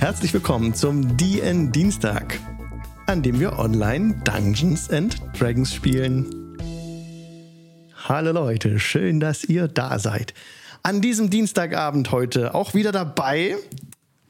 [0.00, 2.40] Herzlich willkommen zum DN Dienstag,
[3.04, 6.56] an dem wir online Dungeons and Dragons spielen.
[8.08, 10.32] Hallo Leute, schön, dass ihr da seid.
[10.82, 13.56] An diesem Dienstagabend heute auch wieder dabei,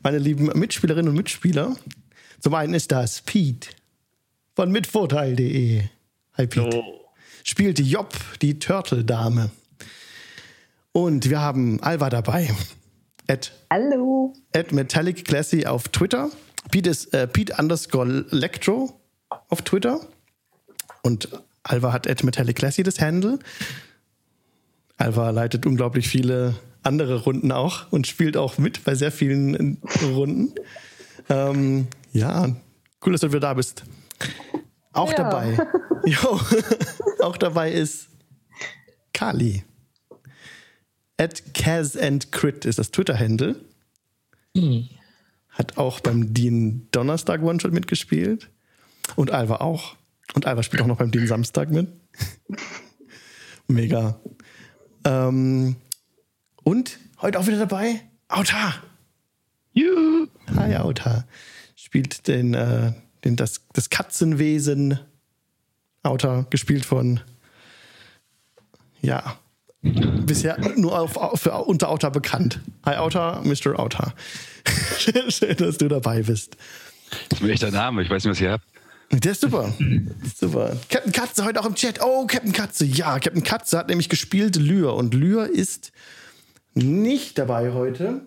[0.02, 1.76] meine lieben Mitspielerinnen und Mitspieler.
[2.40, 3.68] Zum einen ist das Pete
[4.56, 5.84] von mitvorteil.de.
[6.36, 6.78] Hi Pete.
[6.78, 7.00] Oh.
[7.44, 8.12] Spielt Job,
[8.42, 9.52] die Turtle-Dame.
[10.90, 12.50] Und wir haben Alva dabei.
[13.30, 14.32] At, Hallo.
[14.56, 16.30] At Metallic Classy auf Twitter.
[16.72, 19.00] Pete ist äh, Pete underscore Electro
[19.48, 20.00] auf Twitter.
[21.02, 21.28] Und
[21.62, 23.38] Alva hat at Metallic Classy das Handle.
[24.96, 30.52] Alva leitet unglaublich viele andere Runden auch und spielt auch mit bei sehr vielen Runden.
[31.28, 32.48] Ähm, ja,
[33.06, 33.84] cool, dass du wieder da bist.
[34.92, 35.18] Auch ja.
[35.18, 35.56] dabei.
[36.04, 36.40] jo,
[37.20, 38.08] auch dabei ist
[39.12, 39.62] Kali.
[41.20, 43.56] At Kaz and Crit ist das Twitter-Handle.
[44.54, 44.88] Mhm.
[45.50, 48.48] Hat auch beim Dean Donnerstag One-Shot mitgespielt.
[49.16, 49.96] Und Alva auch.
[50.32, 51.88] Und Alva spielt auch noch beim Dean Samstag mit.
[53.68, 54.18] Mega.
[55.04, 55.76] Ähm,
[56.64, 58.76] und heute auch wieder dabei Auta.
[59.74, 60.26] Juhu.
[60.56, 61.26] Hi Auta.
[61.76, 62.94] Spielt den, äh,
[63.26, 64.98] den, das, das Katzenwesen
[66.02, 67.20] Auta, gespielt von
[69.02, 69.38] ja,
[69.82, 72.60] bisher nur auf, für, unter Auta bekannt.
[72.84, 73.78] Hi Auta, Mr.
[73.78, 74.14] Auta.
[74.98, 76.56] Schön, dass du dabei bist.
[77.28, 78.64] Das ist ein echter Name, ich weiß nicht, was ihr habt.
[79.12, 79.74] Der ist super.
[80.36, 80.76] super.
[80.88, 82.00] Captain Katze heute auch im Chat.
[82.00, 82.84] Oh, Captain Katze.
[82.84, 84.94] Ja, Captain Katze hat nämlich gespielt Lyr.
[84.94, 85.90] Und Lyr ist
[86.74, 88.20] nicht dabei heute.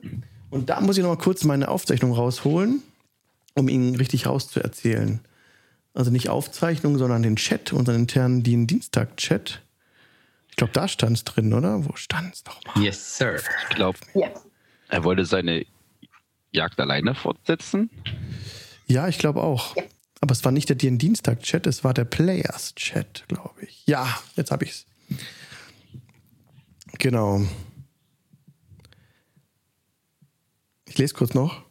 [0.49, 2.83] Und da muss ich noch mal kurz meine Aufzeichnung rausholen,
[3.53, 5.21] um ihn richtig rauszuerzählen.
[5.93, 9.62] Also nicht Aufzeichnung, sondern den Chat, unseren internen Dienstag-Chat.
[10.53, 11.83] Ich glaube, da stand es drin, oder?
[11.83, 12.85] Wo stand es nochmal?
[12.85, 13.41] Yes, sir.
[13.69, 14.29] Ich glaube, ja.
[14.87, 15.65] er wollte seine
[16.51, 17.89] Jagd alleine fortsetzen.
[18.85, 19.75] Ja, ich glaube auch.
[19.75, 19.81] Ja.
[20.21, 23.81] Aber es war nicht der Dienstag-Chat, es war der Players-Chat, glaube ich.
[23.87, 24.85] Ja, jetzt habe ich es.
[26.99, 27.41] Genau.
[30.85, 31.63] Ich lese kurz noch.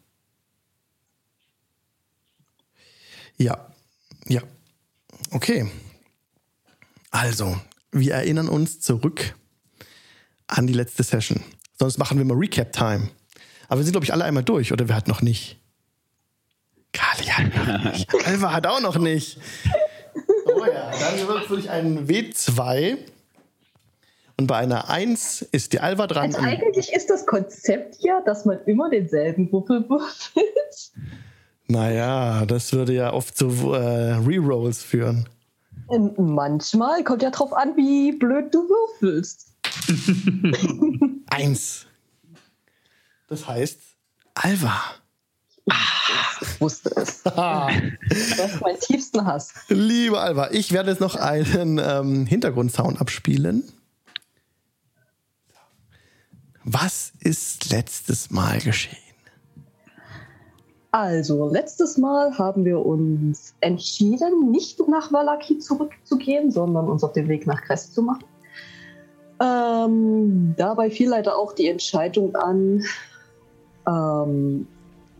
[3.37, 3.72] Ja,
[4.26, 4.42] ja.
[5.31, 5.71] Okay.
[7.12, 7.56] Also,
[7.92, 9.34] wir erinnern uns zurück
[10.47, 11.42] an die letzte Session.
[11.78, 13.08] Sonst machen wir mal Recap-Time.
[13.69, 15.58] Aber wir sind, glaube ich, alle einmal durch, oder wer hat noch nicht?
[16.92, 18.14] Kali hat noch nicht.
[18.26, 19.38] Alva hat auch noch nicht.
[20.44, 22.98] Oh ja, dann würde ich einen W2.
[24.36, 26.34] Und bei einer 1 ist die Alva dran.
[26.34, 30.92] Also eigentlich ist das Konzept ja, dass man immer denselben Würfel würfelt.
[31.69, 35.28] Naja, das würde ja oft zu äh, Rerolls führen.
[35.92, 39.48] Ähm, manchmal kommt ja drauf an, wie blöd du würfelst.
[41.30, 41.86] Eins.
[43.28, 43.78] Das heißt
[44.34, 44.80] Alva.
[46.41, 47.22] Ich wusste es.
[47.22, 49.54] das ist mein tiefsten Hass.
[49.69, 53.64] Liebe Alva, ich werde jetzt noch einen ähm, Hintergrundsound abspielen.
[56.64, 58.97] Was ist letztes Mal geschehen?
[60.94, 67.28] Also, letztes Mal haben wir uns entschieden, nicht nach Valaki zurückzugehen, sondern uns auf den
[67.28, 68.25] Weg nach Crest zu machen.
[69.41, 72.84] Ähm, dabei fiel leider auch die Entscheidung an,
[73.88, 74.66] ähm,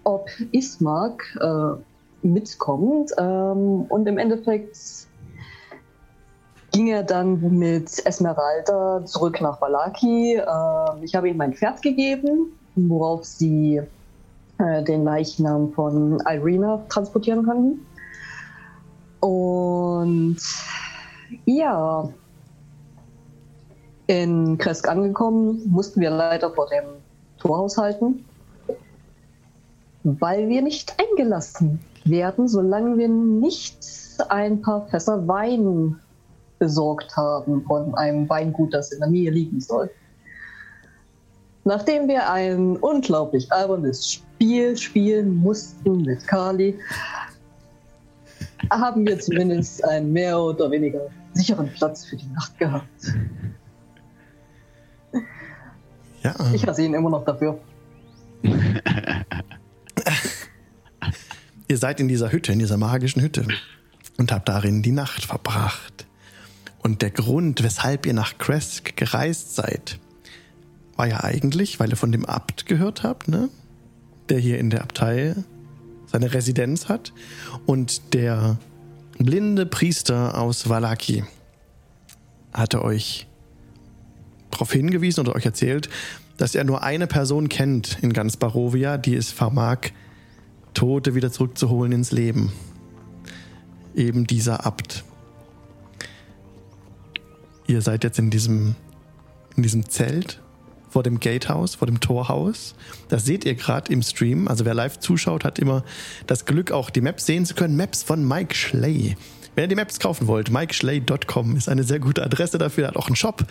[0.05, 3.13] ob Ismark äh, mitkommt.
[3.17, 4.77] Ähm, und im Endeffekt
[6.73, 10.35] ging er dann mit Esmeralda zurück nach Valaki.
[10.35, 13.81] Äh, ich habe ihm mein Pferd gegeben, worauf sie
[14.59, 17.87] äh, den Leichnam von Irina transportieren konnten.
[19.21, 20.39] Und
[21.45, 22.09] ja,
[24.07, 26.85] in Kresk angekommen, mussten wir leider vor dem
[27.39, 28.25] Torhaus halten,
[30.03, 33.79] weil wir nicht eingelassen werden, solange wir nicht
[34.29, 35.99] ein paar Fässer Wein
[36.59, 39.91] besorgt haben von einem Weingut, das in der Nähe liegen soll.
[41.65, 46.77] Nachdem wir ein unglaublich albernes Spiel spielen mussten mit Kali,
[48.71, 50.99] haben wir zumindest einen mehr oder weniger
[51.33, 53.15] sicheren Platz für die Nacht gehabt.
[56.25, 56.35] Ja.
[56.53, 57.57] Ich hasse ihn immer noch dafür.
[61.69, 63.47] Ihr seid in dieser Hütte, in dieser magischen Hütte
[64.19, 66.09] und habt darin die Nacht verbracht.
[66.83, 70.01] Und der Grund, weshalb ihr nach Kresk gereist seid,
[70.97, 73.49] war ja eigentlich, weil ihr von dem Abt gehört habt, ne?
[74.33, 75.35] Der hier in der Abtei
[76.07, 77.13] seine Residenz hat.
[77.67, 78.57] Und der
[79.19, 81.23] blinde Priester aus Valaki
[82.51, 83.27] hatte euch
[84.51, 85.91] darauf hingewiesen oder euch erzählt,
[86.39, 89.91] dass er nur eine Person kennt in ganz Barovia, die es vermag,
[90.73, 92.53] Tote wieder zurückzuholen ins Leben.
[93.95, 95.05] Eben dieser Abt.
[97.67, 98.77] Ihr seid jetzt in diesem,
[99.57, 100.42] in diesem Zelt
[100.93, 102.75] vor dem Gatehouse, vor dem Torhaus.
[103.09, 104.47] Das seht ihr gerade im Stream.
[104.47, 105.85] Also wer live zuschaut, hat immer
[106.27, 107.77] das Glück, auch die Maps sehen zu können.
[107.77, 109.17] Maps von Mike Schley.
[109.55, 113.07] Wenn ihr die Maps kaufen wollt, mikeschley.com ist eine sehr gute Adresse dafür, hat auch
[113.07, 113.45] einen Shop.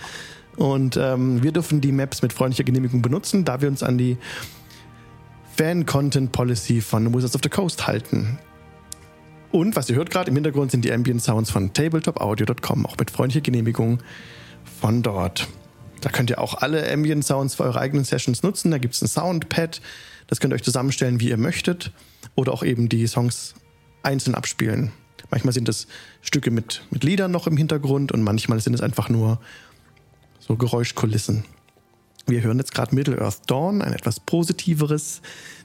[0.56, 4.18] Und ähm, wir dürfen die Maps mit freundlicher Genehmigung benutzen, da wir uns an die
[5.56, 8.40] Fan-Content Policy von Wizards of the Coast halten.
[9.52, 13.12] Und was ihr hört gerade im Hintergrund sind die Ambient Sounds von tabletopaudio.com, auch mit
[13.12, 14.00] freundlicher Genehmigung
[14.80, 15.48] von dort.
[16.02, 18.72] Da könnt ihr auch alle Ambient Sounds für eure eigenen Sessions nutzen.
[18.72, 19.82] Da gibt es ein Soundpad,
[20.28, 21.92] das könnt ihr euch zusammenstellen, wie ihr möchtet.
[22.36, 23.54] Oder auch eben die Songs
[24.04, 24.92] einzeln abspielen.
[25.30, 25.88] Manchmal sind es
[26.22, 29.40] Stücke mit, mit Liedern noch im Hintergrund und manchmal sind es einfach nur
[30.40, 31.46] so Geräuschkulissen.
[32.28, 35.22] Wir hören jetzt gerade Middle-earth Dawn, ein etwas positiveres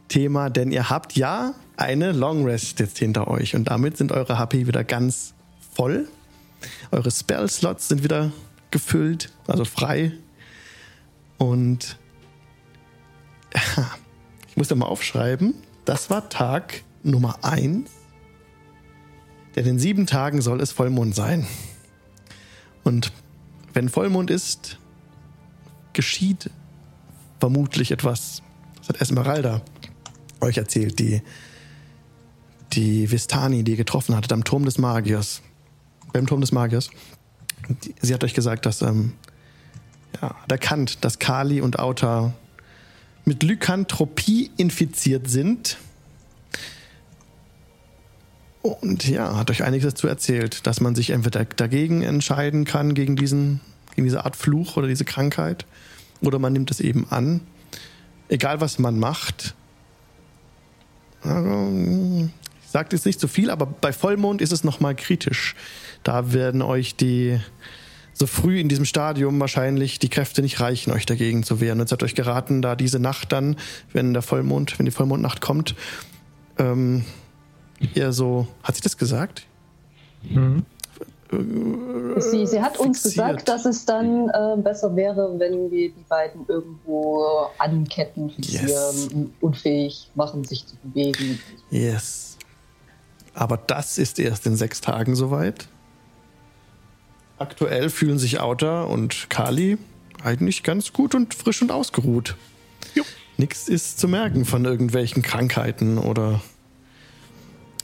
[0.09, 4.39] Thema, denn ihr habt ja eine Long Rest jetzt hinter euch und damit sind eure
[4.39, 5.35] HP wieder ganz
[5.75, 6.09] voll.
[6.91, 8.32] Eure Spell-Slots sind wieder
[8.71, 10.12] gefüllt, also frei.
[11.38, 11.99] Und
[14.49, 15.55] ich muss da mal aufschreiben,
[15.85, 17.91] das war Tag Nummer 1.
[19.55, 21.47] Denn in sieben Tagen soll es Vollmond sein.
[22.85, 23.12] Und
[23.73, 24.79] wenn Vollmond ist,
[25.93, 26.50] geschieht
[27.41, 28.43] vermutlich etwas.
[28.79, 29.62] Das hat Esmeralda
[30.41, 31.23] euch erzählt, die,
[32.73, 35.43] die Vistani, die ihr getroffen hattet am Turm des Magiers.
[36.12, 36.91] Beim Turm des Magiers.
[38.00, 39.12] Sie hat euch gesagt, dass ähm,
[40.21, 42.33] ja, erkannt, dass Kali und Auta
[43.25, 45.77] mit Lykanthropie infiziert sind.
[48.63, 53.17] Und ja, hat euch einiges dazu erzählt, dass man sich entweder dagegen entscheiden kann, gegen,
[53.17, 53.61] diesen,
[53.95, 55.67] gegen diese Art Fluch oder diese Krankheit,
[56.21, 57.41] oder man nimmt es eben an.
[58.29, 59.55] Egal, was man macht.
[61.23, 61.31] Ich
[62.71, 65.55] sage jetzt nicht zu so viel, aber bei Vollmond ist es nochmal kritisch.
[66.03, 67.41] Da werden euch die
[68.19, 71.79] so früh in diesem Stadium wahrscheinlich die Kräfte nicht reichen, euch dagegen zu wehren.
[71.81, 73.57] Jetzt hat euch geraten, da diese Nacht dann,
[73.93, 75.75] wenn der Vollmond, wenn die Vollmondnacht kommt,
[76.59, 77.05] ähm,
[77.95, 79.43] eher so, hat sie das gesagt?
[80.23, 80.65] Mhm.
[82.19, 86.47] Sie, sie hat uns gesagt, dass es dann äh, besser wäre, wenn wir die beiden
[86.49, 89.29] irgendwo anketten, fixieren, yes.
[89.41, 91.39] unfähig machen, sich zu bewegen.
[91.71, 92.39] Yes.
[93.35, 95.69] Aber das ist erst in sechs Tagen soweit.
[97.38, 99.79] Aktuell fühlen sich Outer und Kali
[100.23, 102.37] eigentlich ganz gut und frisch und ausgeruht.
[102.94, 103.05] Jo.
[103.37, 106.41] Nichts ist zu merken von irgendwelchen Krankheiten oder.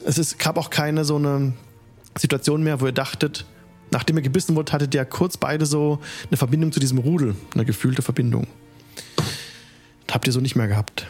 [0.04, 1.52] Es ist, gab auch keine so eine
[2.18, 3.44] Situation mehr, wo ihr dachtet,
[3.90, 7.64] nachdem ihr gebissen wurde, hattet ihr kurz beide so eine Verbindung zu diesem Rudel, eine
[7.64, 8.46] gefühlte Verbindung.
[10.06, 11.06] Das habt ihr so nicht mehr gehabt.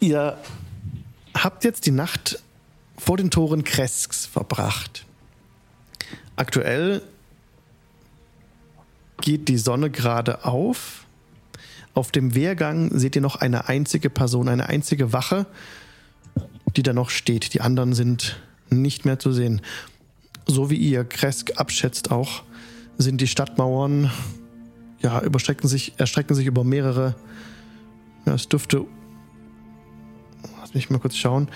[0.00, 0.36] Ihr
[1.34, 2.42] habt jetzt die Nacht
[2.96, 5.04] vor den Toren Kresks verbracht.
[6.36, 7.02] Aktuell
[9.20, 11.06] geht die Sonne gerade auf.
[11.94, 15.46] Auf dem Wehrgang seht ihr noch eine einzige Person, eine einzige Wache,
[16.76, 17.54] die da noch steht.
[17.54, 18.40] Die anderen sind
[18.70, 19.60] nicht mehr zu sehen.
[20.46, 22.42] So wie ihr Kresk abschätzt auch,
[22.98, 24.10] sind die Stadtmauern,
[25.00, 27.14] ja, überstrecken sich, erstrecken sich über mehrere,
[28.26, 28.84] ja, es dürfte,
[30.60, 31.48] lass mich mal kurz schauen,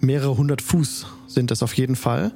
[0.00, 2.32] mehrere hundert Fuß sind es auf jeden Fall.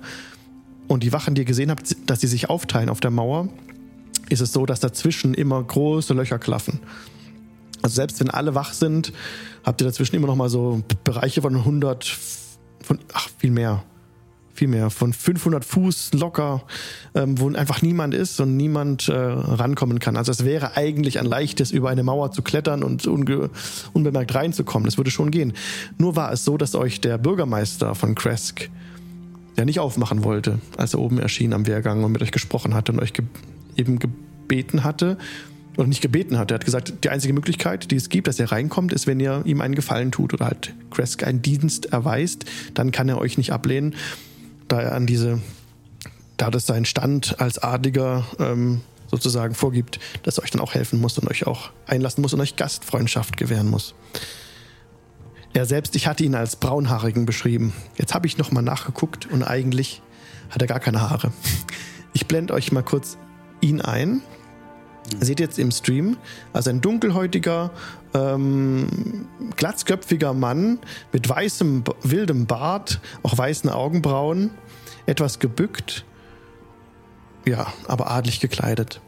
[0.88, 3.48] Und die Wachen, die ihr gesehen habt, dass sie sich aufteilen auf der Mauer,
[4.28, 6.80] ist es so, dass dazwischen immer große Löcher klaffen.
[7.82, 9.12] Also selbst wenn alle wach sind,
[9.64, 12.04] habt ihr dazwischen immer noch mal so Bereiche von 100,
[12.82, 13.84] von, ach, viel mehr.
[14.54, 16.62] Viel mehr, von 500 Fuß locker,
[17.14, 20.16] ähm, wo einfach niemand ist und niemand äh, rankommen kann.
[20.16, 24.86] Also es wäre eigentlich ein leichtes, über eine Mauer zu klettern und unbemerkt reinzukommen.
[24.86, 25.52] Das würde schon gehen.
[25.98, 28.70] Nur war es so, dass euch der Bürgermeister von Kresk,
[29.58, 32.92] der nicht aufmachen wollte, als er oben erschien am Wehrgang und mit euch gesprochen hatte
[32.92, 33.12] und euch
[33.76, 35.18] eben gebeten hatte,
[35.76, 36.50] oder nicht gebeten hat.
[36.50, 39.42] Er hat gesagt, die einzige Möglichkeit, die es gibt, dass er reinkommt, ist, wenn ihr
[39.44, 43.52] ihm einen Gefallen tut oder halt Kresk einen Dienst erweist, dann kann er euch nicht
[43.52, 43.94] ablehnen,
[44.68, 45.40] da er an diese,
[46.36, 51.00] da das sein Stand als Adliger ähm, sozusagen vorgibt, dass er euch dann auch helfen
[51.00, 53.94] muss und euch auch einlassen muss und euch Gastfreundschaft gewähren muss.
[55.52, 57.72] Er selbst, ich hatte ihn als braunhaarigen beschrieben.
[57.96, 60.02] Jetzt habe ich nochmal nachgeguckt und eigentlich
[60.50, 61.32] hat er gar keine Haare.
[62.12, 63.16] Ich blende euch mal kurz
[63.60, 64.22] ihn ein.
[65.20, 66.16] Seht jetzt im Stream,
[66.52, 67.70] also ein dunkelhäutiger,
[68.12, 70.80] ähm, glatzköpfiger Mann
[71.12, 74.50] mit weißem, wildem Bart, auch weißen Augenbrauen,
[75.06, 76.04] etwas gebückt,
[77.46, 79.00] ja, aber adlig gekleidet.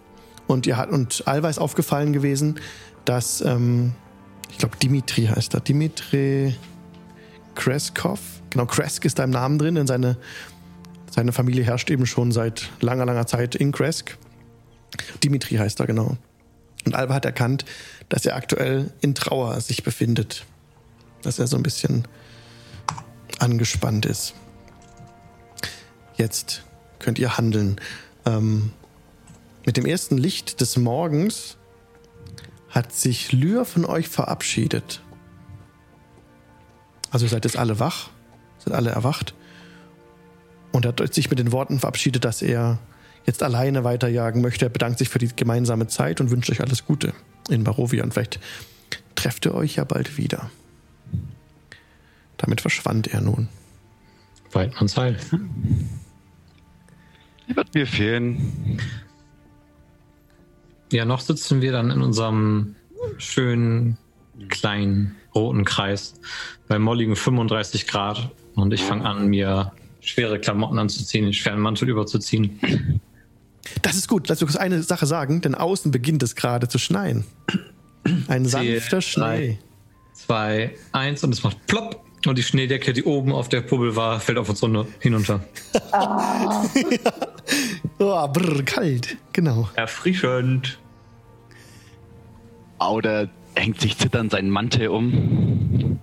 [0.47, 2.61] Und ihr hat und Alva ist aufgefallen gewesen,
[3.05, 3.93] dass ähm,
[4.51, 6.55] ich glaube Dimitri heißt er, Dimitri
[7.55, 8.21] Kreskov.
[8.51, 10.17] Genau, Kresk ist da im Namen drin, denn seine,
[11.11, 14.17] seine Familie herrscht eben schon seit langer, langer Zeit in Kresk.
[15.23, 16.17] Dimitri heißt er, genau.
[16.85, 17.65] Und Alba hat erkannt,
[18.09, 20.47] dass er aktuell in Trauer sich befindet.
[21.23, 22.07] Dass er so ein bisschen
[23.39, 24.35] angespannt ist.
[26.17, 26.63] Jetzt
[26.99, 27.81] könnt ihr handeln.
[28.25, 28.73] Ähm,
[29.65, 31.57] mit dem ersten Licht des Morgens
[32.71, 35.03] hat sich Lyr von euch verabschiedet.
[37.11, 38.11] Also seid jetzt alle wach,
[38.59, 39.35] seid alle erwacht.
[40.73, 42.79] Und er hat sich mit den Worten verabschiedet, dass er
[43.29, 44.67] jetzt alleine weiterjagen möchte.
[44.67, 47.13] Er bedankt sich für die gemeinsame Zeit und wünscht euch alles Gute
[47.49, 48.03] in Barovia.
[48.03, 48.41] Und vielleicht
[49.15, 50.51] trefft ihr euch ja bald wieder.
[52.39, 53.49] Damit verschwand er nun.
[54.53, 55.19] Weidmanns Heil.
[57.49, 58.79] Er wird mir fehlen.
[60.91, 62.77] Ja, noch sitzen wir dann in unserem
[63.19, 63.99] schönen
[64.49, 66.15] kleinen roten Kreis
[66.67, 71.89] bei molligen 35 Grad und ich fange an, mir schwere Klamotten anzuziehen, den schweren Mantel
[71.91, 72.59] überzuziehen.
[73.83, 74.29] Das ist gut.
[74.29, 77.25] Lass uns eine Sache sagen, denn außen beginnt es gerade zu schneien.
[78.29, 79.59] Ein sanfter Schnee.
[80.15, 84.21] 2, 1 und es macht plopp und die Schneedecke, die oben auf der Pubbel war,
[84.21, 84.61] fällt auf uns
[85.01, 85.45] hinunter.
[85.93, 86.65] Ah.
[86.75, 87.13] ja.
[87.99, 89.69] oh, brr, kalt, genau.
[89.75, 90.79] Erfrischend.
[92.81, 96.01] Oder hängt sich zitternd seinen Mantel um.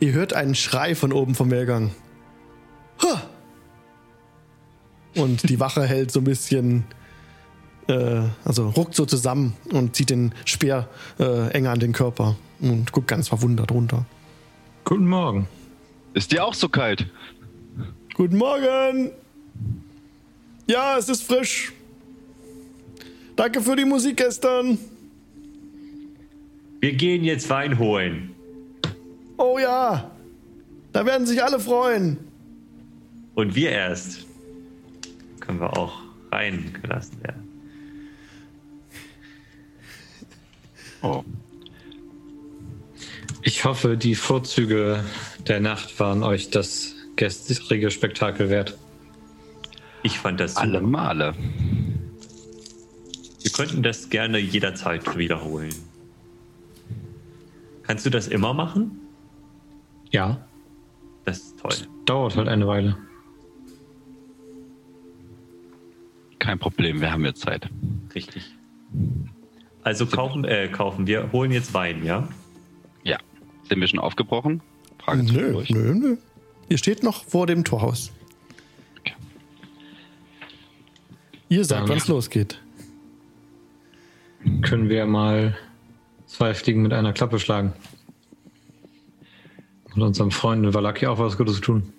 [0.00, 1.92] Ihr hört einen Schrei von oben vom Wehrgang.
[5.14, 6.84] Und die Wache hält so ein bisschen,
[7.88, 12.92] äh, also ruckt so zusammen und zieht den Speer äh, enger an den Körper und
[12.92, 14.06] guckt ganz verwundert runter.
[14.84, 15.46] Guten Morgen.
[16.14, 17.06] Ist dir auch so kalt?
[18.14, 19.10] Guten Morgen.
[20.66, 21.72] Ja, es ist frisch.
[23.36, 24.78] Danke für die Musik gestern.
[26.80, 28.34] Wir gehen jetzt Wein holen.
[29.36, 30.10] Oh ja.
[30.92, 32.18] Da werden sich alle freuen.
[33.34, 34.23] Und wir erst.
[35.46, 37.48] Können wir auch reingelassen werden.
[41.02, 41.22] Oh.
[43.42, 45.04] Ich hoffe, die Vorzüge
[45.46, 48.78] der Nacht waren euch das gestrige Spektakel wert.
[50.02, 51.34] Ich fand das alle Male.
[53.42, 55.74] Wir könnten das gerne jederzeit wiederholen.
[57.82, 58.98] Kannst du das immer machen?
[60.10, 60.46] Ja.
[61.26, 61.70] Das ist toll.
[61.70, 62.96] Das dauert halt eine Weile.
[66.44, 67.70] Kein Problem, wir haben jetzt Zeit.
[68.14, 68.54] Richtig.
[69.82, 72.28] Also kaufen, äh, kaufen wir, holen jetzt Wein, ja?
[73.02, 73.16] Ja.
[73.66, 74.60] Sind wir schon aufgebrochen?
[74.98, 76.16] Frage nö, nö, nö.
[76.68, 78.12] Ihr steht noch vor dem Torhaus.
[79.00, 79.14] Okay.
[81.48, 82.60] Ihr sagt, wann es losgeht.
[84.60, 85.56] Können wir mal
[86.26, 87.72] zwei Fliegen mit einer Klappe schlagen?
[89.94, 91.90] Und unserem Freund in Valaki auch was Gutes tun.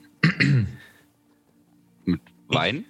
[2.05, 2.85] mit Wein?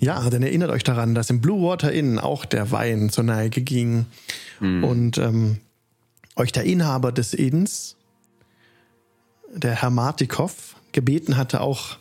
[0.00, 3.60] Ja, denn erinnert euch daran, dass im Blue Water Inn auch der Wein zur Neige
[3.60, 4.06] ging.
[4.58, 4.82] Mhm.
[4.82, 5.58] Und ähm,
[6.36, 7.96] euch der Inhaber des Inns,
[9.54, 11.98] der Herr Martikow, gebeten hatte, auch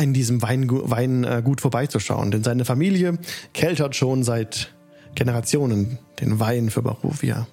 [0.00, 2.30] in diesem Weingut Wein, äh, vorbeizuschauen.
[2.30, 3.18] Denn seine Familie
[3.52, 4.72] keltert schon seit
[5.14, 7.46] Generationen den Wein für Barovia.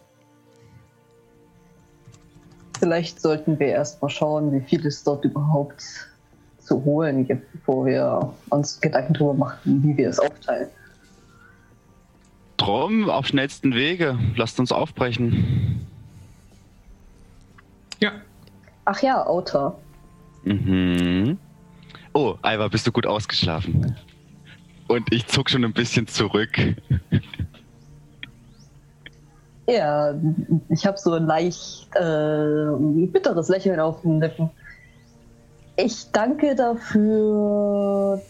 [2.79, 5.83] Vielleicht sollten wir erst mal schauen, wie viel es dort überhaupt
[6.71, 10.69] zu holen gibt, bevor wir uns Gedanken darüber machen, wie wir es aufteilen.
[12.55, 14.17] Drum, auf schnellsten Wege.
[14.37, 15.85] Lasst uns aufbrechen.
[17.99, 18.11] Ja.
[18.85, 19.77] Ach ja, Autor.
[20.45, 21.37] Mhm.
[22.13, 23.93] Oh, Alva, bist du gut ausgeschlafen?
[24.87, 26.57] Und ich zuck schon ein bisschen zurück.
[29.67, 30.13] Ja,
[30.69, 34.49] ich habe so ein leicht äh, bitteres Lächeln auf den Lippen.
[35.83, 38.21] Ich danke dafür,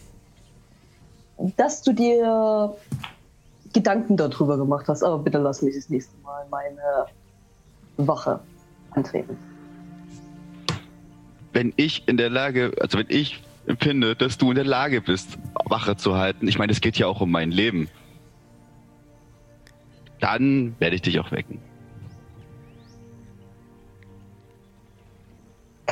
[1.56, 2.74] dass du dir
[3.74, 5.02] Gedanken darüber gemacht hast.
[5.02, 7.06] Aber bitte lass mich das nächste Mal meine
[7.98, 8.40] Wache
[8.92, 9.36] antreten.
[11.52, 15.38] Wenn ich in der Lage, also wenn ich empfinde, dass du in der Lage bist,
[15.66, 17.88] Wache zu halten, ich meine, es geht ja auch um mein Leben,
[20.20, 21.60] dann werde ich dich auch wecken.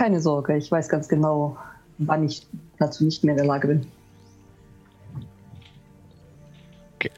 [0.00, 1.58] Keine Sorge, ich weiß ganz genau,
[1.98, 2.46] wann ich
[2.78, 3.86] dazu nicht mehr in der Lage bin.
[6.94, 7.10] Okay.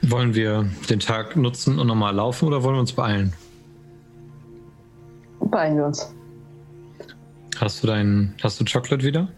[0.00, 3.34] Wollen wir den Tag nutzen und nochmal laufen oder wollen wir uns beeilen?
[5.40, 6.14] Beeilen wir uns.
[7.58, 9.28] Hast du dein, hast du Chocolate wieder?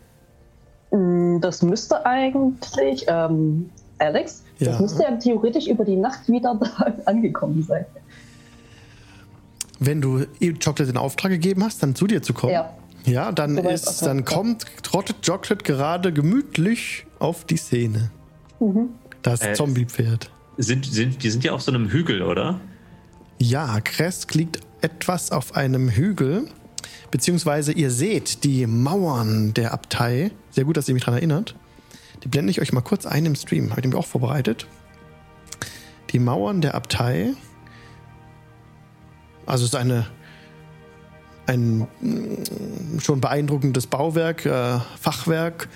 [0.93, 4.71] Mm, das müsste eigentlich, ähm, Alex, ja.
[4.71, 6.57] das müsste ja theoretisch über die Nacht wieder
[7.05, 7.85] angekommen sein.
[9.79, 12.53] Wenn du Chocolate in Auftrag gegeben hast, dann zu dir zu kommen.
[12.53, 12.73] Ja.
[13.05, 14.05] Ja, dann Soweit ist, okay.
[14.07, 18.11] dann kommt trottet Chocolate gerade gemütlich auf die Szene.
[19.23, 20.31] Das Äh, Zombie-Pferd.
[20.57, 22.61] Sind, sind, die sind ja auf so einem Hügel, oder?
[23.39, 26.49] Ja, Kresk liegt etwas auf einem Hügel,
[27.11, 30.33] beziehungsweise ihr seht die Mauern der Abtei.
[30.51, 31.55] Sehr gut, dass ihr mich daran erinnert.
[32.25, 33.71] Die blende ich euch mal kurz ein im Stream.
[33.71, 34.67] Habe ich nämlich auch vorbereitet.
[36.11, 37.35] Die Mauern der Abtei.
[39.47, 40.07] Also es ist eine,
[41.47, 45.69] ein mm, schon beeindruckendes Bauwerk, äh, Fachwerk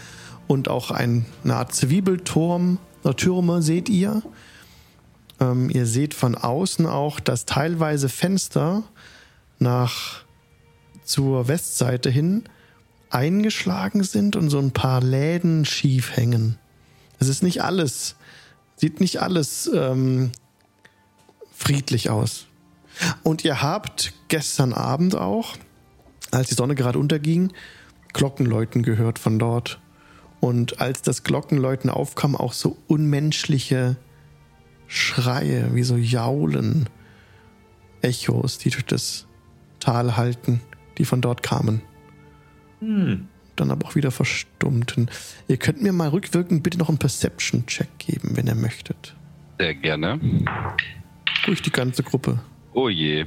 [0.49, 4.23] und auch ein, eine Art Zwiebelturm, oder Türme seht ihr.
[5.41, 8.83] Ähm, ihr seht von außen auch, dass teilweise Fenster
[9.59, 10.25] nach
[11.05, 12.45] zur Westseite hin
[13.11, 16.59] eingeschlagen sind und so ein paar Läden schief hängen.
[17.19, 18.17] Es ist nicht alles,
[18.77, 20.31] sieht nicht alles ähm,
[21.53, 22.47] friedlich aus.
[23.23, 25.57] Und ihr habt gestern Abend auch,
[26.31, 27.53] als die Sonne gerade unterging,
[28.13, 29.81] Glockenläuten gehört von dort.
[30.41, 33.97] Und als das Glockenläuten aufkam, auch so unmenschliche
[34.87, 36.89] Schreie, wie so Jaulen,
[38.03, 39.27] Echos, die durch das
[39.79, 40.61] Tal halten,
[40.99, 41.83] die von dort kamen.
[42.81, 43.29] Hm.
[43.57, 45.11] Dann aber auch wieder verstummten.
[45.49, 49.15] Ihr könnt mir mal rückwirkend bitte noch einen Perception-Check geben, wenn ihr möchtet.
[49.59, 50.19] Sehr gerne.
[51.45, 52.41] Durch die ganze Gruppe.
[52.73, 53.25] Oh je.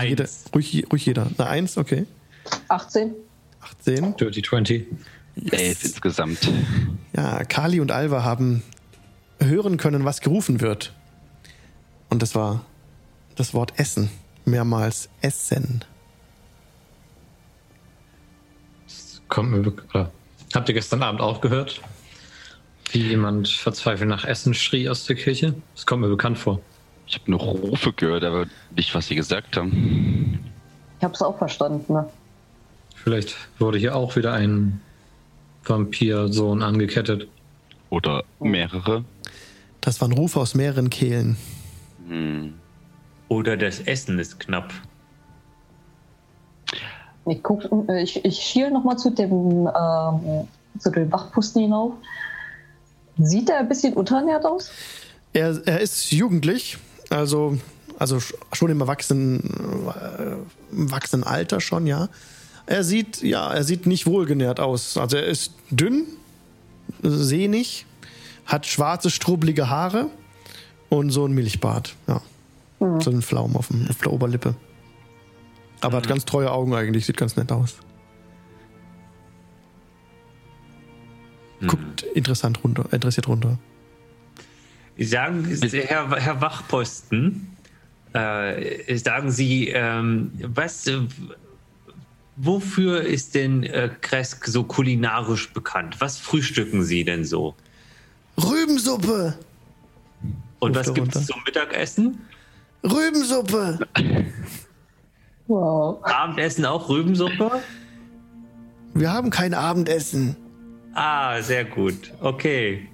[0.00, 0.44] Jeder, Eins.
[0.54, 1.26] ruhig, ruhig jeder.
[1.38, 2.06] Eine Eins, okay.
[2.68, 3.14] 18.
[3.60, 4.16] 18.
[4.16, 4.86] Dirty 20.
[5.50, 6.50] Elf insgesamt.
[7.14, 8.62] Ja, Kali und Alva haben
[9.40, 10.92] hören können, was gerufen wird.
[12.10, 12.64] Und das war
[13.36, 14.10] das Wort Essen.
[14.44, 15.84] Mehrmals Essen.
[19.28, 20.10] Kommt mir oder,
[20.52, 21.80] Habt ihr gestern Abend auch gehört,
[22.90, 25.54] wie jemand verzweifelt nach Essen schrie aus der Kirche?
[25.74, 26.60] Das kommt mir bekannt vor.
[27.12, 30.40] Ich habe nur Rufe gehört, aber nicht, was sie gesagt haben.
[30.98, 31.92] Ich habe es auch verstanden.
[31.92, 32.08] Ne?
[32.94, 34.80] Vielleicht wurde hier auch wieder ein
[35.62, 37.28] Vampirsohn angekettet.
[37.90, 39.04] Oder mehrere.
[39.82, 41.36] Das waren Rufe aus mehreren Kehlen.
[42.08, 42.54] Hm.
[43.28, 44.72] Oder das Essen ist knapp.
[47.26, 50.48] Ich, guck, äh, ich, ich schiel nochmal zu dem, ähm,
[50.78, 51.92] zu dem Wachposten hinauf.
[53.18, 54.70] Sieht er ein bisschen unterernährt aus?
[55.34, 56.78] Er, er ist jugendlich,
[57.12, 57.58] also,
[57.98, 59.40] also sch- schon im erwachsenen,
[59.88, 62.08] äh, im wachsenen Alter schon, ja.
[62.66, 64.96] Er sieht, ja, er sieht nicht wohlgenährt aus.
[64.96, 66.04] Also er ist dünn,
[67.02, 67.86] sehnig,
[68.46, 70.08] hat schwarze, strubbelige Haare
[70.88, 72.20] und so ein Milchbart, ja.
[73.00, 74.54] So ein Flaum auf, dem, auf der Oberlippe.
[75.80, 77.76] Aber hat ganz treue Augen eigentlich, sieht ganz nett aus.
[81.66, 83.58] Guckt interessant runter, interessiert runter.
[85.04, 87.56] Sagen, Herr, Herr Wachposten,
[88.12, 91.00] äh, sagen Sie, ähm, was, äh,
[92.36, 95.96] wofür ist denn äh, Kresk so kulinarisch bekannt?
[96.00, 97.54] Was frühstücken Sie denn so?
[98.38, 99.38] Rübensuppe!
[100.58, 102.20] Und was gibt es zum Mittagessen?
[102.84, 103.78] Rübensuppe!
[105.48, 106.02] Wow.
[106.04, 107.62] Abendessen auch Rübensuppe?
[108.94, 110.36] Wir haben kein Abendessen.
[110.94, 112.12] Ah, sehr gut.
[112.20, 112.88] Okay.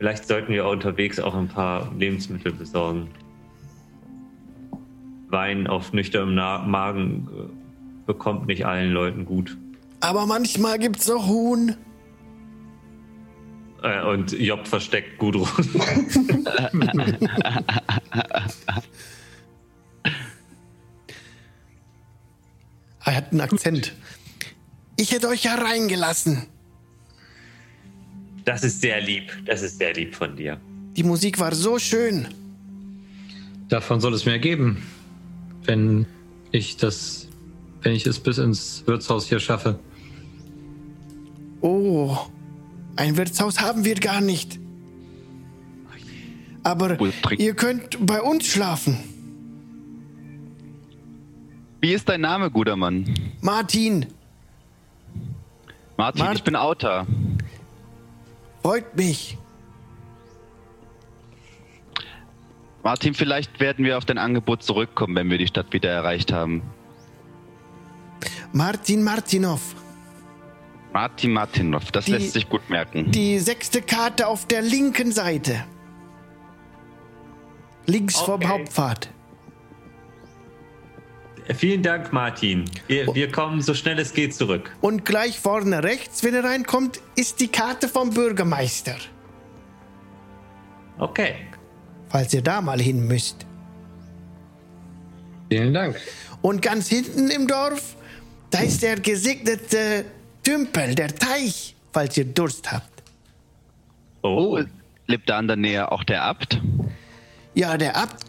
[0.00, 3.10] Vielleicht sollten wir unterwegs auch ein paar Lebensmittel besorgen.
[5.28, 9.58] Wein auf nüchternem Magen äh, bekommt nicht allen Leuten gut.
[10.00, 11.76] Aber manchmal gibt's auch Huhn.
[13.82, 15.46] Äh, und Job versteckt Gudrun.
[23.02, 23.94] Er hat einen Akzent.
[24.96, 26.46] Ich hätte euch ja reingelassen.
[28.50, 29.30] Das ist sehr lieb.
[29.46, 30.60] Das ist sehr lieb von dir.
[30.96, 32.26] Die Musik war so schön.
[33.68, 34.82] Davon soll es mehr geben,
[35.66, 36.04] wenn
[36.50, 37.28] ich das,
[37.82, 39.78] wenn ich es bis ins Wirtshaus hier schaffe.
[41.60, 42.16] Oh,
[42.96, 44.58] ein Wirtshaus haben wir gar nicht.
[46.64, 46.98] Aber
[47.38, 48.98] ihr könnt bei uns schlafen.
[51.80, 53.14] Wie ist dein Name, guter Mann?
[53.42, 54.06] Martin,
[55.96, 57.06] Martin, Mart- ich bin Autor.
[58.62, 59.36] Freut mich.
[62.82, 66.62] Martin, vielleicht werden wir auf dein Angebot zurückkommen, wenn wir die Stadt wieder erreicht haben.
[68.52, 69.74] Martin Martinov.
[70.92, 73.10] Martin Martinov, das Die- lässt sich gut merken.
[73.10, 75.64] Die sechste Karte auf der linken Seite.
[77.86, 78.48] Links vom Okay.
[78.48, 79.10] Hauptpfad.
[81.54, 82.64] Vielen Dank, Martin.
[82.86, 84.74] Wir, wir kommen so schnell es geht zurück.
[84.80, 88.96] Und gleich vorne rechts, wenn ihr reinkommt, ist die Karte vom Bürgermeister.
[90.98, 91.34] Okay.
[92.10, 93.46] falls ihr da mal hin müsst.
[95.48, 95.96] Vielen Dank.
[96.42, 97.96] Und ganz hinten im Dorf,
[98.50, 100.04] da ist der gesegnete
[100.42, 103.02] Tümpel, der Teich, falls ihr Durst habt.
[104.22, 104.60] Oh,
[105.06, 106.60] lebt da in der Nähe auch der Abt?
[107.54, 108.26] Ja, der Abt,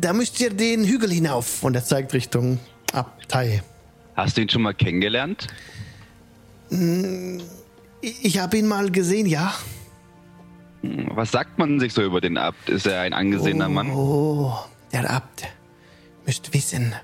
[0.00, 1.62] da müsst ihr den Hügel hinauf.
[1.62, 2.58] Und er zeigt Richtung
[2.92, 3.62] Abtei.
[4.16, 5.46] Hast du ihn schon mal kennengelernt?
[8.00, 9.54] Ich, ich habe ihn mal gesehen, ja.
[10.82, 12.68] Was sagt man sich so über den Abt?
[12.68, 13.90] Ist er ein angesehener Mann?
[13.90, 14.54] Oh,
[14.92, 15.46] der Abt.
[16.24, 16.94] Müsst wissen.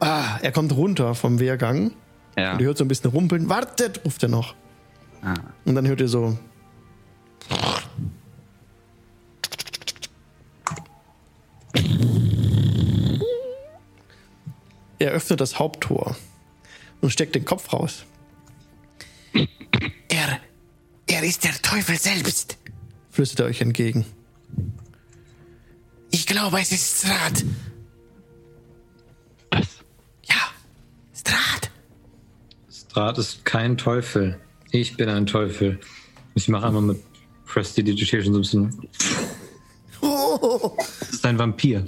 [0.00, 1.92] Ah, er kommt runter vom Wehrgang.
[2.36, 2.54] Ja.
[2.54, 3.48] Und ihr hört so ein bisschen rumpeln.
[3.48, 4.54] Wartet, ruft er noch.
[5.22, 5.34] Ah.
[5.64, 6.36] Und dann hört ihr so.
[15.02, 16.14] Er öffnet das Haupttor
[17.00, 18.04] und steckt den Kopf raus.
[20.08, 20.38] Er,
[21.08, 22.56] er ist der Teufel selbst,
[23.10, 24.06] flüstert er euch entgegen.
[26.12, 27.44] Ich glaube, es ist Strat.
[29.50, 29.66] Was?
[30.22, 30.36] Ja,
[31.12, 31.70] Strat.
[32.70, 34.38] Strat ist kein Teufel.
[34.70, 35.80] Ich bin ein Teufel.
[36.36, 37.02] Ich mache einmal mit
[37.46, 38.88] Prestidigitation so ein bisschen.
[40.00, 41.86] Oh, Das ist ein Vampir.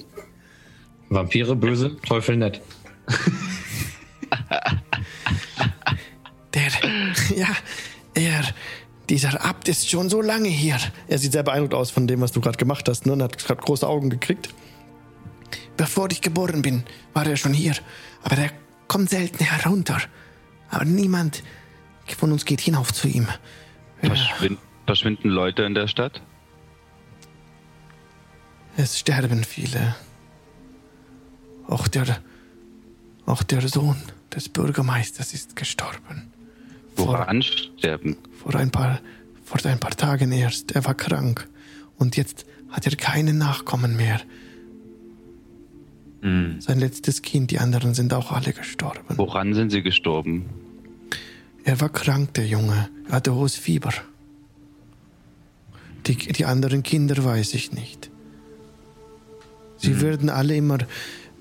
[1.10, 2.60] Vampire böse, Teufel nett.
[6.54, 6.70] Der,
[7.36, 7.48] ja,
[8.14, 8.44] er,
[9.08, 10.78] dieser Abt ist schon so lange hier.
[11.08, 13.12] Er sieht sehr beeindruckt aus von dem, was du gerade gemacht hast, ne?
[13.12, 14.48] Und hat gerade große Augen gekriegt.
[15.76, 17.74] Bevor ich geboren bin, war er schon hier.
[18.22, 18.50] Aber er
[18.88, 19.98] kommt selten herunter.
[20.70, 21.42] Aber niemand
[22.06, 23.26] von uns geht hinauf zu ihm.
[24.00, 26.20] Verschwind verschwinden Leute in der Stadt?
[28.76, 29.94] Es sterben viele.
[31.68, 32.18] Auch der,
[33.26, 33.96] auch der Sohn
[34.34, 36.30] des Bürgermeisters ist gestorben.
[36.96, 38.16] Vor, Woran sterben?
[38.42, 39.00] vor, ein paar,
[39.44, 40.72] vor ein paar Tagen erst.
[40.72, 41.48] Er war krank.
[41.98, 44.20] Und jetzt hat er keine Nachkommen mehr.
[46.22, 49.18] Sein letztes Kind, die anderen sind auch alle gestorben.
[49.18, 50.46] Woran sind sie gestorben?
[51.64, 52.88] Er war krank, der Junge.
[53.08, 53.92] Er hatte hohes Fieber.
[56.06, 58.10] Die, die anderen Kinder weiß ich nicht.
[59.76, 60.78] Sie würden alle immer,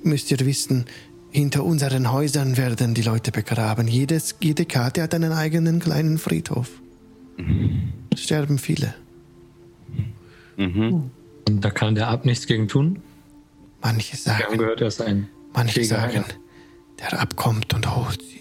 [0.03, 0.85] müsst ihr wissen,
[1.33, 3.87] hinter unseren Häusern werden die Leute begraben.
[3.87, 6.69] Jedes, jede Karte hat einen eigenen kleinen Friedhof.
[8.13, 8.93] Es sterben viele.
[10.57, 11.09] Mhm.
[11.47, 13.01] Und da kann der Ab nichts gegen tun.
[13.81, 16.23] Manche Wir haben sagen, gehört, er ist ein manche Krieger, sagen,
[16.99, 18.39] der abkommt und holt sie.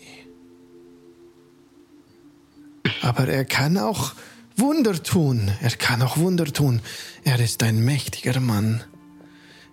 [3.00, 4.12] Aber er kann auch
[4.57, 5.50] Wunder tun.
[5.62, 6.83] Er kann auch Wunder tun.
[7.24, 8.85] Er ist ein mächtiger Mann.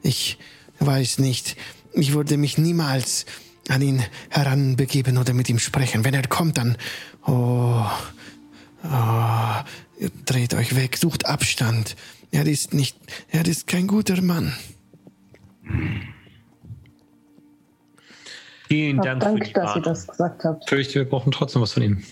[0.01, 0.39] Ich
[0.79, 1.58] weiß nicht.
[1.93, 3.25] Ich würde mich niemals
[3.67, 6.04] an ihn heranbegeben oder mit ihm sprechen.
[6.04, 6.78] Wenn er kommt, dann.
[7.25, 7.84] Oh.
[8.84, 9.56] oh
[10.25, 11.95] dreht euch weg, sucht Abstand.
[12.32, 12.97] Er ist nicht.
[13.30, 14.54] Er ist kein guter Mann.
[18.67, 19.84] Vielen Hab Dank, für Dank, die dass ihr Warnung.
[19.84, 20.69] das gesagt habt.
[20.69, 22.04] Fürchte, wir brauchen trotzdem was von ihm.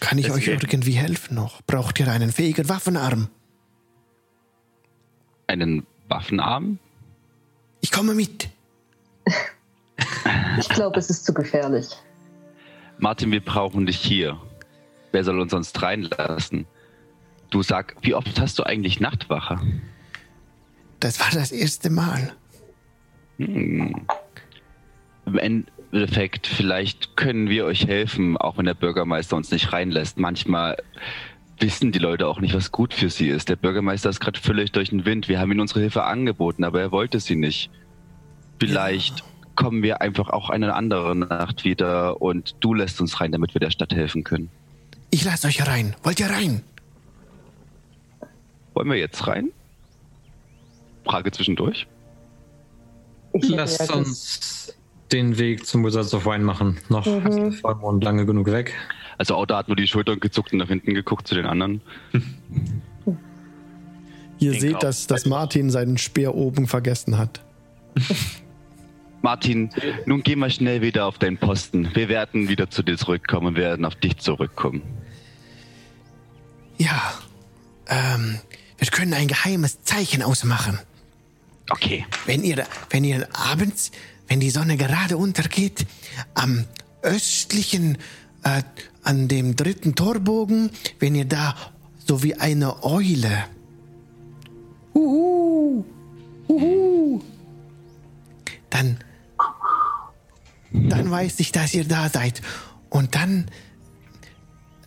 [0.00, 0.62] Kann ich Das euch geht.
[0.62, 1.62] irgendwie helfen noch?
[1.62, 3.28] Braucht ihr einen fähigen Waffenarm?
[5.46, 6.78] Einen Waffenarm?
[7.80, 8.48] Ich komme mit.
[10.58, 11.88] Ich glaube, es ist zu gefährlich.
[12.98, 14.40] Martin, wir brauchen dich hier.
[15.12, 16.66] Wer soll uns sonst reinlassen?
[17.50, 19.60] Du sag, wie oft hast du eigentlich Nachtwache?
[21.00, 22.34] Das war das erste Mal.
[23.38, 24.06] Hm.
[25.26, 30.18] Im Endeffekt, vielleicht können wir euch helfen, auch wenn der Bürgermeister uns nicht reinlässt.
[30.18, 30.76] Manchmal
[31.58, 33.48] wissen die Leute auch nicht, was gut für sie ist.
[33.48, 35.28] Der Bürgermeister ist gerade völlig durch den Wind.
[35.28, 37.70] Wir haben ihm unsere Hilfe angeboten, aber er wollte sie nicht.
[38.58, 39.22] Vielleicht
[39.54, 43.60] kommen wir einfach auch eine andere Nacht wieder und du lässt uns rein, damit wir
[43.60, 44.50] der Stadt helfen können.
[45.10, 45.94] Ich lasse euch rein.
[46.02, 46.62] Wollt ihr rein?
[48.74, 49.50] Wollen wir jetzt rein?
[51.04, 51.86] Frage zwischendurch.
[53.32, 54.74] Ich Lasst ja uns
[55.12, 56.78] den Weg zum Wizards of Wine machen.
[56.88, 57.26] Noch Mhm.
[57.26, 58.74] ist der Vollmond lange genug weg.
[59.18, 61.80] Also Auto hat nur die Schultern gezuckt und nach hinten geguckt zu den anderen.
[64.38, 67.40] Ihr Den seht, dass, dass Martin seinen Speer oben vergessen hat.
[69.22, 69.70] Martin,
[70.04, 71.94] nun geh mal schnell wieder auf deinen Posten.
[71.94, 74.82] Wir werden wieder zu dir zurückkommen und werden auf dich zurückkommen.
[76.76, 77.14] Ja.
[77.88, 78.38] Ähm,
[78.76, 80.78] wir können ein geheimes Zeichen ausmachen.
[81.70, 82.04] Okay.
[82.26, 83.92] Wenn ihr, wenn ihr abends,
[84.28, 85.86] wenn die Sonne gerade untergeht,
[86.34, 86.66] am
[87.02, 87.96] östlichen,
[88.42, 88.62] äh,
[89.04, 91.54] an dem dritten Torbogen, wenn ihr da
[92.06, 93.44] so wie eine Eule.
[94.94, 95.84] Uhu,
[96.48, 97.20] uhu,
[98.70, 98.98] dann,
[100.72, 102.42] dann weiß ich, dass ihr da seid.
[102.90, 103.46] Und dann,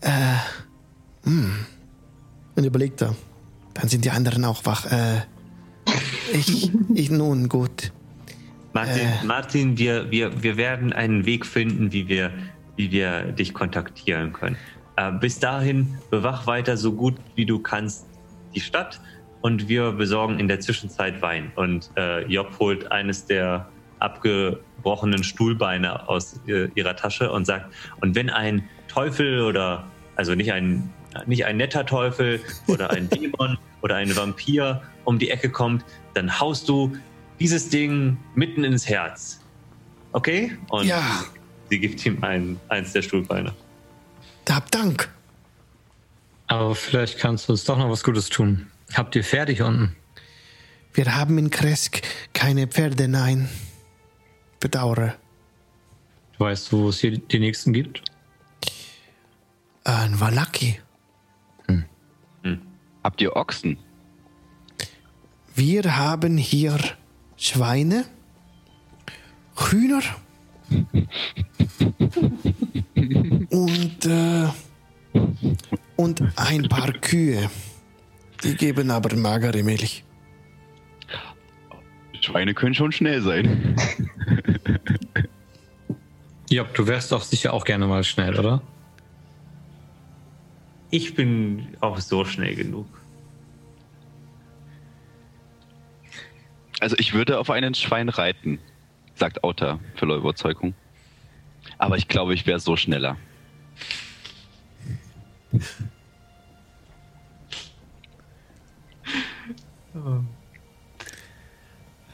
[0.02, 0.36] äh,
[1.24, 1.52] hm,
[2.56, 3.16] Und überlegt er.
[3.74, 4.86] Dann sind die anderen auch wach.
[4.92, 5.22] Äh,
[6.34, 7.92] ich, ich nun gut.
[8.74, 9.26] Martin, Äh.
[9.26, 12.32] Martin wir, wir, wir werden einen Weg finden, wie wir,
[12.78, 14.56] wie wir dich kontaktieren können.
[14.96, 18.06] Äh, bis dahin bewach weiter so gut wie du kannst
[18.56, 19.02] die Stadt
[19.42, 21.52] und wir besorgen in der Zwischenzeit Wein.
[21.56, 23.68] Und äh, Job holt eines der
[24.00, 29.86] abgebrochenen Stuhlbeine aus äh, ihrer Tasche und sagt, und wenn ein Teufel oder,
[30.16, 30.92] also nicht ein,
[31.26, 36.40] nicht ein netter Teufel oder ein Dämon oder ein Vampir um die Ecke kommt, dann
[36.40, 36.96] haust du
[37.40, 39.44] dieses Ding mitten ins Herz.
[40.12, 40.58] Okay?
[40.70, 41.24] Und Ja.
[41.70, 43.54] Sie gibt ihm ein, eins der Stuhlbeine.
[44.50, 45.10] Hab Dank.
[46.48, 48.68] Aber vielleicht kannst du uns doch noch was Gutes tun.
[48.94, 49.96] Habt ihr fertig unten?
[50.94, 52.02] Wir haben in Kresk
[52.34, 53.50] keine Pferde, nein.
[54.60, 55.16] Bedauere.
[56.38, 58.02] Weißt du, wo es hier die nächsten gibt?
[59.84, 60.80] Ein Wallaki.
[63.04, 63.78] Habt ihr Ochsen?
[65.56, 66.78] Wir haben hier
[67.38, 68.06] Schweine,
[69.56, 70.02] Hühner
[73.50, 74.48] und, äh,
[75.96, 77.50] und ein paar Kühe.
[78.44, 80.04] Die geben aber magere Milch.
[82.22, 83.76] Schweine können schon schnell sein.
[86.50, 88.62] Ja, du wärst doch sicher auch gerne mal schnell, oder?
[90.90, 92.88] Ich bin auch so schnell genug.
[96.80, 98.60] Also ich würde auf einen Schwein reiten,
[99.18, 100.74] sagt Auta voller Überzeugung.
[101.78, 103.18] Aber ich glaube, ich wäre so schneller.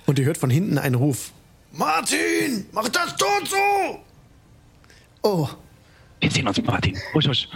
[0.06, 1.32] Und ihr hört von hinten einen Ruf.
[1.72, 4.04] Martin, mach das tot so!
[5.24, 5.50] Oh,
[6.20, 6.98] Wir sehen uns, Martin.
[7.14, 7.48] Husch, husch.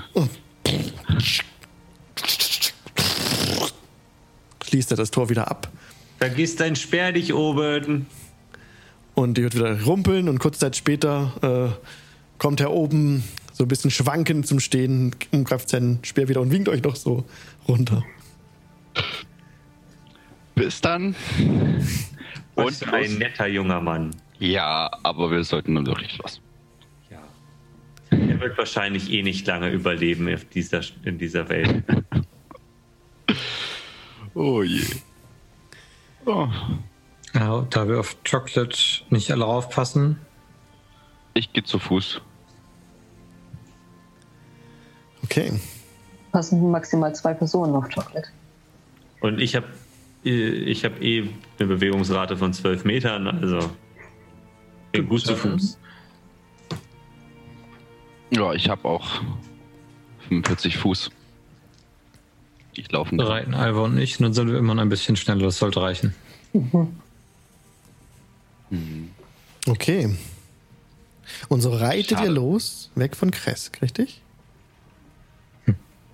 [4.78, 5.70] schließt er das Tor wieder ab.
[6.20, 8.06] Vergiss dein Speer nicht oben.
[9.18, 11.88] Und ihr hört wieder rumpeln und kurze Zeit später äh,
[12.38, 16.70] kommt er oben so ein bisschen schwankend zum Stehen, umgreift seinen Speer wieder und winkt
[16.70, 17.26] euch noch so
[17.68, 18.06] runter.
[20.54, 21.16] Bis dann.
[22.54, 24.16] Was Und für ein netter junger Mann.
[24.38, 26.40] Ja, aber wir sollten nun wirklich los.
[27.10, 27.18] Ja.
[28.12, 31.84] Er wird wahrscheinlich eh nicht lange überleben auf dieser, in dieser Welt.
[34.36, 34.84] Oh je.
[36.26, 36.48] Oh.
[37.38, 38.76] Ja, da wir auf Chocolate
[39.12, 40.19] nicht alle aufpassen.
[41.36, 42.19] Ich gehe zu Fuß.
[46.32, 46.67] Passen Okay.
[46.67, 48.30] maximal zwei Personen auf Chocolate.
[49.19, 49.67] Und ich habe
[50.23, 53.60] ich hab eh eine Bewegungsrate von 12 Metern, also
[54.91, 55.78] bin gut zu Fuß.
[58.32, 59.21] Ja, ich habe auch
[60.28, 61.12] 45 Fuß.
[62.73, 63.28] Ich laufe nicht.
[63.28, 65.43] Reiten Alva und ich, und dann sind wir immer noch ein bisschen schneller.
[65.43, 66.15] Das sollte reichen.
[69.68, 70.16] Okay.
[71.50, 72.26] Und so reitet Schade.
[72.28, 74.22] ihr los, weg von Kresk, richtig?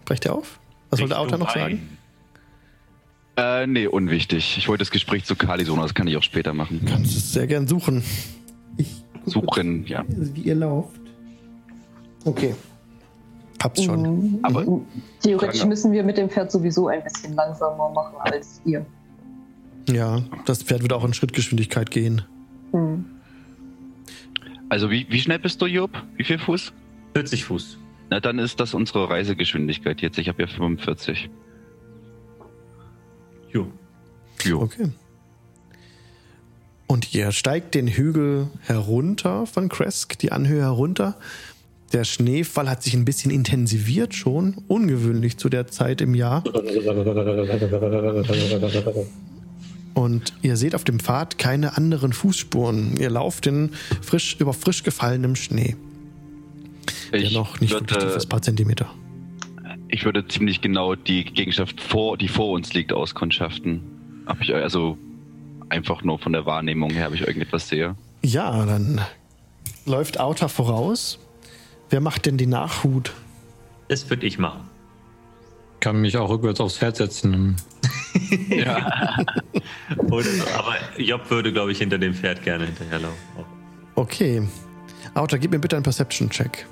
[0.06, 0.60] Brecht ihr auf?
[0.90, 1.98] Was wollte Auta noch sagen?
[3.36, 4.58] Äh, nee, unwichtig.
[4.58, 6.82] Ich wollte das Gespräch zu Kali suchen, das kann ich auch später machen.
[6.86, 8.04] Kannst es sehr gern suchen.
[8.78, 10.04] Ich Suchen, ja.
[10.08, 11.00] wie ihr lauft.
[12.26, 12.54] Okay.
[13.62, 13.86] Hab's Mhm.
[13.86, 14.40] schon.
[14.44, 14.66] Aber
[15.22, 18.86] Theoretisch Sagen- müssen wir mit dem Pferd sowieso ein bisschen langsamer machen als ihr.
[19.90, 22.24] Ja, das Pferd wird auch in Schrittgeschwindigkeit gehen.
[22.74, 23.06] Hm.
[24.68, 25.92] also wie, wie schnell bist du, Job?
[26.18, 26.74] Wie viel Fuß?
[27.14, 27.78] 40 Fuß.
[28.10, 30.18] Na, dann ist das unsere Reisegeschwindigkeit jetzt.
[30.18, 31.30] Ich habe ja 45.
[33.52, 33.72] Jo.
[34.44, 34.62] Jo.
[34.62, 34.90] Okay.
[36.88, 41.18] Und ihr steigt den Hügel herunter von Kresk, die Anhöhe herunter.
[41.92, 46.44] Der Schneefall hat sich ein bisschen intensiviert schon, ungewöhnlich zu der Zeit im Jahr.
[49.94, 52.98] Und ihr seht auf dem Pfad keine anderen Fußspuren.
[52.98, 55.76] Ihr lauft in frisch, über frisch gefallenem Schnee,
[57.12, 58.90] der Ich noch nicht wirklich tief würde, ist, ein paar Zentimeter.
[59.90, 63.82] ich würde ziemlich genau die Gegenschaft, vor, die vor uns liegt, auskundschaften.
[64.26, 64.98] Hab ich also
[65.70, 67.96] einfach nur von der Wahrnehmung her, habe ich irgendetwas sehe.
[68.24, 69.02] Ja, dann
[69.86, 71.20] läuft Auta voraus.
[71.90, 73.12] Wer macht denn die Nachhut?
[73.90, 74.62] Das würde ich machen.
[75.82, 77.58] Kann mich auch rückwärts aufs Pferd setzen.
[78.50, 79.18] Ja.
[79.98, 80.26] Und,
[80.58, 83.18] aber Job würde, glaube ich, hinter dem Pferd gerne hinterherlaufen.
[83.96, 84.48] Okay.
[85.14, 86.66] Auta, gib mir bitte einen Perception-Check.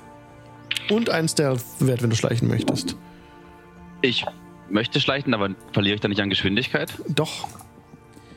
[0.90, 2.96] Und einen Stealth-Wert, wenn du schleichen möchtest.
[4.00, 4.24] Ich
[4.68, 6.92] möchte schleichen, aber verliere ich dann nicht an Geschwindigkeit?
[7.08, 7.48] Doch.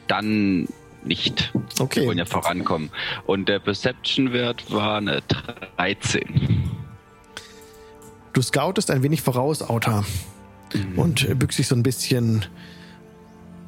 [0.07, 0.67] Dann
[1.03, 1.51] nicht.
[1.53, 2.05] Wir Okay.
[2.07, 2.89] wollen ja vorankommen.
[3.25, 5.21] Und der Perception-Wert war eine
[5.77, 6.69] 13.
[8.33, 10.03] Du scoutest ein wenig voraus, Auta.
[10.95, 12.45] und bückt sich so ein bisschen,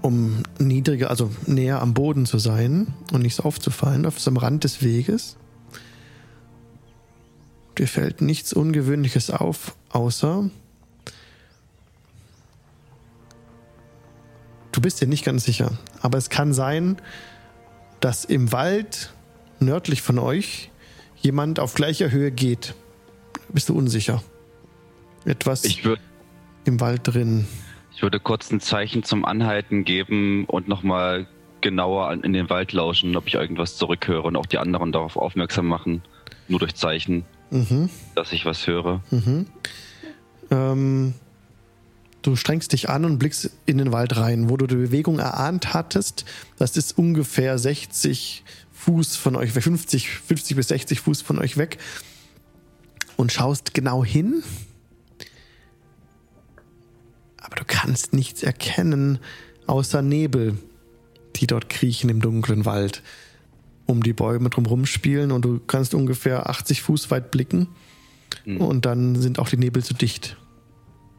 [0.02, 4.38] um niedriger, also näher am Boden zu sein und nicht so aufzufallen, auf so am
[4.38, 5.38] Rand des Weges.
[7.78, 10.50] Dir fällt nichts Ungewöhnliches auf, außer
[14.72, 16.98] du bist dir nicht ganz sicher, aber es kann sein,
[18.00, 19.14] dass im Wald
[19.60, 20.72] nördlich von euch
[21.18, 22.76] jemand auf gleicher Höhe geht.
[23.50, 24.24] Bist du unsicher?
[25.26, 25.66] Etwas
[26.66, 27.48] im Wald drin.
[27.98, 31.26] Ich würde kurz ein Zeichen zum Anhalten geben und nochmal
[31.62, 35.66] genauer in den Wald lauschen, ob ich irgendwas zurückhöre und auch die anderen darauf aufmerksam
[35.66, 36.04] machen.
[36.48, 37.90] Nur durch Zeichen, Mhm.
[38.14, 39.02] dass ich was höre.
[40.52, 41.14] Ähm,
[42.22, 45.74] du strengst dich an und blickst in den Wald rein, wo du die Bewegung erahnt
[45.74, 46.26] hattest.
[46.60, 51.58] Das ist ungefähr 60 Fuß von euch weg, 50, 50 bis 60 Fuß von euch
[51.58, 51.80] weg.
[53.16, 54.44] Und schaust genau hin.
[57.48, 59.20] Aber du kannst nichts erkennen
[59.68, 60.58] außer Nebel,
[61.38, 63.02] die dort kriechen im dunklen Wald,
[63.86, 65.32] um die Bäume drumherum spielen.
[65.32, 67.70] Und du kannst ungefähr 80 Fuß weit blicken.
[68.60, 70.38] Und dann sind auch die Nebel zu dicht.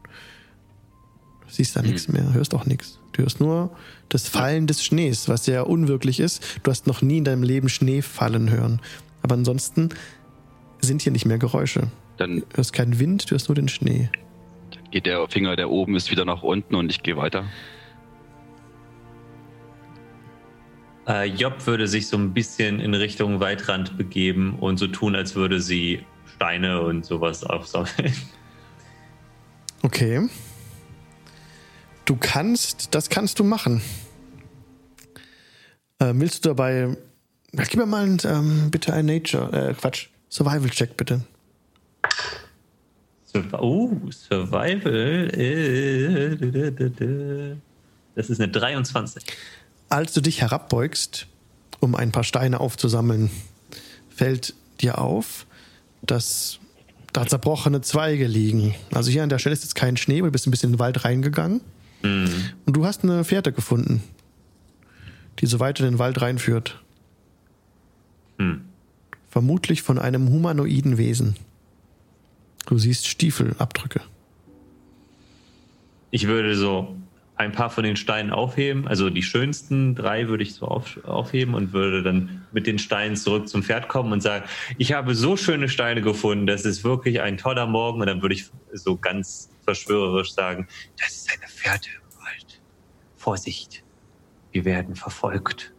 [0.03, 2.99] Du siehst da nichts mehr, hörst auch nichts.
[3.11, 3.75] Du hörst nur
[4.07, 6.43] das Fallen des Schnees, was sehr unwirklich ist.
[6.61, 8.81] Du hast noch nie in deinem Leben Schnee fallen hören.
[9.23, 9.89] Aber ansonsten
[10.79, 11.87] sind hier nicht mehr Geräusche.
[12.17, 14.09] Dann Du hörst keinen Wind, du hörst nur den Schnee.
[14.91, 17.45] Geht der Finger, der oben ist, wieder nach unten und ich gehe weiter.
[21.07, 25.35] Äh, Job würde sich so ein bisschen in Richtung Waldrand begeben und so tun, als
[25.35, 28.13] würde sie Steine und sowas aufsammeln.
[29.81, 30.27] Okay.
[32.03, 33.81] Du kannst, das kannst du machen.
[35.99, 36.97] Äh, willst du dabei.
[37.53, 41.21] Ja, gib mir mal ein, ähm, bitte ein Nature, äh, Quatsch, Survival-Check bitte.
[43.53, 45.27] Oh, Survival.
[48.15, 49.23] Das ist eine 23.
[49.89, 51.27] Als du dich herabbeugst,
[51.79, 53.29] um ein paar Steine aufzusammeln,
[54.09, 55.45] fällt dir auf,
[56.01, 56.59] dass
[57.13, 58.75] da zerbrochene Zweige liegen.
[58.91, 60.73] Also hier an der Stelle ist jetzt kein Schnee, weil du bist ein bisschen in
[60.73, 61.61] den Wald reingegangen.
[62.65, 64.01] Und du hast eine Fährte gefunden,
[65.39, 66.81] die so weit in den Wald reinführt.
[68.37, 68.61] Hm.
[69.29, 71.35] Vermutlich von einem humanoiden Wesen.
[72.65, 74.01] Du siehst Stiefelabdrücke.
[76.11, 76.95] Ich würde so
[77.39, 81.53] ein paar von den Steinen aufheben, also die schönsten drei würde ich so auf, aufheben
[81.53, 84.43] und würde dann mit den Steinen zurück zum Pferd kommen und sagen,
[84.77, 88.35] ich habe so schöne Steine gefunden, das ist wirklich ein toller Morgen und dann würde
[88.35, 90.67] ich so ganz verschwörerisch sagen,
[90.99, 92.61] das ist eine Fährte im Wald.
[93.15, 93.83] Vorsicht,
[94.51, 95.71] wir werden verfolgt.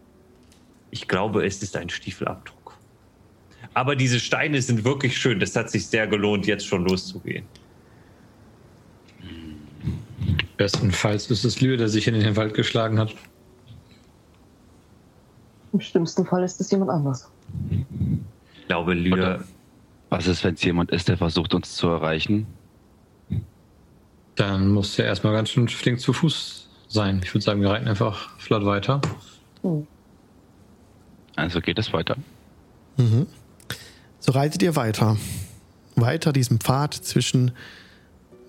[0.90, 2.59] Ich glaube, es ist ein Stiefelabdruck.
[3.74, 7.44] Aber diese Steine sind wirklich schön, das hat sich sehr gelohnt, jetzt schon loszugehen.
[10.56, 13.14] Bestenfalls ist es Lühe, der sich in den Wald geschlagen hat.
[15.72, 17.30] Im schlimmsten Fall ist es jemand anders.
[18.60, 19.44] Ich glaube, Lüder Oder-
[20.10, 22.46] Was ist, wenn es jemand ist, der versucht, uns zu erreichen?
[24.34, 27.20] Dann muss er erstmal ganz schön flink zu Fuß sein.
[27.22, 29.00] Ich würde sagen, wir reiten einfach flott weiter.
[31.36, 32.16] Also geht es weiter.
[34.20, 35.16] So reitet ihr weiter.
[35.96, 37.52] Weiter diesem Pfad zwischen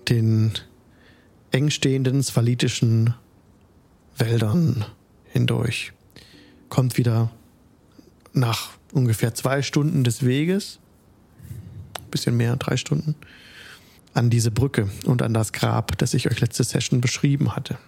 [0.08, 0.52] den
[1.50, 3.14] eng stehenden svalitischen
[4.16, 4.84] Wäldern
[5.30, 5.92] hindurch.
[6.68, 7.30] Kommt wieder
[8.34, 10.78] nach ungefähr zwei Stunden des Weges,
[11.98, 13.14] ein bisschen mehr, drei Stunden,
[14.12, 17.78] an diese Brücke und an das Grab, das ich euch letzte Session beschrieben hatte.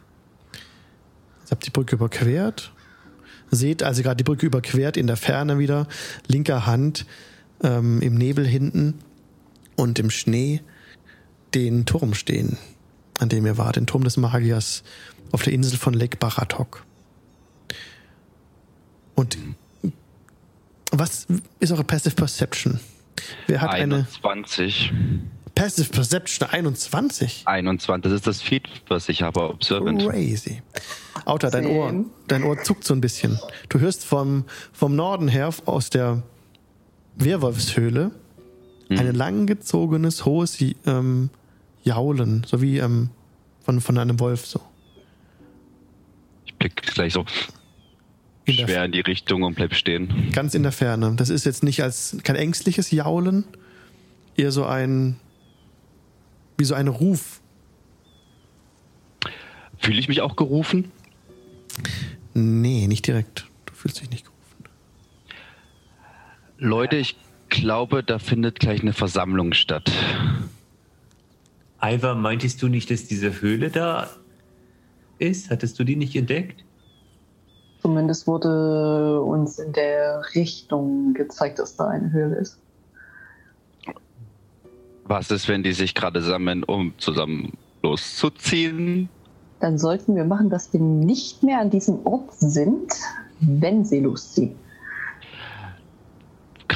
[1.40, 2.72] Jetzt habt ihr die Brücke überquert.
[3.50, 5.86] Seht, als ihr gerade die Brücke überquert, in der Ferne wieder,
[6.26, 7.04] linker Hand,
[7.62, 8.98] ähm, im Nebel hinten
[9.76, 10.60] und im Schnee
[11.54, 12.58] den Turm stehen,
[13.18, 14.82] an dem ihr wart, den Turm des Magiers
[15.32, 16.84] auf der Insel von Lake Baratok.
[19.14, 19.38] Und
[20.90, 21.26] was
[21.60, 22.80] ist eure Passive Perception?
[23.46, 24.92] Wer hat eine 21.
[25.54, 27.42] Passive Perception 21?
[27.46, 28.02] 21.
[28.02, 30.02] Das ist das Feed, was ich habe, Observant.
[30.02, 30.62] Crazy.
[31.24, 31.66] Auta, dein.
[31.66, 33.38] Ohr, dein Ohr zuckt so ein bisschen.
[33.68, 36.22] Du hörst vom, vom Norden her aus der
[37.16, 38.10] Werwolfshöhle
[38.90, 41.30] ein langgezogenes, hohes ähm,
[41.82, 43.10] Jaulen, so wie ähm,
[43.62, 44.60] von, von einem Wolf so.
[46.46, 47.24] Ich blick gleich so
[48.44, 50.30] In schwer in die Richtung und bleib stehen.
[50.32, 51.14] ganz in der Ferne.
[51.16, 53.44] Das ist jetzt nicht als kein ängstliches Jaulen,
[54.36, 55.16] eher so ein
[56.56, 57.40] wie so ein Ruf.
[59.78, 60.92] Fühle ich mich auch gerufen?
[62.32, 63.46] Nee, nicht direkt.
[63.66, 64.33] Du fühlst dich nicht gerufen.
[66.64, 67.14] Leute, ich
[67.50, 69.92] glaube, da findet gleich eine Versammlung statt.
[71.82, 74.08] Ivar, meintest du nicht, dass diese Höhle da
[75.18, 75.50] ist?
[75.50, 76.64] Hattest du die nicht entdeckt?
[77.82, 82.58] Zumindest wurde uns in der Richtung gezeigt, dass da eine Höhle ist.
[85.04, 87.52] Was ist, wenn die sich gerade sammeln, um zusammen
[87.82, 89.10] loszuziehen?
[89.60, 92.90] Dann sollten wir machen, dass wir nicht mehr an diesem Ort sind,
[93.40, 94.63] wenn sie losziehen.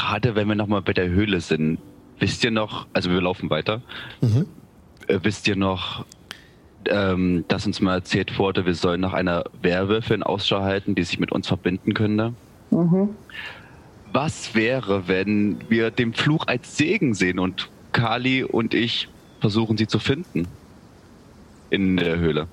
[0.09, 1.79] Gerade wenn wir nochmal bei der Höhle sind,
[2.19, 3.83] wisst ihr noch, also wir laufen weiter,
[4.23, 4.47] Mhm.
[5.07, 6.07] äh, wisst ihr noch,
[6.87, 11.19] ähm, dass uns mal erzählt wurde, wir sollen nach einer Werwölfin Ausschau halten, die sich
[11.19, 12.33] mit uns verbinden könnte?
[12.71, 13.11] Mhm.
[14.11, 19.09] Was wäre, wenn wir den Fluch als Segen sehen und Kali und ich
[19.41, 20.49] versuchen, sie zu finden?
[21.69, 22.49] In der Höhle.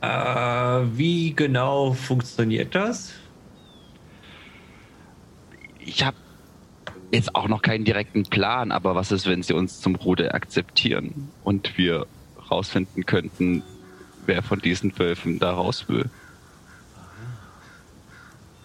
[0.00, 0.08] Äh,
[0.96, 3.12] wie genau funktioniert das?
[5.86, 6.16] Ich habe
[7.12, 11.30] jetzt auch noch keinen direkten Plan, aber was ist, wenn sie uns zum Ruder akzeptieren
[11.44, 12.06] und wir
[12.50, 13.62] rausfinden könnten,
[14.26, 16.10] wer von diesen Wölfen da raus will?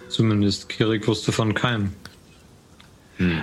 [0.09, 1.93] Zumindest Kirik wusste von keinem.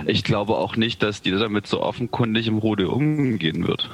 [0.05, 3.89] Ich glaube auch nicht, dass die damit so offenkundig im Rudel umgehen wird.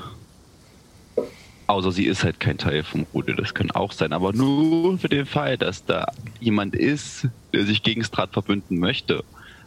[1.68, 4.12] Außer sie ist halt kein Teil vom Rudel, das kann auch sein.
[4.12, 6.08] Aber nur für den Fall, dass da
[6.40, 9.24] jemand ist, der sich gegen Strat verbünden möchte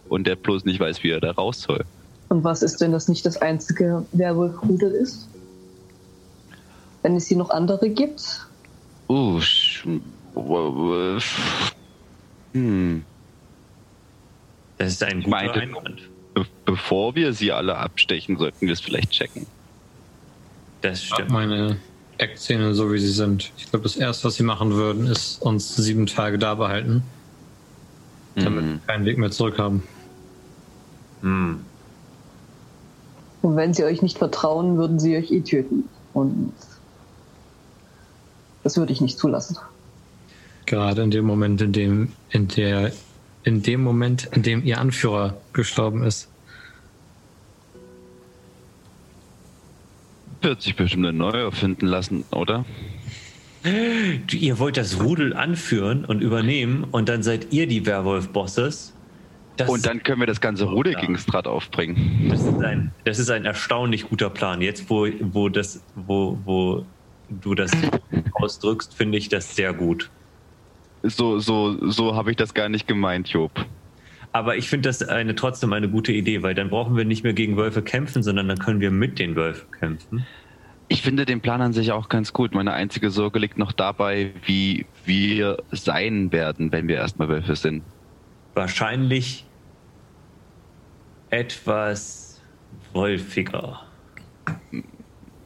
[0.08, 1.84] und der bloß nicht weiß, wie er da raus soll.
[2.28, 5.28] Und was ist, wenn das nicht das einzige Werwolf-Rudel ist?
[7.02, 8.46] Wenn es hier noch andere gibt?
[9.08, 9.40] Uh,
[12.52, 13.04] hm.
[14.78, 16.02] Das ist ein guter meinte- Einwand.
[16.34, 19.46] Be bevor wir sie alle abstechen, sollten wir es vielleicht checken.
[20.82, 21.30] Das stimmt.
[21.30, 21.78] Meine
[22.18, 23.50] Eckzähne so wie sie sind.
[23.56, 27.02] Ich glaube, das erste, was sie machen würden, ist uns sieben Tage da behalten,
[28.36, 28.68] damit Mhm.
[28.74, 29.82] wir keinen Weg mehr zurück haben.
[31.22, 31.60] Hm.
[33.42, 35.88] Und wenn sie euch nicht vertrauen, würden sie euch eh töten.
[36.12, 36.52] Und
[38.62, 39.56] das würde ich nicht zulassen.
[40.66, 42.92] Gerade in dem Moment, in dem, in der,
[43.44, 46.28] in dem Moment, in dem ihr Anführer gestorben ist.
[50.42, 52.64] Wird sich bestimmt eine neue erfinden lassen, oder?
[54.30, 58.92] Ihr wollt das Rudel anführen und übernehmen und dann seid ihr die Werwolf-Bosses.
[59.58, 61.00] Das, Und dann können wir das ganze Rudel Ja.
[61.00, 62.28] gegen Strat aufbringen.
[62.30, 64.62] das, ist ein, das ist ein erstaunlich guter Plan.
[64.62, 66.86] Jetzt, wo, wo, das, wo, wo
[67.28, 67.72] du das
[68.34, 70.10] ausdrückst, finde ich das sehr gut.
[71.02, 73.50] So, so, so habe ich das gar nicht gemeint, Job.
[74.32, 77.32] Aber ich finde das eine, trotzdem eine gute Idee, weil dann brauchen wir nicht mehr
[77.32, 80.26] gegen Wölfe kämpfen, sondern dann können wir mit den Wölfen kämpfen.
[80.86, 82.54] Ich finde den Plan an sich auch ganz gut.
[82.54, 87.82] Meine einzige Sorge liegt noch dabei, wie wir sein werden, wenn wir erstmal Wölfe sind.
[88.54, 89.47] Wahrscheinlich
[91.30, 92.40] etwas
[92.92, 93.82] wolfiger.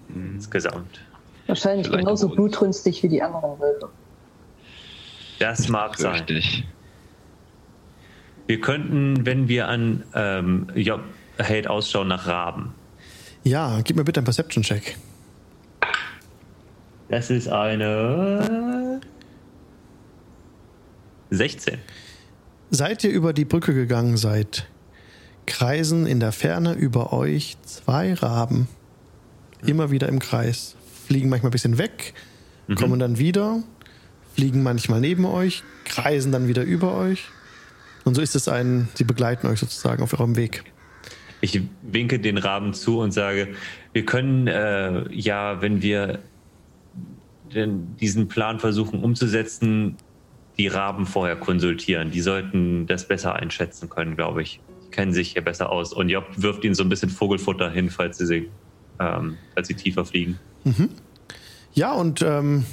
[0.08, 1.00] Insgesamt.
[1.46, 3.88] Wahrscheinlich Vielleicht genauso blutrünstig wie die anderen Wölfe.
[5.38, 6.14] Das mag sein.
[6.14, 6.64] Richtig.
[8.46, 11.02] Wir könnten, wenn wir an ähm, Job
[11.38, 12.74] hält Ausschau nach Raben.
[13.44, 14.96] Ja, gib mir bitte einen Perception-Check.
[17.08, 19.00] Das ist eine
[21.30, 21.78] 16.
[22.70, 24.66] Seit ihr über die Brücke gegangen seid,
[25.46, 28.68] kreisen in der Ferne über euch zwei Raben.
[29.64, 30.76] Immer wieder im Kreis.
[31.06, 32.14] Fliegen manchmal ein bisschen weg,
[32.76, 33.62] kommen dann wieder,
[34.34, 37.24] fliegen manchmal neben euch, kreisen dann wieder über euch.
[38.04, 40.64] Und so ist es ein, sie begleiten euch sozusagen auf eurem Weg.
[41.40, 43.48] Ich winke den Raben zu und sage,
[43.92, 46.20] wir können äh, ja, wenn wir
[47.54, 49.96] diesen Plan versuchen umzusetzen,
[50.58, 52.10] die Raben vorher konsultieren.
[52.10, 54.60] Die sollten das besser einschätzen können, glaube ich.
[54.92, 55.92] Kennen sich hier besser aus.
[55.92, 58.48] Und Job wirft ihnen so ein bisschen Vogelfutter hin, falls sie,
[59.00, 60.38] ähm, falls sie tiefer fliegen.
[61.74, 62.64] Ja, und ähm,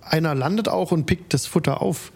[0.00, 2.12] einer landet auch und pickt das Futter auf.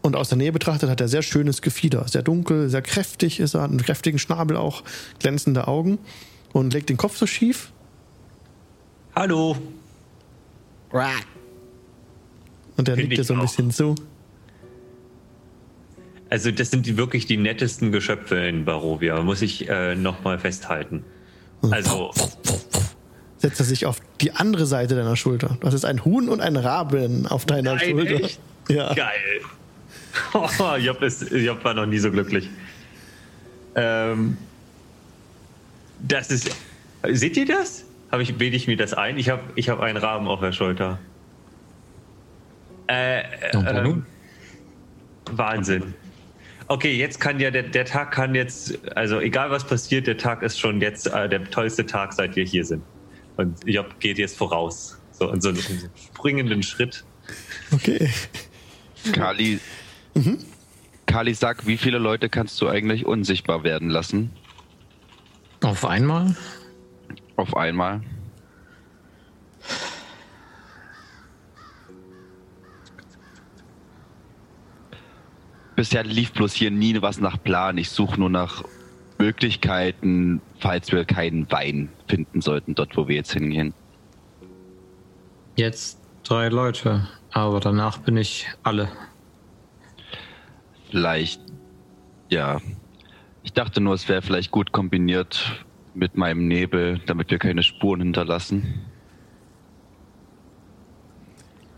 [0.00, 2.06] Und aus der Nähe betrachtet hat er sehr schönes Gefieder.
[2.06, 4.84] Sehr dunkel, sehr kräftig ist er, hat einen kräftigen Schnabel auch,
[5.18, 5.98] glänzende Augen
[6.52, 7.72] und legt den Kopf so schief.
[9.14, 9.56] Hallo!
[12.76, 13.42] Und der Find liegt ich so ein auch.
[13.42, 13.96] bisschen so.
[16.30, 21.04] Also das sind die, wirklich die nettesten Geschöpfe in Barovia, muss ich äh, nochmal festhalten.
[21.70, 22.12] Also,
[23.38, 25.56] Setzt er sich auf die andere Seite deiner Schulter.
[25.60, 28.24] Du hast jetzt ein Huhn und ein Raben auf deiner Nein, Schulter.
[28.24, 28.40] echt?
[28.68, 28.92] Ja.
[28.92, 29.40] geil.
[30.34, 32.50] Oh, Job, ist, Job war noch nie so glücklich.
[33.74, 34.36] Ähm,
[36.06, 36.50] das ist...
[37.08, 37.84] Seht ihr das?
[38.10, 39.16] Hab ich, bilde ich mir das ein?
[39.16, 40.98] Ich habe ich hab einen Raben auf der Schulter.
[42.88, 43.22] Äh,
[43.54, 44.04] nun?
[45.32, 45.94] Wahnsinn.
[46.68, 50.42] Okay, jetzt kann ja der, der Tag kann jetzt, also egal was passiert, der Tag
[50.42, 52.82] ist schon jetzt äh, der tollste Tag, seit wir hier sind.
[53.36, 55.00] Und Job geht jetzt voraus.
[55.12, 55.60] So in so einem
[56.14, 57.04] springenden Schritt.
[57.72, 58.10] Okay.
[59.12, 59.58] Kali,
[61.06, 64.30] Kali, sag, wie viele Leute kannst du eigentlich unsichtbar werden lassen?
[65.62, 66.36] Auf einmal?
[67.36, 68.02] Auf einmal?
[75.78, 77.78] Bisher lief bloß hier nie was nach Plan.
[77.78, 78.64] Ich suche nur nach
[79.16, 83.72] Möglichkeiten, falls wir keinen Wein finden sollten, dort wo wir jetzt hingehen.
[85.54, 88.88] Jetzt drei Leute, aber danach bin ich alle.
[90.90, 91.40] Vielleicht,
[92.28, 92.60] ja.
[93.44, 95.64] Ich dachte nur, es wäre vielleicht gut kombiniert
[95.94, 98.80] mit meinem Nebel, damit wir keine Spuren hinterlassen.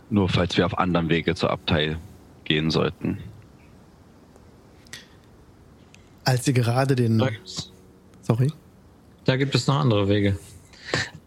[0.09, 1.99] Nur falls wir auf anderem Wege zur Abtei
[2.45, 3.19] gehen sollten.
[6.31, 7.19] Als ihr gerade den.
[7.19, 7.29] Da
[8.23, 8.53] Sorry.
[9.25, 10.39] da gibt es noch andere Wege.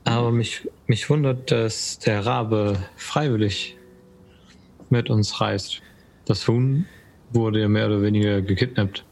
[0.05, 3.75] Aber mich, mich wundert, dass der Rabe freiwillig
[4.89, 5.81] mit uns reist.
[6.23, 6.85] Das Huhn
[7.33, 9.03] wurde ja mehr oder weniger gekidnappt.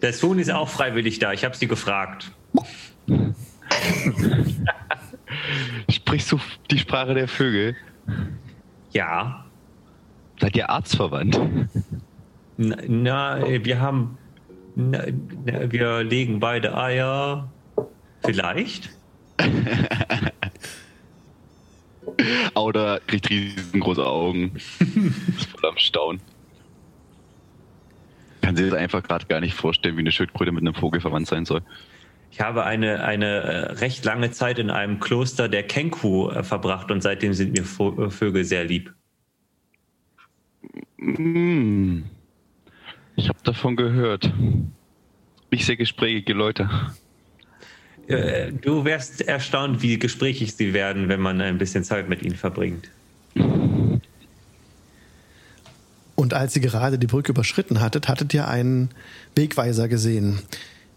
[0.00, 1.34] Das Huhn ist auch freiwillig da.
[1.34, 2.32] Ich habe sie gefragt.
[5.90, 6.40] Sprichst du
[6.70, 7.76] die Sprache der Vögel?
[8.92, 9.44] Ja.
[10.40, 11.38] Seid ihr arztverwandt?
[12.62, 14.18] Na, na wir haben.
[14.74, 15.04] Na,
[15.46, 17.50] na, wir legen beide Eier.
[18.22, 18.90] Vielleicht?
[22.54, 24.52] Oder kriegt riesengroße Augen.
[24.56, 26.20] ist voll am Staunen.
[28.42, 31.28] Kann sich das einfach gerade gar nicht vorstellen, wie eine Schildkröte mit einem Vogel verwandt
[31.28, 31.62] sein soll.
[32.30, 36.90] Ich habe eine, eine äh, recht lange Zeit in einem Kloster der Kenku äh, verbracht
[36.90, 38.92] und seitdem sind mir äh, Vögel sehr lieb.
[40.98, 42.04] Hm.
[43.16, 44.32] Ich habe davon gehört.
[45.50, 46.70] Nicht sehr gesprächige Leute.
[48.06, 52.36] Äh, du wärst erstaunt, wie gesprächig sie werden, wenn man ein bisschen Zeit mit ihnen
[52.36, 52.90] verbringt.
[56.16, 58.90] Und als ihr gerade die Brücke überschritten hattet, hattet ihr einen
[59.34, 60.40] Wegweiser gesehen.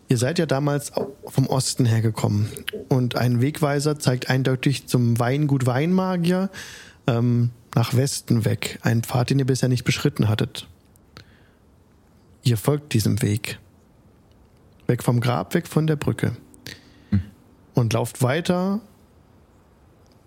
[0.10, 0.92] Ihr seid ja damals
[1.26, 2.50] vom Osten hergekommen.
[2.90, 6.50] Und ein Wegweiser zeigt eindeutig zum Weingut Weinmagier
[7.08, 8.80] ähm, nach Westen weg.
[8.82, 10.68] Ein Pfad, den ihr bisher nicht beschritten hattet.
[12.44, 13.60] Ihr folgt diesem Weg.
[14.88, 16.36] Weg vom Grab, weg von der Brücke.
[17.74, 18.82] Und lauft weiter.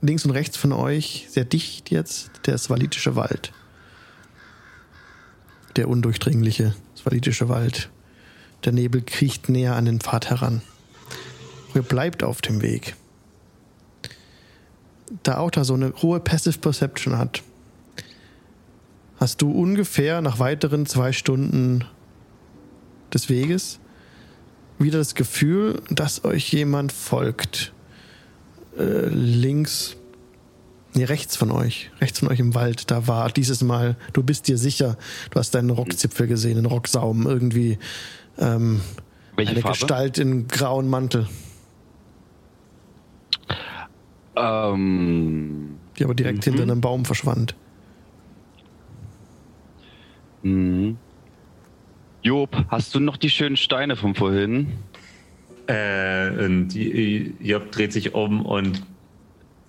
[0.00, 3.52] Links und rechts von euch, sehr dicht jetzt, der svalitische Wald
[5.76, 7.90] der undurchdringliche svalitische Wald.
[8.64, 10.62] Der Nebel kriecht näher an den Pfad heran.
[11.74, 12.96] Ihr bleibt auf dem Weg.
[15.22, 17.42] Da Auta so eine hohe Passive Perception hat,
[19.20, 21.84] hast du ungefähr nach weiteren zwei Stunden
[23.12, 23.78] des Weges
[24.78, 27.72] wieder das Gefühl, dass euch jemand folgt.
[28.78, 29.96] Äh, links
[30.96, 31.90] Nee, rechts von euch.
[32.00, 32.90] Rechts von euch im Wald.
[32.90, 34.96] Da war dieses Mal, du bist dir sicher,
[35.30, 37.78] du hast deinen Rockzipfel gesehen, einen Rocksaum, irgendwie
[38.38, 38.80] ähm,
[39.36, 39.76] Welche eine Farbe?
[39.78, 41.28] Gestalt in grauen Mantel,
[44.36, 47.54] Ähm, die aber direkt hinter einem Baum verschwand.
[50.42, 50.96] mhm.
[52.37, 54.70] Job, hast du noch die schönen Steine von vorhin?
[55.68, 58.82] Äh, und Job dreht sich um und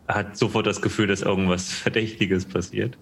[0.10, 2.98] hat sofort das Gefühl, dass irgendwas Verdächtiges passiert.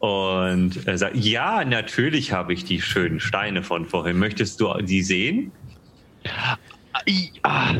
[0.00, 4.18] Und er sagt, ja, natürlich habe ich die schönen Steine von vorhin.
[4.18, 5.52] Möchtest du die sehen?
[7.08, 7.74] I- Ah,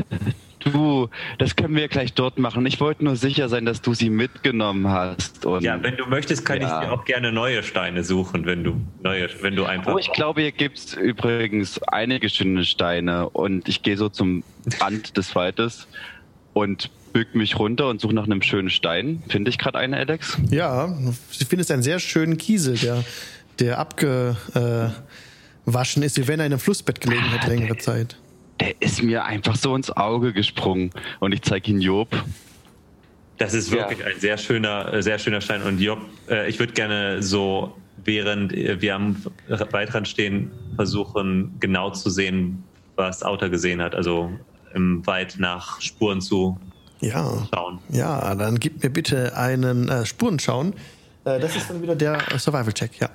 [0.65, 2.65] du, das können wir gleich dort machen.
[2.65, 5.45] Ich wollte nur sicher sein, dass du sie mitgenommen hast.
[5.45, 6.81] Und Ja, wenn du möchtest, kann Ja.
[6.81, 9.93] ich dir auch gerne neue Steine suchen, wenn du neue, wenn du einfach.
[9.93, 14.43] Oh, ich glaube, hier gibt es übrigens einige schöne Steine und ich gehe so zum
[14.79, 15.87] Rand des Waldes
[16.53, 19.21] und bück mich runter und suche nach einem schönen Stein.
[19.27, 20.37] Finde ich gerade einen, Alex?
[20.49, 23.03] Ja, du findest einen sehr schönen Kiesel, der,
[23.59, 24.93] der abgewaschen
[26.03, 28.15] ist, wie wenn er in einem Flussbett gelegen hätte längere Zeit.
[28.61, 32.09] Der ist mir einfach so ins Auge gesprungen und ich zeige ihn Job.
[33.39, 34.05] Das ist wirklich Ja.
[34.05, 35.63] ein sehr schöner, äh, sehr schöner Stein.
[35.63, 35.99] Und Job,
[36.29, 39.15] äh, ich würde gerne so, während äh, wir am
[39.47, 42.63] Waldrand stehen, versuchen, genau zu sehen,
[42.95, 43.95] was Auta gesehen hat.
[43.95, 44.29] Also
[44.75, 46.55] im Wald nach Spuren zu
[46.99, 47.79] Ja, schauen.
[47.89, 50.73] ja, dann gib mir bitte einen äh, Spurenschauen.
[51.25, 53.09] Äh, das ist dann wieder der Survival-Check, ja.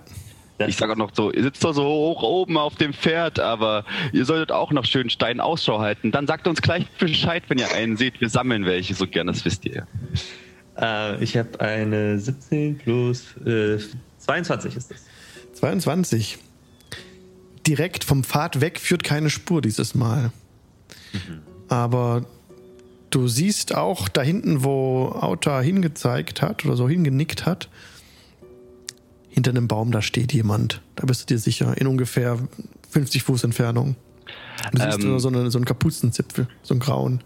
[0.58, 3.38] Das, Ich sage auch noch so, ihr sitzt doch so hoch oben auf dem Pferd,
[3.38, 6.12] aber ihr solltet auch nach schönen Steinen Ausschau halten.
[6.12, 8.20] Dann sagt uns gleich Bescheid, wenn ihr einen seht.
[8.20, 9.86] Wir sammeln welche, so gern, das wisst ihr.
[10.78, 13.78] äh, ich habe eine 17 plus äh,
[14.18, 15.04] 22 ist das.
[15.54, 16.38] 22.
[17.66, 20.30] Direkt vom Pfad weg führt keine Spur dieses Mal.
[21.68, 22.24] Aber
[23.10, 27.68] du siehst auch da hinten, wo Auta hingezeigt hat oder so hingenickt hat,
[29.36, 30.80] hinter einem Baum, da steht jemand.
[30.96, 32.38] Da bist du dir sicher, in ungefähr
[32.90, 33.94] 50 Fuß Entfernung.
[34.72, 35.10] Du siehst Ähm.
[35.10, 37.20] nur so, eine, so einen Kapuzenzipfel, so einen grauen.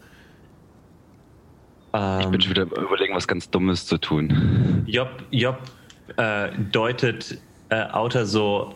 [1.92, 4.84] Ich bin Ähm, schon wieder überlegen, was ganz Dummes zu tun.
[4.86, 5.58] Job, Job
[6.16, 7.38] äh, deutet
[7.68, 8.74] äh, Outer so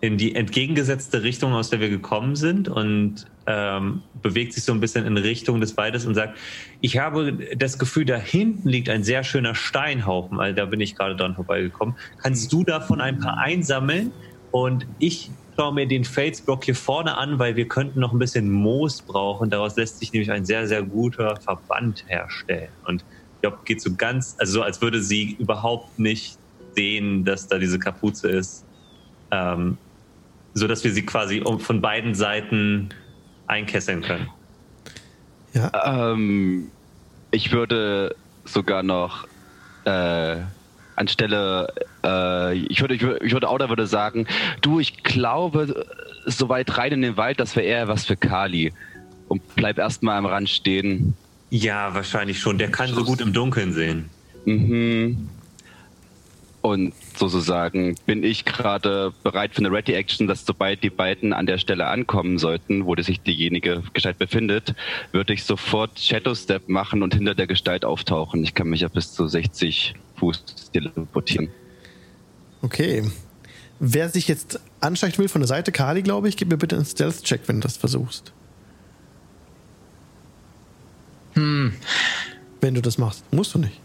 [0.00, 4.78] in die entgegengesetzte Richtung, aus der wir gekommen sind und ähm, bewegt sich so ein
[4.78, 6.38] bisschen in Richtung des Waldes und sagt,
[6.80, 10.94] ich habe das Gefühl, da hinten liegt ein sehr schöner Steinhaufen, also da bin ich
[10.94, 11.96] gerade dran vorbeigekommen.
[12.22, 14.12] Kannst du davon ein paar einsammeln
[14.52, 18.52] und ich schaue mir den Felsblock hier vorne an, weil wir könnten noch ein bisschen
[18.52, 19.50] Moos brauchen.
[19.50, 22.70] Daraus lässt sich nämlich ein sehr, sehr guter Verband herstellen.
[22.84, 23.04] Und
[23.42, 26.38] Job geht so ganz, also so, als würde sie überhaupt nicht
[26.76, 28.64] sehen, dass da diese Kapuze ist.
[29.32, 29.76] Ähm,
[30.54, 32.90] so dass wir sie quasi von beiden Seiten
[33.50, 34.28] einkesseln können.
[35.52, 36.70] Ja, Ähm,
[37.30, 39.26] ich würde sogar noch
[39.84, 40.36] äh,
[40.96, 41.72] anstelle,
[42.04, 44.26] äh, ich würde, ich würde, ich würde Auda würde sagen,
[44.60, 45.86] du, ich glaube,
[46.26, 48.72] so weit rein in den Wald, das wäre eher was für Kali.
[49.28, 51.14] Und bleib erstmal am Rand stehen.
[51.50, 52.58] Ja, wahrscheinlich schon.
[52.58, 54.10] Der kann so gut im Dunkeln sehen.
[54.44, 55.28] Mhm.
[56.62, 61.46] Und sozusagen bin ich gerade bereit für eine Ready Action, dass sobald die beiden an
[61.46, 64.74] der Stelle ankommen sollten, wo sich diejenige Gestalt befindet,
[65.12, 68.44] würde ich sofort Shadow Step machen und hinter der Gestalt auftauchen.
[68.44, 71.48] Ich kann mich ja bis zu 60 Fuß teleportieren.
[72.62, 73.04] okay.
[73.82, 76.84] Wer sich jetzt anschleichen will von der Seite, Kali, glaube ich, gib mir bitte einen
[76.84, 78.34] Stealth-Check, wenn du das versuchst.
[81.32, 81.72] Hm,
[82.60, 83.24] Wenn du das machst.
[83.32, 83.80] Musst du nicht.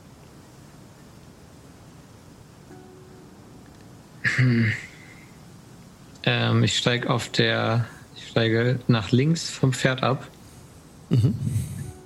[6.24, 10.28] Ähm, ich steige auf der, ich steige nach links vom Pferd ab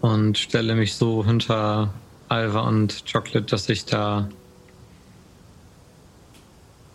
[0.01, 1.93] und stelle mich so hinter
[2.27, 4.29] Alva und Chocolate, dass ich da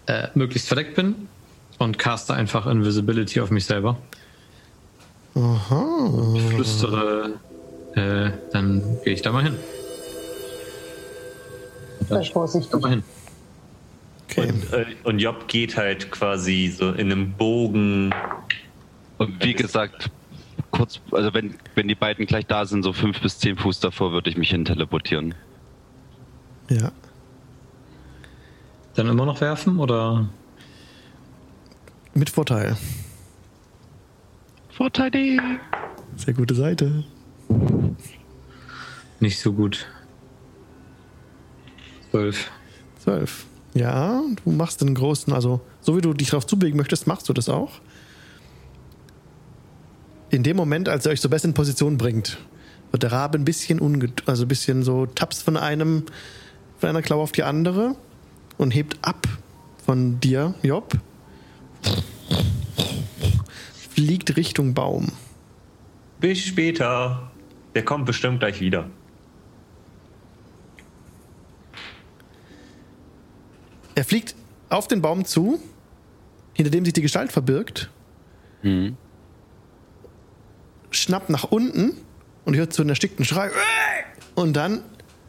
[0.07, 1.29] äh, möglichst verdeckt bin
[1.79, 3.99] und caste einfach Invisibility auf mich selber.
[5.35, 6.39] Aha.
[6.51, 7.33] Flüstere,
[7.95, 9.57] äh, dann gehe ich da mal hin.
[12.09, 12.70] Sei vorsichtig.
[12.70, 13.03] Da mal hin.
[14.31, 14.49] Okay.
[14.49, 18.14] Und, äh, und Job geht halt quasi so in einem Bogen.
[19.18, 20.11] Und wie gesagt,
[20.70, 24.12] kurz, also wenn, wenn die beiden gleich da sind, so fünf bis zehn Fuß davor,
[24.12, 25.35] würde ich mich hin teleportieren.
[26.70, 26.91] Ja.
[28.95, 30.29] Dann immer noch werfen oder?
[32.14, 32.77] Mit Vorteil.
[34.70, 35.39] Vorteile!
[36.16, 37.05] Sehr gute Seite.
[39.20, 39.87] Nicht so gut.
[42.11, 42.51] Zwölf.
[42.99, 43.47] Zwölf.
[43.75, 47.33] Ja, du machst den großen, also so wie du dich darauf zubewegen möchtest, machst du
[47.33, 47.72] das auch.
[50.31, 52.39] In dem Moment, als er euch so besser in Position bringt,
[52.93, 56.05] wird der Rabe ein bisschen unget also ein bisschen so taps von einem,
[56.79, 57.97] von einer Klaue auf die andere
[58.57, 59.27] und hebt ab
[59.85, 60.93] von dir, Job.
[63.91, 65.12] Fliegt Richtung Baum.
[66.20, 67.31] Bis später.
[67.75, 68.89] Der kommt bestimmt gleich wieder.
[73.95, 74.34] Er fliegt
[74.68, 75.61] auf den Baum zu,
[76.55, 77.90] hinter dem sich die Gestalt verbirgt,
[78.62, 78.97] Mhm.
[80.90, 81.92] schnappt nach unten
[82.45, 83.51] und hört so einen erstickten Schrei.
[84.34, 84.80] Und dann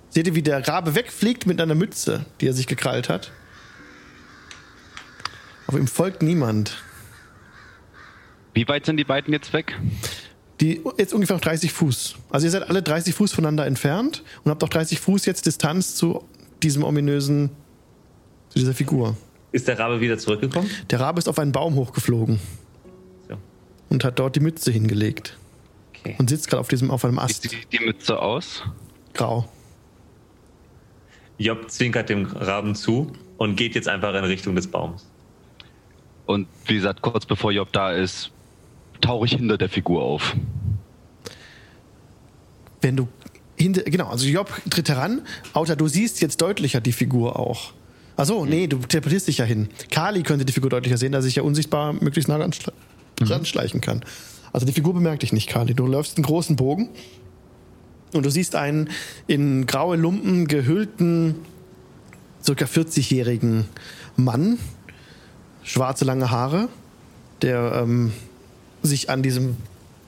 [0.10, 3.32] seht ihr, wie der Rabe wegfliegt mit einer Mütze, die er sich gekrallt hat.
[5.68, 6.78] Aber ihm folgt niemand.
[8.54, 9.78] Wie weit sind die beiden jetzt weg?
[10.62, 12.16] Die jetzt ungefähr noch 30 Fuß.
[12.30, 15.96] Also ihr seid alle 30 Fuß voneinander entfernt und habt auch 30 Fuß jetzt Distanz
[15.96, 16.24] zu
[16.64, 17.50] diesem ominösen,
[18.56, 19.18] zu dieser Figur.
[19.52, 20.70] Ist der Rabe wieder zurückgekommen?
[20.90, 22.40] Der Rabe ist auf einen Baum hochgeflogen
[23.30, 23.36] So.
[23.90, 25.38] und hat dort die Mütze hingelegt
[26.00, 26.16] Okay.
[26.18, 27.44] und sitzt gerade auf diesem auf einem Wie Ast.
[27.44, 28.64] sieht die Mütze aus?
[29.14, 29.48] Grau.
[31.38, 35.06] Job zwinkert dem Raben zu und geht jetzt einfach in Richtung des Baums.
[36.26, 38.32] Und wie gesagt, kurz bevor Job da ist,
[39.02, 40.34] tauche ich hinter der Figur auf.
[42.82, 43.08] Wenn du
[43.58, 45.22] hinter, genau, also Job tritt heran,
[45.54, 47.74] Auta, du siehst jetzt deutlicher die Figur auch.
[48.18, 49.68] Achso, nee, du teleportierst dich ja hin.
[49.92, 52.74] Kali könnte die Figur deutlicher sehen, da sich ja unsichtbar möglichst nah ranschle
[53.22, 54.04] ranschleichen kann.
[54.52, 55.74] Also die Figur bemerkt dich nicht, Kali.
[55.74, 56.90] Du läufst einen großen Bogen
[58.14, 58.90] und du siehst einen
[59.28, 61.36] in graue Lumpen gehüllten,
[62.44, 63.66] circa 40-jährigen
[64.16, 64.60] Mann,
[65.64, 66.70] schwarze lange Haare,
[67.42, 68.14] der ähm,
[68.82, 69.58] sich an diesem,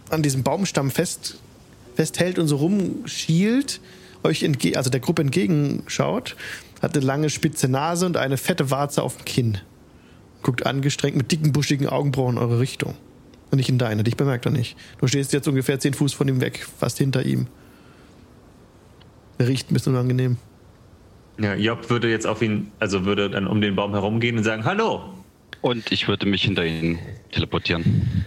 [0.09, 1.39] an diesem Baumstamm fest,
[1.95, 3.81] festhält und so rumschielt,
[4.23, 6.35] euch entge also der Gruppe entgegenschaut,
[6.81, 9.57] hat eine lange spitze Nase und eine fette Warze auf dem Kinn.
[10.43, 12.95] guckt angestrengt mit dicken, buschigen Augenbrauen in eure Richtung.
[13.49, 14.77] Und nicht in deine, dich bemerkt er nicht.
[14.99, 17.47] Du stehst jetzt ungefähr zehn Fuß von ihm weg, fast hinter ihm.
[19.37, 20.37] Er riecht ein bisschen unangenehm.
[21.39, 24.65] Ja, Job würde jetzt auf ihn, also würde dann um den Baum herumgehen und sagen,
[24.65, 25.13] hallo.
[25.61, 26.99] Und ich würde mich hinter ihn
[27.31, 28.25] teleportieren.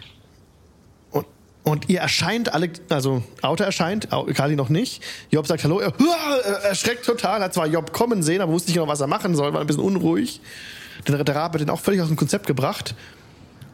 [1.63, 5.03] Und, ihr erscheint alle, also Auto erscheint, Kali noch nicht.
[5.31, 5.93] Job sagt Hallo, er,
[6.45, 9.35] er erschreckt total, hat zwar Job kommen sehen, aber wusste nicht genau, was er machen
[9.37, 10.41] soll, war ein bisschen unruhig.
[11.07, 12.95] Der, der Rabe hat ihn auch völlig aus dem Konzept gebracht.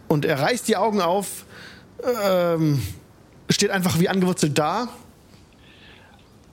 [0.08, 1.44] Und er reißt die Augen auf,
[2.24, 2.82] ähm,
[3.48, 4.88] steht einfach wie angewurzelt da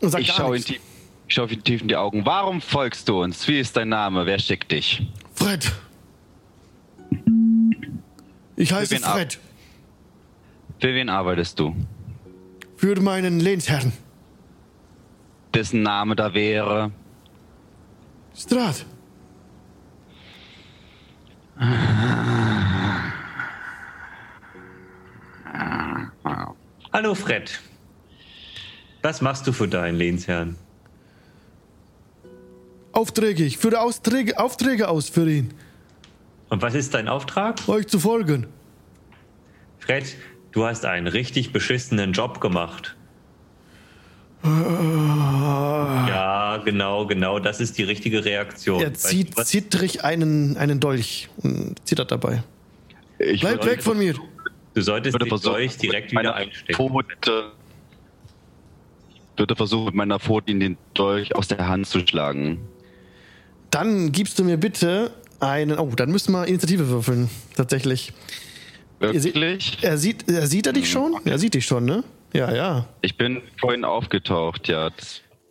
[0.01, 0.67] und sagt Ich gar schaue ihn nichts.
[0.67, 0.81] tief,
[1.27, 2.25] ich schaue ihn tief in die Augen.
[2.25, 3.47] Warum folgst du uns?
[3.47, 4.25] Wie ist dein Name?
[4.25, 5.01] Wer schickt dich?
[5.33, 5.71] Fred!
[8.55, 9.39] Ich heiße wen ab- Fred.
[10.83, 11.73] Für wen arbeitest du?
[12.75, 13.93] Für meinen Lehnsherrn.
[15.53, 16.91] Dessen Name da wäre.
[18.35, 18.85] Strat.
[26.91, 27.61] Hallo Fred.
[29.03, 30.57] Was machst du für deinen Lehnsherrn?
[32.91, 33.45] Aufträge.
[33.45, 35.53] Ich führe Aufträge, Aufträge aus für ihn.
[36.49, 37.69] Und was ist dein Auftrag?
[37.69, 38.47] Euch zu folgen.
[39.79, 40.13] Fred,
[40.53, 42.95] du hast einen richtig beschissenen Job gemacht.
[44.43, 48.81] Ja, genau, genau, das ist die richtige Reaktion.
[48.81, 52.43] Er Weißt zieht du zittrig einen, einen Dolch und zittert dabei.
[53.19, 54.15] Ich Bleibt weg von mir.
[54.73, 56.73] Du solltest würde den versuchen, Dolch direkt mit wieder meiner einstecken.
[56.73, 57.51] Pfote,
[59.13, 62.59] ich würde versuchen, mit meiner Pfote ihn den Dolch aus der Hand zu schlagen.
[63.71, 65.79] Dann gibst du mir bitte einen.
[65.79, 67.29] Oh, dann müssen wir Initiative würfeln.
[67.55, 68.11] Tatsächlich.
[68.99, 69.77] Wirklich?
[69.81, 71.15] Er sieht, er sieht er dich schon?
[71.25, 72.03] Er sieht dich schon, ne?
[72.33, 72.85] Ja, ja.
[73.01, 74.89] Ich bin vorhin aufgetaucht, ja.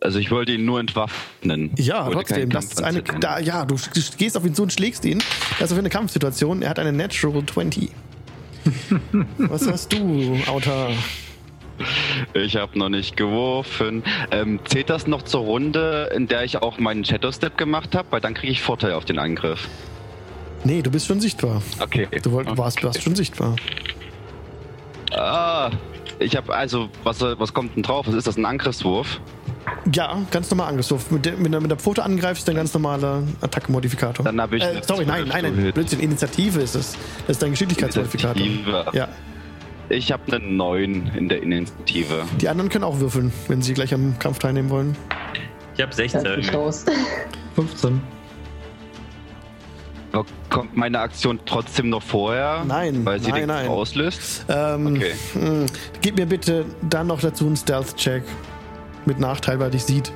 [0.01, 1.71] Also ich wollte ihn nur entwaffnen.
[1.77, 2.49] Ja, trotzdem.
[2.49, 3.03] Das ist eine.
[3.03, 3.75] Da, ja, du
[4.17, 5.19] gehst auf ihn zu und schlägst ihn.
[5.59, 6.61] Das ist auf eine Kampfsituation.
[6.61, 7.89] Er hat eine Natural 20.
[9.37, 10.91] Was hast du, Autor?
[12.33, 14.03] Ich habe noch nicht geworfen.
[14.31, 18.07] Ähm, zählt das noch zur Runde, in der ich auch meinen Shadow Step gemacht habe?
[18.11, 19.67] Weil dann kriege ich Vorteil auf den Angriff.
[20.63, 21.61] Nee, du bist schon sichtbar.
[21.79, 22.07] Okay.
[22.21, 22.57] Du wollt, okay.
[22.57, 23.55] warst, warst schon sichtbar.
[25.11, 25.71] Ah,
[26.19, 28.07] ich habe also, was, was kommt denn drauf?
[28.07, 29.19] Was ist das, ein Angriffswurf?
[29.93, 31.11] Ja, ganz normal angriffswurf.
[31.11, 34.23] Mit der, mit der, mit der Pfote angreifst, dann ganz normaler Attacke-Modifikator.
[34.23, 35.71] Dann habe ich Äh, sorry, nein, 12 nein, nein.
[35.73, 36.93] Blödsinn, Initiative ist es.
[37.27, 38.41] Das ist dein Geschicklichkeitsmodifikator.
[38.41, 38.85] Initiative.
[38.93, 39.07] Ja.
[39.89, 42.23] Ich habe eine 9 in der Initiative.
[42.39, 44.95] Die anderen können auch würfeln, wenn sie gleich am Kampf teilnehmen wollen.
[45.75, 46.37] Ich habe Das 16.
[46.37, 46.85] nicht raus.
[47.55, 48.01] 15.
[50.49, 52.63] Kommt meine Aktion trotzdem noch vorher?
[52.67, 53.67] Nein, Weil sie nein, den nein.
[53.67, 54.45] auslöst?
[54.47, 55.13] Ähm, Okay.
[55.33, 55.65] mh,
[56.01, 58.23] gib mir bitte dann noch dazu einen Stealth-Check.
[59.05, 60.11] Mit Nachteil, weil dich sieht.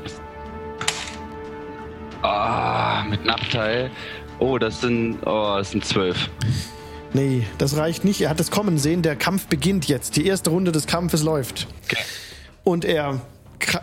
[2.21, 3.91] Ah, mit Nachteil.
[4.39, 6.29] Oh, das sind, oh, das sind 12.
[7.13, 8.21] Nee, das reicht nicht.
[8.21, 9.01] Er hat es kommen sehen.
[9.01, 10.15] Der Kampf beginnt jetzt.
[10.15, 11.67] Die erste Runde des Kampfes läuft.
[11.85, 11.97] Okay.
[12.63, 13.21] Und er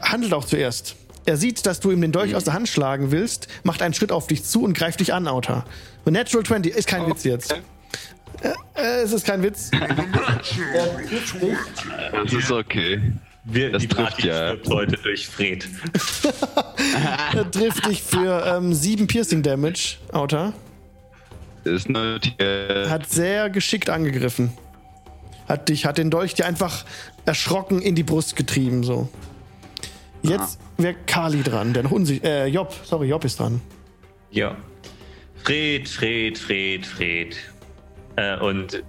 [0.02, 0.96] handelt auch zuerst.
[1.26, 4.12] Er sieht, dass du ihm den Dolch aus der Hand schlagen willst, macht einen Schritt
[4.12, 5.64] auf dich zu und greift dich an, Autor.
[6.04, 7.54] Und Natural 20 ist kein Witz jetzt.
[8.74, 9.70] Äh, es ist kein Witz.
[12.12, 13.00] Das ist okay.
[13.44, 14.54] Wir, Das die trifft Party ja.
[14.68, 15.66] heute durch Fred.
[17.34, 20.52] Er trifft dich für ähm, 7 Piercing Damage, Autor.
[21.64, 21.88] Ist.
[21.88, 24.52] Hat sehr geschickt angegriffen.
[25.48, 26.84] Hat dich, hat den Dolch dir einfach
[27.24, 29.08] erschrocken in die Brust getrieben, so.
[30.30, 32.24] Jetzt wäre Kali dran, der noch unsicher.
[32.24, 33.60] Äh, Job, sorry, Job ist dran.
[34.30, 34.56] Ja.
[35.42, 37.36] Fred, Fred, Fred, Fred.
[38.16, 38.82] Äh, und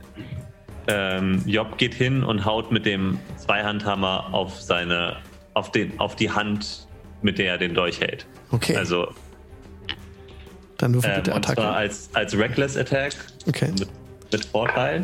[0.88, 5.18] ähm, Job geht hin und haut mit dem Zweihandhammer auf seine,
[5.54, 6.88] auf den, auf die Hand,
[7.22, 8.26] mit der er den Dolch hält.
[8.52, 9.08] Okay, Also
[10.78, 11.76] dann würfel ähm, bitte und zwar Attacke.
[11.76, 13.14] als, als Reckless Attack
[13.48, 13.72] Okay.
[13.80, 13.88] mit,
[14.32, 15.04] mit Vorteil.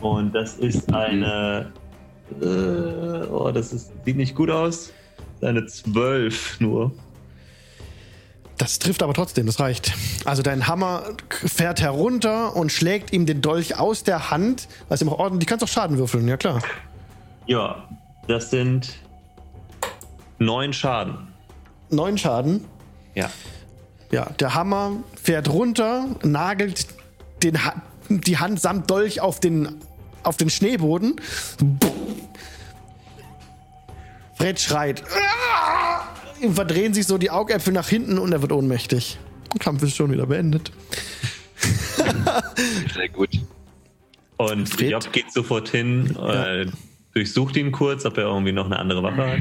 [0.00, 1.72] Und das ist eine.
[2.40, 4.92] Äh, oh, das ist, sieht nicht gut aus.
[5.40, 6.92] Eine 12 nur.
[8.58, 9.92] Das trifft aber trotzdem, das reicht.
[10.24, 14.66] Also dein Hammer fährt herunter und schlägt ihm den Dolch aus der Hand.
[14.88, 15.46] Was ihm auch ordentlich.
[15.46, 16.60] Du kannst auch Schaden würfeln, ja klar.
[17.46, 17.88] Ja,
[18.26, 18.96] das sind
[20.38, 21.28] neun Schaden.
[21.90, 22.64] Neun Schaden.
[23.14, 23.30] Ja.
[24.10, 26.86] Ja, der Hammer fährt runter, nagelt
[27.42, 27.74] den ha
[28.10, 29.76] die Hand samt Dolch auf den,
[30.22, 31.16] auf den Schneeboden.
[34.34, 35.02] Fred schreit.
[36.40, 39.18] Ihm verdrehen sich so die Augäpfel nach hinten und er wird ohnmächtig.
[39.52, 40.70] Der Kampf ist schon wieder beendet.
[42.94, 43.30] Sehr gut.
[44.36, 44.90] Und Fred?
[44.92, 46.66] Job geht sofort hin, äh,
[47.12, 49.40] durchsucht ihn kurz, ob er irgendwie noch eine andere Waffe hat.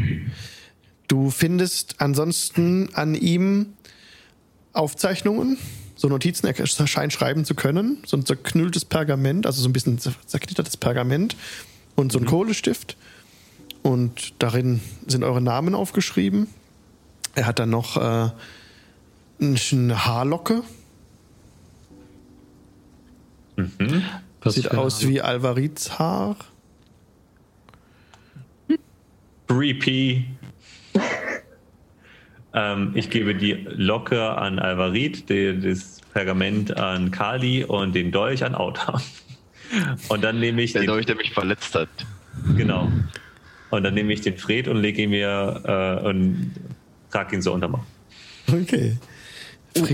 [1.08, 3.74] Du findest ansonsten an ihm
[4.74, 5.58] Aufzeichnungen
[5.98, 6.48] so Notizen.
[6.48, 7.98] Er scheint schreiben zu können.
[8.06, 11.36] So ein zerknülltes Pergament, also so ein bisschen zerknittertes Pergament
[11.96, 12.96] und so ein Kohlestift.
[13.82, 16.48] Und darin sind eure Namen aufgeschrieben.
[17.36, 18.30] Er hat dann noch äh,
[19.40, 20.64] eine Haarlocke.
[23.56, 24.04] Mhm.
[24.46, 26.38] Sieht aus wie Alvarids Haar.
[29.48, 30.26] Creepy.
[32.54, 38.44] ähm, ich gebe die Locke an Alvarit, die, das Pergament an Kali und den Dolch
[38.44, 39.02] an Auta.
[40.08, 41.90] Und dann nehme ich Der den, Dolch, der mich verletzt hat.
[42.56, 42.90] genau.
[43.70, 45.62] Und dann nehme ich den Fred und lege ihn mir
[46.04, 46.54] äh, und
[47.12, 47.86] trage ihn so unterm Arm.
[48.48, 48.98] Okay.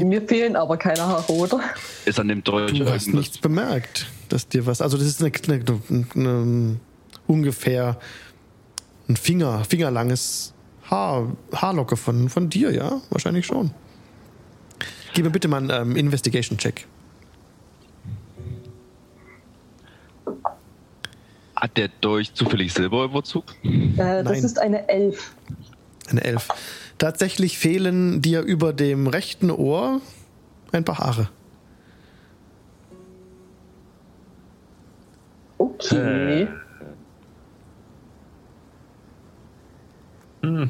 [0.04, 1.60] Mir fehlen aber keine Haare, oder?
[2.06, 4.82] Ist an dem Dolch Du hast nichts bemerkt, dass dir was.
[4.82, 6.80] Also, das ist eine, eine, eine,
[7.26, 8.00] ungefähr
[9.10, 10.53] ein Finger, fingerlanges
[10.94, 13.02] Haar, Haarlocke von, von dir, ja?
[13.10, 13.72] Wahrscheinlich schon.
[15.16, 16.86] Gib mir bitte mal einen ähm, Investigation-Check.
[21.56, 23.44] Hat der Dolch zufällig Silberüberzug?
[23.64, 24.44] Äh, das Nein.
[24.44, 25.34] ist eine Elf.
[26.12, 26.50] Eine Elf.
[27.00, 30.00] Tatsächlich fehlen dir über dem rechten Ohr
[30.72, 31.30] ein paar Haare.
[35.58, 36.44] Okay.
[36.44, 36.63] Äh.
[40.44, 40.70] Hm.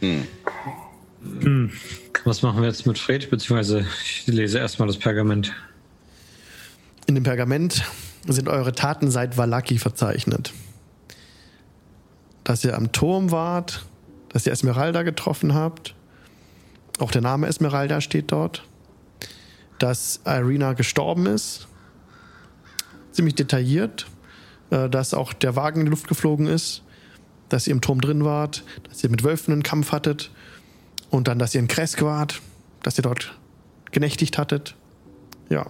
[0.00, 1.70] Hm.
[2.24, 3.30] Was machen wir jetzt mit Fred?
[3.30, 5.54] Beziehungsweise ich lese erstmal das Pergament.
[7.06, 7.82] In dem Pergament
[8.26, 10.52] sind eure Taten seit Valaki verzeichnet.
[12.44, 13.86] Dass ihr am Turm wart,
[14.28, 15.94] dass ihr Esmeralda getroffen habt.
[16.98, 18.64] Auch der Name Esmeralda steht dort.
[19.78, 21.68] Dass Irina gestorben ist.
[23.12, 24.06] Ziemlich detailliert.
[24.70, 26.82] Äh, Dass auch der Wagen in die Luft geflogen ist.
[27.50, 28.64] Dass ihr im Turm drin wart.
[28.88, 30.30] Dass ihr mit Wölfen einen Kampf hattet.
[31.10, 32.40] Und dann, dass ihr in Kresk wart.
[32.82, 33.38] Dass ihr dort
[33.90, 34.74] genächtigt hattet.
[35.50, 35.66] Ja.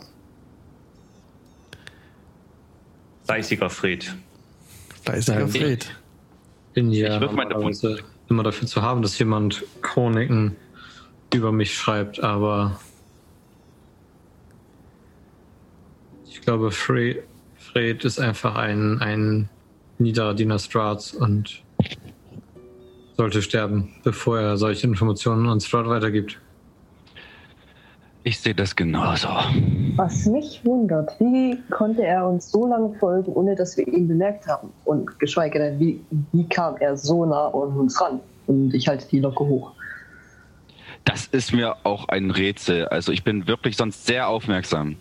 [3.25, 4.15] Fleißiger Fred.
[5.03, 5.91] Fleißiger Fred.
[6.75, 10.57] Bin ja Ich würf meine normalerweise immer dafür zu haben, dass jemand Chroniken
[11.35, 12.81] über mich schreibt, aber
[16.29, 17.25] ich glaube, Fred,
[17.57, 19.49] Fred ist einfach ein, ein
[19.99, 21.63] niederer Diener Strats und
[23.21, 26.39] sollte sterben, bevor er solche Informationen an Strat weitergibt.
[28.25, 29.29] Ich sehe das genauso.
[29.97, 34.47] Was mich wundert, wie konnte er uns so lange folgen, ohne dass wir ihn bemerkt
[34.47, 34.71] haben?
[34.87, 36.01] Und geschweige denn, wie,
[36.33, 38.21] wie kam er so nah an uns ran?
[38.47, 39.73] Und ich halte die Locke hoch.
[41.05, 42.89] Das ist mir auch ein Rätsel.
[42.89, 44.97] Also ich bin wirklich sonst sehr aufmerksam.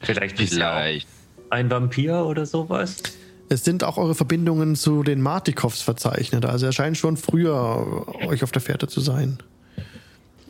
[0.00, 1.08] Vielleicht ist er Vielleicht.
[1.50, 3.17] ein Vampir oder sowas.
[3.50, 6.44] Es sind auch eure Verbindungen zu den Martikovs verzeichnet.
[6.44, 9.38] Also er scheint schon früher euch auf der Fährte zu sein.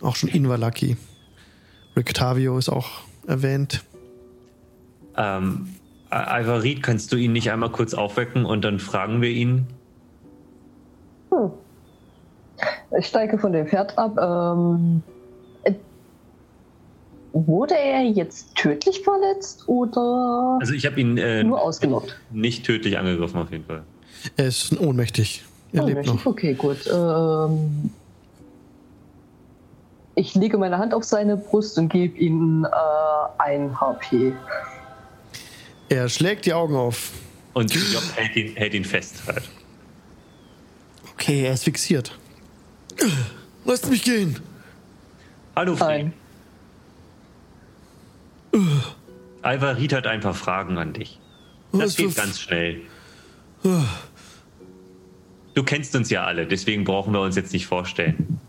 [0.01, 0.96] Auch schon in Valaki.
[1.96, 2.88] Rictavio ist auch
[3.26, 3.84] erwähnt.
[5.16, 5.68] Ähm,
[6.11, 9.66] Alvarit, kannst du ihn nicht einmal kurz aufwecken und dann fragen wir ihn?
[11.30, 11.51] Hm.
[12.99, 14.16] Ich steige von dem Pferd ab.
[14.18, 15.17] Ähm, äh,
[17.47, 22.18] wurde er jetzt tödlich verletzt oder Also ich habe ihn äh, nur ausgenockt?
[22.30, 23.82] nicht tödlich angegriffen auf jeden Fall.
[24.36, 25.45] Er ist ohnmächtig.
[25.72, 26.14] Er lebt Ohnmächtig?
[26.24, 26.26] noch.
[26.26, 26.78] Okay, gut.
[26.93, 27.91] Ähm,
[30.14, 32.68] ich lege meine Hand auf seine Brust und gebe ihm äh,
[33.43, 34.32] ein HP.
[35.89, 37.12] Er schlägt die Augen auf.
[37.55, 39.43] Und Job hält ihn, hält ihn fest halt.
[41.14, 42.16] Okay, er ist fixiert.
[43.64, 44.39] Lasst mich gehen.
[45.57, 46.12] Hallo Fred.
[49.42, 51.18] Alvarit hat ein paar Fragen an dich.
[51.72, 52.80] Das Was geht ganz schnell.
[55.54, 58.40] Du kennst uns ja alle, deswegen brauchen wir uns jetzt nicht vorstellen.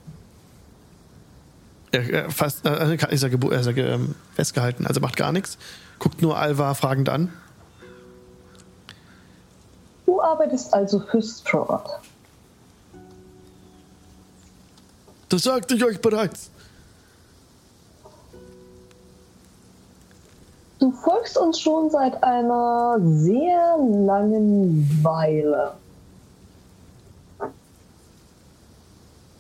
[1.91, 5.57] Er, er, fast, äh, ist er, er ist er, ähm, festgehalten, also macht gar nichts.
[5.97, 7.34] Guckt nur Alva fragend an.
[10.05, 11.99] Du arbeitest also für Strahd.
[15.30, 16.51] Das sagte ich euch bereits.
[20.80, 25.73] Du folgst uns schon seit einer sehr langen Weile.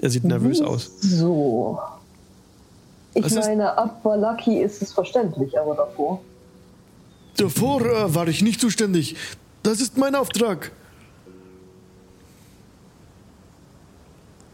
[0.01, 0.91] Er sieht nervös aus.
[1.01, 1.79] So.
[3.13, 6.21] Ich Was ist- meine, ab Valaki ist es verständlich, aber davor.
[7.37, 9.15] Davor äh, war ich nicht zuständig.
[9.63, 10.71] Das ist mein Auftrag.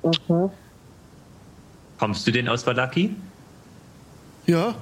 [0.03, 0.51] Mhm.
[1.99, 3.15] Kommst du denn aus Valaki?
[4.45, 4.75] Ja,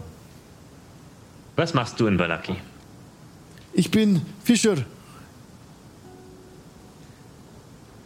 [1.56, 2.56] Was machst du in Valaki?
[3.76, 4.78] ich bin Fischer.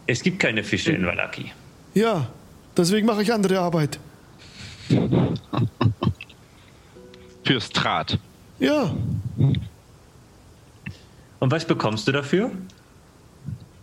[0.06, 1.52] Es gibt keine Fische in Valaki.
[1.94, 2.28] Ja,
[2.76, 3.98] deswegen mache ich andere Arbeit.
[7.44, 8.18] Fürs Draht.
[8.58, 8.94] Ja,
[11.40, 12.50] Und was bekommst du dafür?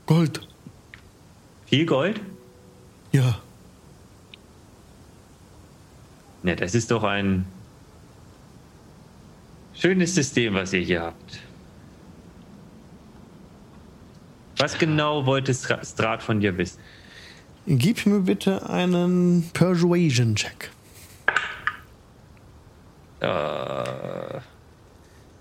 [0.07, 0.41] Gold.
[1.67, 2.19] Viel Gold?
[3.11, 3.39] Ja.
[6.43, 7.45] Ja, das ist doch ein
[9.79, 11.39] schönes System, was ihr hier habt.
[14.57, 16.79] Was genau wollte Stra- Strat von dir wissen?
[17.67, 20.69] Gib mir bitte einen Persuasion-Check.
[23.21, 24.37] Äh,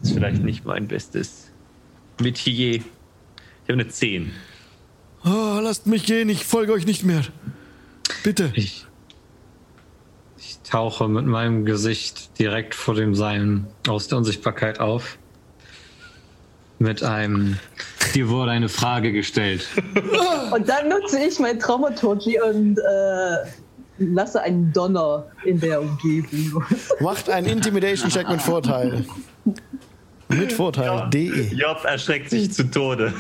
[0.03, 1.51] ist vielleicht nicht mein bestes
[2.21, 2.77] Metier.
[2.77, 2.83] Ich
[3.65, 4.33] habe eine 10.
[5.25, 7.23] Oh, lasst mich gehen, ich folge euch nicht mehr.
[8.23, 8.53] Bitte.
[8.55, 8.87] Ich
[10.75, 15.19] tauche mit meinem Gesicht direkt vor dem Seilen aus der Unsichtbarkeit auf.
[16.81, 17.61] Mit einem.
[18.13, 19.69] Dir wurde eine Frage gestellt.
[20.51, 23.37] Und dann nutze ich mein Traumaturgy und äh,
[23.99, 26.65] lasse einen Donner in der Umgebung.
[27.01, 29.05] Macht einen Intimidation-Check mit Vorteil.
[30.29, 30.87] Mit Vorteil.
[30.87, 31.07] Ja.
[31.07, 31.51] DE.
[31.55, 33.15] Job erschreckt sich zu Tode.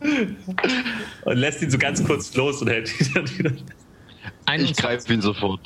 [1.24, 3.50] und lässt ihn so ganz kurz los und hält ihn dann wieder.
[4.56, 5.60] Ich greife ihn sofort.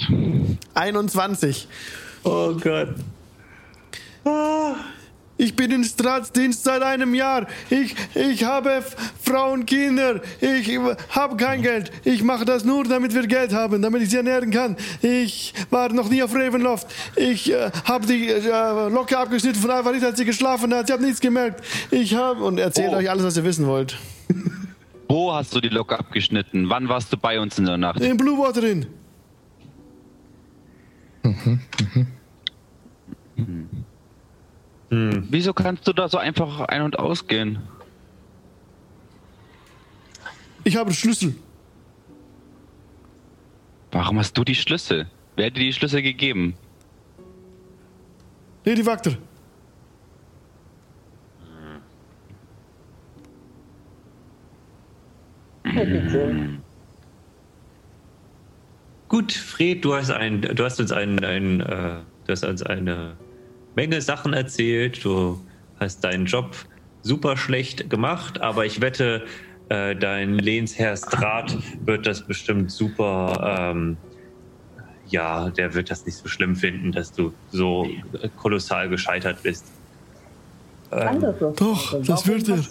[0.74, 1.68] 21.
[2.24, 2.94] Oh Gott.
[5.38, 7.46] Ich bin in Staatsdienst seit einem Jahr.
[7.68, 8.82] Ich, ich habe
[9.22, 10.20] Frauen, Kinder.
[10.40, 10.78] Ich
[11.10, 11.90] habe kein Geld.
[12.04, 14.76] Ich mache das nur, damit wir Geld haben, damit ich sie ernähren kann.
[15.00, 16.86] Ich war noch nie auf Ravenloft.
[17.16, 20.88] Ich äh, habe die äh, Locke abgeschnitten von Alvarit, als sie geschlafen hat.
[20.88, 21.64] Ich habe nichts gemerkt.
[21.90, 22.44] Ich habe...
[22.44, 22.96] Und erzählt Oh.
[22.98, 23.96] euch alles, was ihr wissen wollt.
[25.08, 26.68] Wo hast du die Locke abgeschnitten?
[26.68, 28.00] Wann warst du bei uns in der Nacht?
[28.00, 28.86] In Blue Water Inn.
[34.90, 37.58] Wieso kannst du da so einfach ein- und ausgehen?
[40.64, 41.34] Ich habe Schlüssel.
[43.90, 45.06] Warum hast du die Schlüssel?
[45.36, 46.54] Wer hat dir die Schlüssel gegeben?
[59.08, 63.16] Gut, Fred, du hast, ein, du hast uns ein, ein, äh, du hast uns eine
[63.74, 65.04] Menge Sachen erzählt.
[65.04, 65.40] Du
[65.78, 66.56] hast deinen Job
[67.02, 69.24] super schlecht gemacht, aber ich wette,
[69.68, 73.72] äh, dein Lehnsherr Strat wird das bestimmt super.
[73.74, 73.96] Ähm,
[75.06, 77.86] ja, der wird das nicht so schlimm finden, dass du so
[78.36, 79.66] kolossal gescheitert bist.
[80.90, 82.64] Andere Doch, das wird er.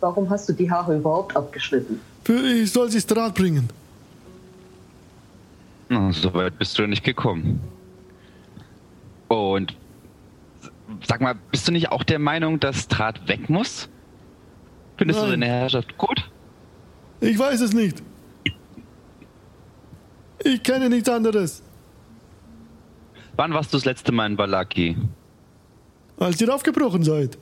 [0.00, 2.00] Du- Warum hast du die Haare überhaupt abgeschnitten?
[2.28, 3.68] Ich soll sie Strat bringen.
[5.88, 7.60] Na, so weit bist du nicht gekommen.
[9.28, 9.74] Und
[11.06, 13.88] sag mal, bist du nicht auch der Meinung, dass Draht weg muss?
[14.98, 15.40] Findest du Nein.
[15.40, 16.30] deine Herrschaft gut?
[17.20, 18.02] Ich weiß es nicht.
[20.44, 21.62] Ich kenne nichts anderes.
[23.36, 24.96] Wann warst du das letzte Mal in Balaki?
[26.18, 27.38] Als ihr aufgebrochen seid,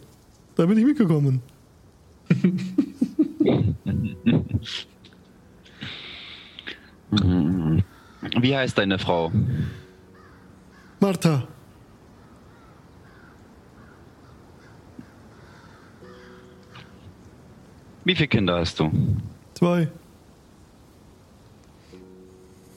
[0.54, 1.40] da bin ich mitgekommen.
[8.40, 9.30] Wie heißt deine Frau?
[11.00, 11.46] Martha,
[18.06, 18.88] Wie viele Kinder hast du?
[19.54, 19.88] zwei.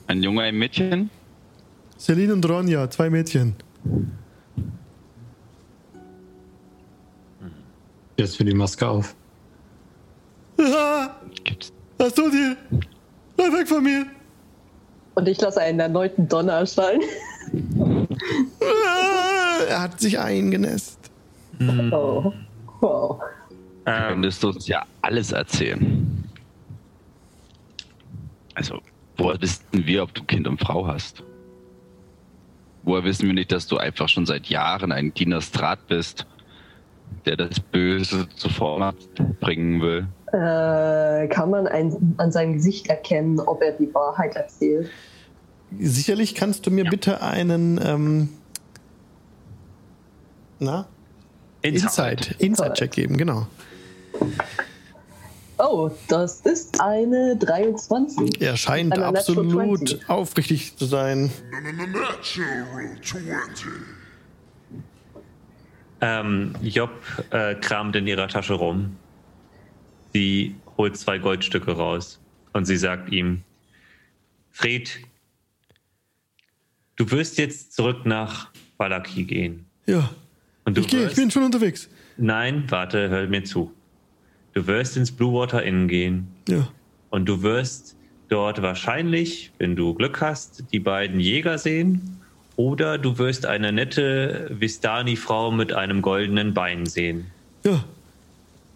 [0.08, 1.12] Ein Junge, ein Mädchen?
[2.00, 3.54] Celine und Ronja, zwei Mädchen.
[8.18, 9.16] Jetzt für die Maske auf.
[11.98, 12.58] Was tut ihr?
[13.38, 14.06] Bleib weg von mir.
[15.16, 17.02] Und ich lasse einen erneuten Donner erschallen.
[19.68, 21.12] Er hat sich eingenässt.
[21.92, 22.34] Oh.
[22.80, 23.22] Wow.
[23.86, 26.24] Ähm, könntest du uns ja alles erzählen.
[28.56, 28.80] Also,
[29.18, 31.24] woher wissen wir, ob du Kind und Frau hast?
[32.84, 36.26] Woher wissen wir nicht, dass du einfach schon seit Jahren ein Diener Strat bist,
[37.26, 38.94] der das Böse zur Form
[39.40, 40.08] bringen will?
[40.32, 44.90] Äh, kann man ein, an seinem Gesicht erkennen, ob er die Wahrheit erzählt?
[45.80, 48.30] Sicherlich kannst du mir bitte einen ähm,
[50.60, 50.88] na?
[51.62, 53.48] Insight, Insight-Check geben, genau.
[55.58, 58.42] Oh, das ist eine 23.
[58.42, 60.10] Er scheint Eine absolut 20.
[60.10, 61.32] aufrichtig zu sein.
[61.52, 63.68] Natural 20.
[66.02, 66.92] Ähm, Job
[67.32, 68.96] äh, kramt in ihrer Tasche rum.
[70.14, 72.20] Sie holt zwei Goldstücke raus
[72.54, 73.44] und sie sagt ihm:
[74.52, 75.00] Fred,
[76.96, 79.66] du wirst jetzt zurück nach Valaki gehen.
[79.86, 80.10] Ja,
[80.66, 81.90] Und du ich gehe, ich bin schon unterwegs.
[82.18, 83.72] Nein, warte, hör mir zu.
[84.54, 86.68] Du wirst ins Blue Water Inn gehen Ja,
[87.10, 87.96] Und du wirst
[88.30, 92.20] dort wahrscheinlich, wenn du Glück hast, die beiden Jäger sehen.
[92.56, 97.28] Oder du wirst eine nette Vistani-Frau mit einem goldenen Bein sehen.
[97.64, 97.86] Ja,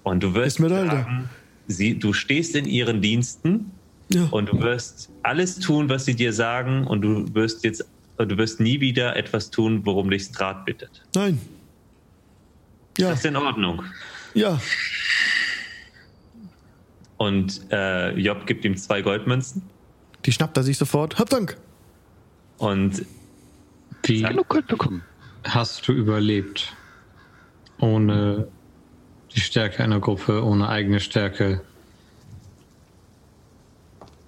[0.03, 1.29] Und du wirst sagen,
[1.67, 3.71] sie, du stehst in ihren Diensten
[4.09, 4.25] ja.
[4.31, 7.85] und du wirst alles tun, was sie dir sagen und du wirst jetzt,
[8.17, 11.03] du wirst nie wieder etwas tun, worum dich Strat bittet.
[11.15, 11.39] Nein.
[12.97, 13.83] Ja, Das ist in Ordnung.
[14.33, 14.59] ja.
[17.17, 19.61] Und äh, Job gibt ihm zwei Goldmünzen
[20.25, 21.19] Die schnappt er sich sofort.
[21.19, 21.57] Hab Dank.
[22.57, 23.05] und
[24.03, 25.03] Wie Genug Gold bekommen.
[25.45, 26.73] hast du überlebt?
[27.79, 28.47] Ohne
[29.35, 31.61] die Stärke einer Gruppe, ohne eigene Stärke.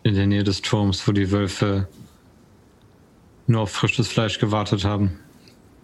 [0.03, 1.87] In der Nähe des Turms, wo die Wölfe
[3.47, 5.19] nur auf frisches Fleisch gewartet haben.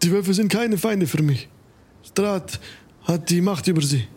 [0.03, 1.47] Die Wölfe sind keine Feinde für mich.
[2.03, 2.59] Strat
[3.03, 4.07] hat die Macht über sie.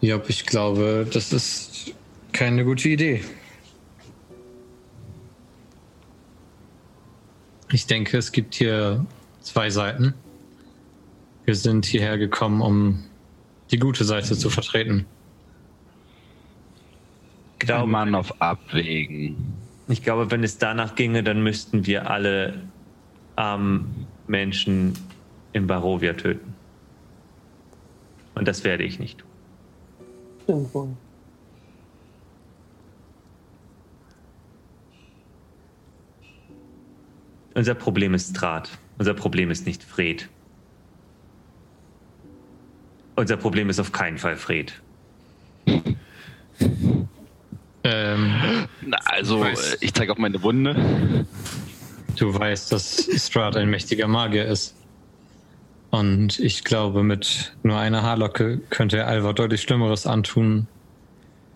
[0.00, 1.94] Job, ich glaube, das ist
[2.32, 3.24] keine gute Idee.
[7.72, 9.04] Ich denke, es gibt hier
[9.40, 10.14] zwei Seiten.
[11.44, 13.04] Wir sind hierher gekommen, um
[13.70, 15.06] die gute Seite zu vertreten.
[17.58, 19.36] Glaube, Mann auf Abwägen.
[19.88, 22.62] ich glaube, wenn es danach ginge, dann müssten wir alle
[23.36, 24.94] armen Menschen
[25.52, 26.54] in Barovia töten.
[28.34, 29.28] Und das werde ich nicht tun.
[30.42, 30.88] Stimmt wohl.
[37.54, 38.78] Unser Problem ist Strat.
[38.98, 40.28] Unser Problem ist nicht Fred.
[43.16, 44.72] Unser Problem ist auf keinen Fall Fred.
[47.84, 48.34] Ähm,
[48.82, 49.74] Na, also, weiß.
[49.74, 51.26] äh, ich zeige auf meine Wunde.
[52.16, 54.74] du weißt, dass Strahd ein mächtiger Magier ist.
[55.90, 60.66] Und ich glaube, mit nur einer Haarlocke könnte er Alva deutlich Schlimmeres antun,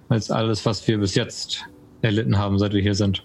[0.09, 1.65] als alles, was wir bis jetzt
[2.03, 3.25] erlitten haben, seit wir hier sind.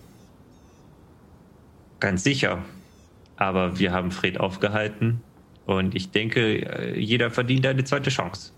[1.99, 2.59] Ganz sicher.
[3.35, 5.21] Aber wir haben Fred aufgehalten.
[5.65, 8.51] Und ich denke, äh, jeder verdient eine zweite Chance.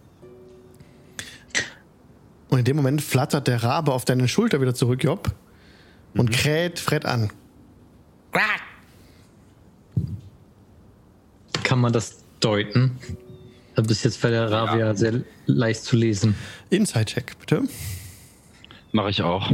[2.50, 5.34] Und in dem Moment flattert der Rabe auf deine Schulter wieder zurück, Job,
[6.14, 7.32] und kräht Fred an.
[11.64, 12.98] Kann man das deuten?
[13.76, 16.36] Bis jetzt war der Rabe ja sehr leicht zu lesen.
[16.70, 17.64] Inside-Check, bitte.
[18.92, 19.52] Mache ich auch.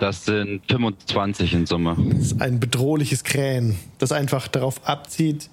[0.00, 1.96] Das sind 25 in Summe.
[2.12, 5.50] Das ist ein bedrohliches Krähen, das einfach darauf abzieht,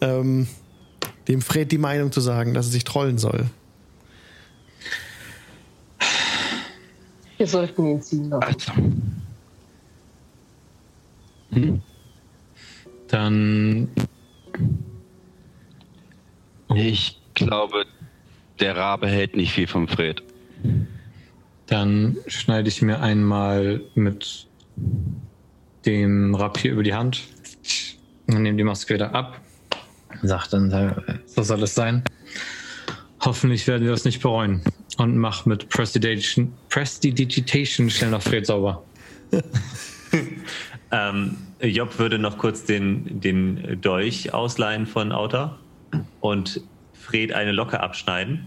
[0.00, 0.46] ähm,
[1.28, 3.46] dem Fred die Meinung zu sagen, dass er sich trollen soll.
[7.36, 9.22] Wir sollten ihn ziehen lassen.
[11.50, 11.80] Also,
[13.08, 13.88] Dann
[16.74, 17.86] ich glaube,
[18.60, 20.22] der Rabe hält nicht viel vom Fred.
[21.66, 24.46] Dann schneide ich mir einmal mit
[25.86, 27.22] dem Rapier über die Hand
[28.26, 29.40] und nehme die Maske wieder ab.
[30.22, 30.94] Sag dann, äh,
[31.26, 32.04] so soll es sein.
[33.20, 34.62] Hoffentlich werden wir das nicht bereuen.
[34.98, 38.84] Und mach mit Prestidigitation, Prestidigitation schnell noch Fred sauber.
[40.94, 45.58] Ähm, Job würde noch kurz den, den Dolch ausleihen von Auta
[46.20, 46.60] und
[46.92, 48.46] Fred eine Locke abschneiden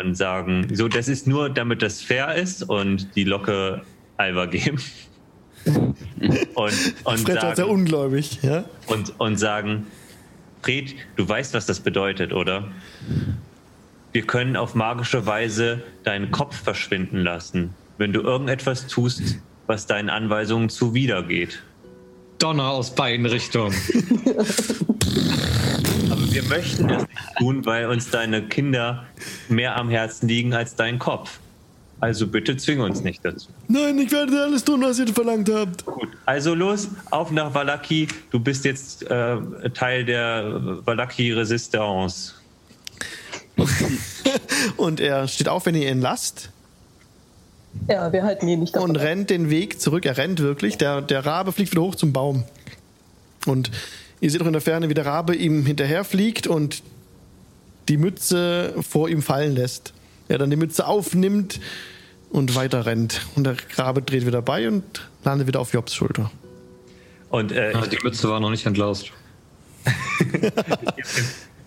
[0.00, 3.82] und sagen, so, das ist nur, damit das fair ist und die Locke
[4.16, 4.80] Alva geben.
[5.66, 5.96] und,
[6.54, 8.64] und, Fred war sehr sagen, ungläubig, ja?
[8.86, 9.86] und, und sagen,
[10.62, 12.68] Fred, du weißt, was das bedeutet, oder?
[14.12, 20.10] Wir können auf magische Weise deinen Kopf verschwinden lassen, wenn du irgendetwas tust, was deinen
[20.10, 21.62] Anweisungen zuwidergeht.
[22.38, 23.74] Donner aus beiden Richtungen.
[26.32, 29.04] Wir möchten das nicht tun, weil uns deine Kinder
[29.48, 31.38] mehr am Herzen liegen als dein Kopf.
[32.00, 33.48] Also bitte zwing uns nicht dazu.
[33.68, 35.84] Nein, ich werde alles tun, was ihr verlangt habt.
[35.84, 38.08] Gut, also los, auf nach Valaki.
[38.30, 39.36] Du bist jetzt äh,
[39.74, 42.32] Teil der Valaki-Resistance.
[44.76, 46.48] Und er steht auf, wenn ihr ihn lasst
[47.88, 48.90] Ja, wir halten ihn nicht davon.
[48.90, 50.06] und rennt den Weg zurück.
[50.06, 50.78] Er rennt wirklich.
[50.78, 52.44] Der, der Rabe fliegt wieder hoch zum Baum.
[53.46, 53.70] Und
[54.22, 56.82] ihr seht auch in der Ferne, wie der Rabe ihm hinterher fliegt und
[57.88, 59.92] die Mütze vor ihm fallen lässt.
[60.28, 61.60] Er dann die Mütze aufnimmt
[62.30, 63.26] und weiter rennt.
[63.34, 66.30] Und der Rabe dreht wieder bei und landet wieder auf Jobs Schulter.
[67.30, 69.10] Und äh, Ah, die Mütze war noch nicht entlaust.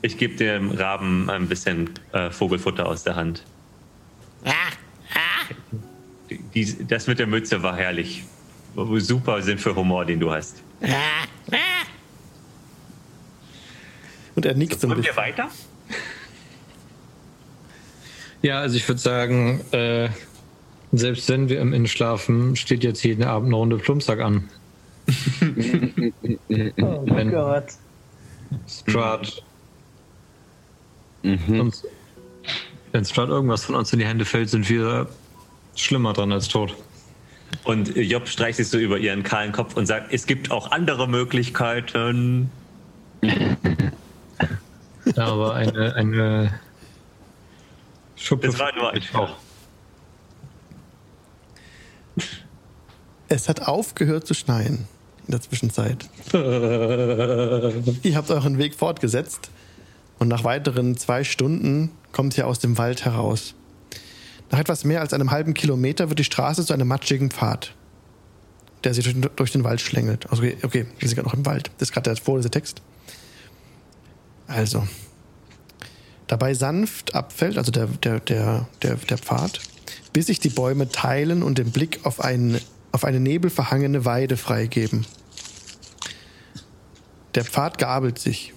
[0.01, 3.43] ich gebe dem Raben ein bisschen äh, Vogelfutter aus der Hand.
[6.29, 8.23] Die, die, das mit der Mütze war herrlich.
[8.97, 10.61] Super Sinn für Humor, den du hast.
[14.35, 15.15] Und er nickt so ein Wollen bisschen.
[15.15, 15.47] wir weiter?
[18.41, 20.09] Ja, also ich würde sagen, äh,
[20.91, 24.49] selbst wenn wir im Inn schlafen, steht jetzt jeden Abend eine Runde Plumpsack an.
[26.81, 27.65] Oh Wenn- Gott.
[28.67, 29.43] Strahd,
[31.23, 31.59] Mhm.
[31.59, 31.83] uns,
[32.91, 35.07] wenn Strahd irgendwas von uns in die Hände fällt, sind wir
[35.75, 36.75] schlimmer dran als tot.
[37.63, 41.07] Und Job streicht sich so über ihren kahlen Kopf und sagt, es gibt auch andere
[41.07, 42.49] Möglichkeiten.
[45.15, 46.59] Ja, aber eine, eine
[48.15, 48.47] Schuppe.
[48.47, 49.35] Das war nur ein auch.
[53.27, 54.87] Es hat aufgehört zu schneien
[55.25, 56.07] in der Zwischenzeit.
[56.33, 59.49] Ihr habt euren Weg fortgesetzt
[60.19, 63.55] und nach weiteren zwei Stunden kommt ihr aus dem Wald heraus.
[64.51, 67.73] Nach etwas mehr als einem halben Kilometer wird die Straße zu einem matschigen Pfad,
[68.83, 70.29] der sich durch, durch den Wald schlängelt.
[70.29, 71.71] Also, okay, okay, wir sind gerade noch im Wald.
[71.77, 72.81] Das ist gerade der vorlese Text.
[74.47, 74.87] Also,
[76.27, 79.59] dabei sanft abfällt, also der, der, der, der, der Pfad,
[80.13, 82.59] bis sich die Bäume teilen und den Blick auf, ein,
[82.91, 85.05] auf eine nebelverhangene Weide freigeben.
[87.35, 88.53] Der Pfad gabelt sich.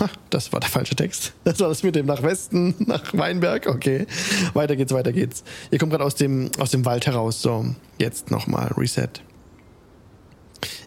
[0.00, 1.32] Ha, das war der falsche Text.
[1.44, 3.66] Das war das mit dem nach Westen, nach Weinberg.
[3.66, 4.06] Okay.
[4.52, 5.44] Weiter geht's, weiter geht's.
[5.70, 7.42] Ihr kommt gerade aus dem, aus dem Wald heraus.
[7.42, 9.08] So, jetzt nochmal Reset.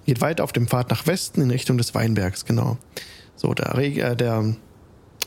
[0.06, 2.78] Geht weiter auf dem Pfad nach Westen in Richtung des Weinbergs, genau.
[3.36, 4.56] So, der, Reg äh, der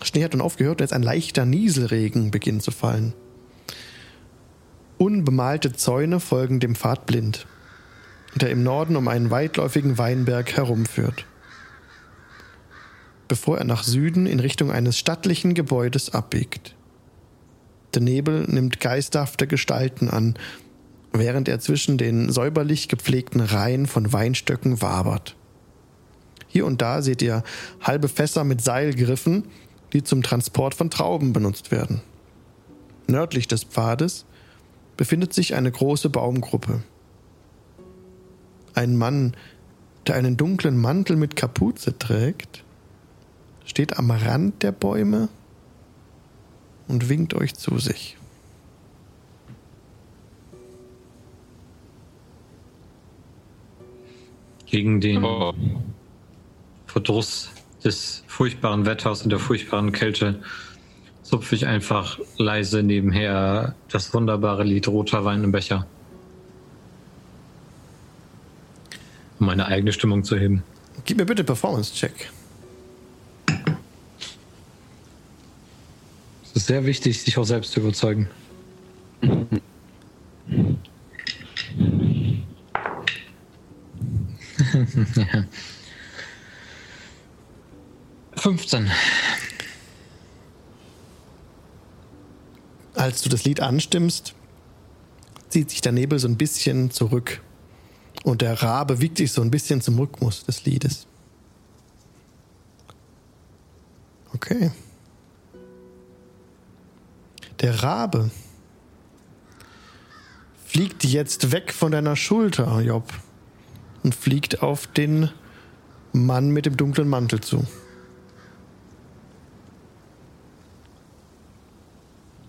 [0.03, 3.13] Schnee hat nun aufgehört und jetzt ein leichter Nieselregen beginnt zu fallen.
[4.99, 7.47] Unbemalte Zäune folgen dem Pfad blind,
[8.35, 11.25] der im Norden um einen weitläufigen Weinberg herumführt.
[13.29, 16.75] Bevor er nach Süden in Richtung eines stattlichen Gebäudes abbiegt.
[17.95, 20.35] Der Nebel nimmt geisterhafte Gestalten an,
[21.13, 25.37] während er zwischen den säuberlich gepflegten Reihen von Weinstöcken wabert.
[26.47, 27.43] Hier und da seht ihr
[27.81, 29.45] halbe Fässer mit Seilgriffen,
[29.93, 32.01] die zum Transport von Trauben benutzt werden.
[33.07, 34.25] Nördlich des Pfades
[34.97, 36.83] befindet sich eine große Baumgruppe.
[38.75, 39.37] Ein Mann,
[40.07, 42.65] der einen dunklen Mantel mit Kapuze trägt,
[43.65, 45.29] steht am Rand der Bäume
[46.89, 48.17] und winkt euch zu sich.
[54.71, 55.53] Gegen den Oh.
[56.87, 57.51] Verdruss
[57.83, 60.43] des furchtbaren Wetters und der furchtbaren Kälte
[61.23, 65.87] zupfe ich einfach leise nebenher das wunderbare Lied Roter Wein im Becher.
[69.41, 70.63] Um meine eigene Stimmung zu heben.
[71.05, 72.31] Gib mir bitte Performance-Check.
[76.45, 78.29] Es ist sehr wichtig, sich auch selbst zu überzeugen.
[85.17, 85.45] ja.
[88.37, 88.91] 15.
[92.95, 94.35] Als du das Lied anstimmst,
[95.49, 97.43] zieht sich der Nebel so ein bisschen zurück.
[98.25, 101.07] Und der Rabe wiegt sich so ein bisschen zum Rhythmus des Liedes.
[104.35, 104.71] Okay.
[107.61, 108.31] Der Rabe
[110.67, 113.13] fliegt jetzt weg von deiner Schulter, Job,
[114.03, 115.31] und fliegt auf den
[116.13, 117.65] Mann mit dem dunklen Mantel zu.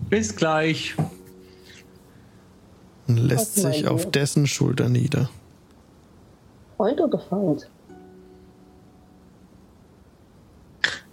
[0.08, 0.94] Bis gleich.
[3.06, 5.30] Und lässt sich auf dessen Schulter nieder.
[6.76, 7.68] Freund oder Feind?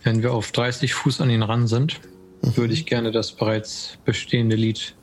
[0.03, 1.99] Wenn wir auf 30 Fuß an ihn ran sind,
[2.41, 4.95] würde ich gerne das bereits bestehende Lied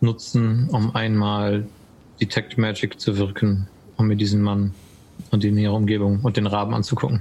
[0.00, 1.66] nutzen, um einmal
[2.20, 3.68] Detect Magic zu wirken,
[4.02, 4.74] um mir diesen Mann
[5.30, 7.20] und die nähere Umgebung und den Raben anzugucken.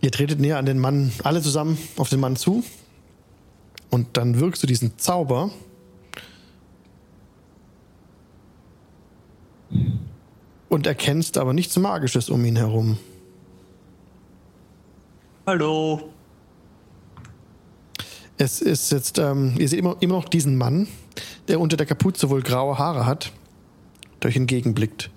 [0.00, 2.64] Ihr tretet näher an den Mann, alle zusammen auf den Mann zu.
[3.90, 5.50] Und dann wirkst du diesen Zauber.
[10.68, 12.98] Und erkennst aber nichts Magisches um ihn herum.
[15.46, 16.11] Hallo.
[18.42, 20.88] Es ist jetzt, ähm, ihr seht immer, immer noch diesen Mann,
[21.46, 23.30] der unter der Kapuze wohl graue Haare hat,
[24.20, 25.10] der euch entgegenblickt.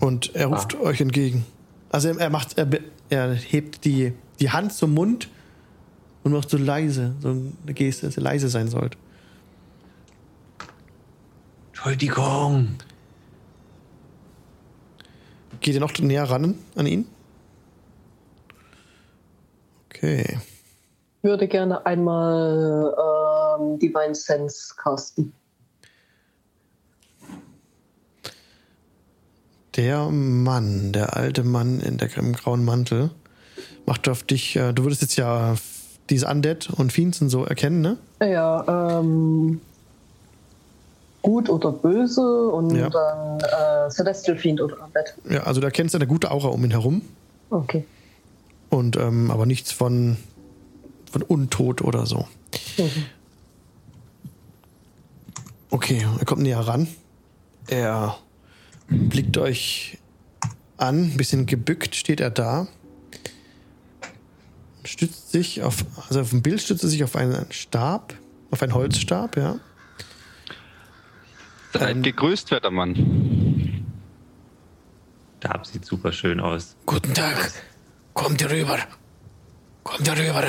[0.00, 1.46] Und er ruft euch entgegen.
[1.90, 2.66] Also er, er macht, er,
[3.10, 5.28] er hebt die, die Hand zum Mund
[6.24, 8.96] und macht so leise, so eine Geste, dass ihr leise sein sollt.
[11.68, 12.74] Entschuldigung.
[15.60, 17.06] Geht ihr noch näher ran an ihn?
[19.90, 20.38] Okay.
[21.22, 22.94] Würde gerne einmal
[23.58, 25.32] ähm, Divine Sense casten.
[29.76, 33.10] Der Mann, der alte Mann in der, im grauen Mantel,
[33.86, 35.54] macht auf dich, äh, du würdest jetzt ja
[36.10, 37.96] diese Undead und Fiends und so erkennen, ne?
[38.20, 39.60] Ja, ähm,
[41.22, 42.88] gut oder böse und Ja.
[42.88, 45.14] dann äh, Celestial Fiend oder Undead.
[45.28, 47.02] Ja, also da kennst du eine gute Aura um ihn herum.
[47.50, 47.84] Okay.
[48.70, 50.16] Und ähm, aber nichts von,
[51.08, 52.28] von Untot oder so.
[52.76, 53.06] Mhm.
[55.70, 56.88] Okay, er kommt näher ran.
[57.66, 58.18] Er
[58.88, 59.98] blickt euch
[60.78, 62.66] an, ein bisschen gebückt steht er da.
[64.84, 68.14] Stützt sich auf, also auf dem Bild stützt er sich auf einen Stab,
[68.50, 69.60] auf einen Holzstab, ja.
[71.74, 72.02] Seid Ähm.
[72.02, 73.84] gegrüßt, werter Mann.
[75.40, 76.74] Da sieht super schön aus.
[76.86, 77.52] Guten Tag.
[78.14, 78.78] Kommt rüber.
[79.84, 80.44] Kommt rüber.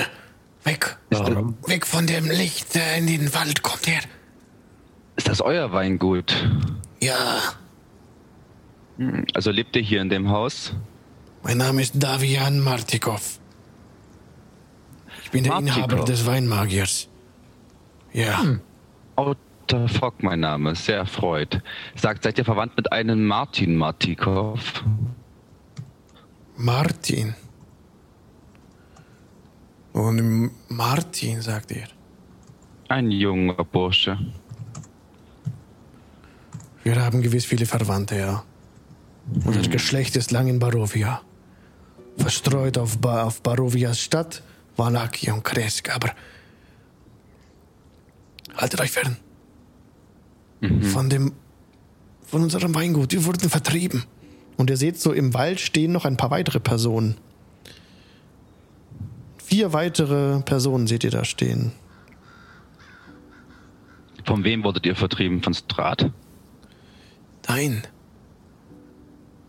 [0.63, 0.97] Weg.
[1.09, 1.57] Warum?
[1.67, 3.63] Weg von dem Licht äh, in den Wald.
[3.63, 4.01] Kommt her.
[5.15, 6.33] Ist das euer Weingut?
[7.01, 7.39] Ja,
[9.33, 10.73] Also lebt ihr hier in dem Haus?
[11.43, 13.39] mein Name ist Davian Martikov.
[15.23, 15.77] Ich bin der Martikov.
[15.77, 17.07] Inhaber des Weinmagiers.
[18.11, 18.43] Ja,
[19.15, 20.75] Outer Fock, mein Name.
[20.75, 21.61] Sehr erfreut.
[21.95, 24.83] Sagt, seid ihr verwandt mit einem Martin Martikov?
[26.57, 27.35] Martin.
[29.93, 31.87] Und Martin, sagt er.
[32.87, 34.17] Ein junger Bursche.
[36.83, 38.43] Wir haben gewiss viele Verwandte, ja.
[39.45, 41.21] Unser Geschlecht ist lang in Barovia.
[42.17, 44.43] Verstreut auf, ba auf Barovias Stadt,
[44.75, 46.11] Valaki und Kresk, aber
[48.55, 49.17] haltet euch fern.
[50.81, 51.33] Von dem,
[52.23, 54.03] von unserem Weingut, wir wurden vertrieben.
[54.57, 57.15] Und ihr seht so, im Wald stehen noch ein paar weitere Personen.
[59.49, 61.71] Vier weitere Personen seht ihr da stehen.
[64.23, 65.41] Von wem wurdet ihr vertrieben?
[65.41, 66.11] Von Strat?
[67.47, 67.81] Nein.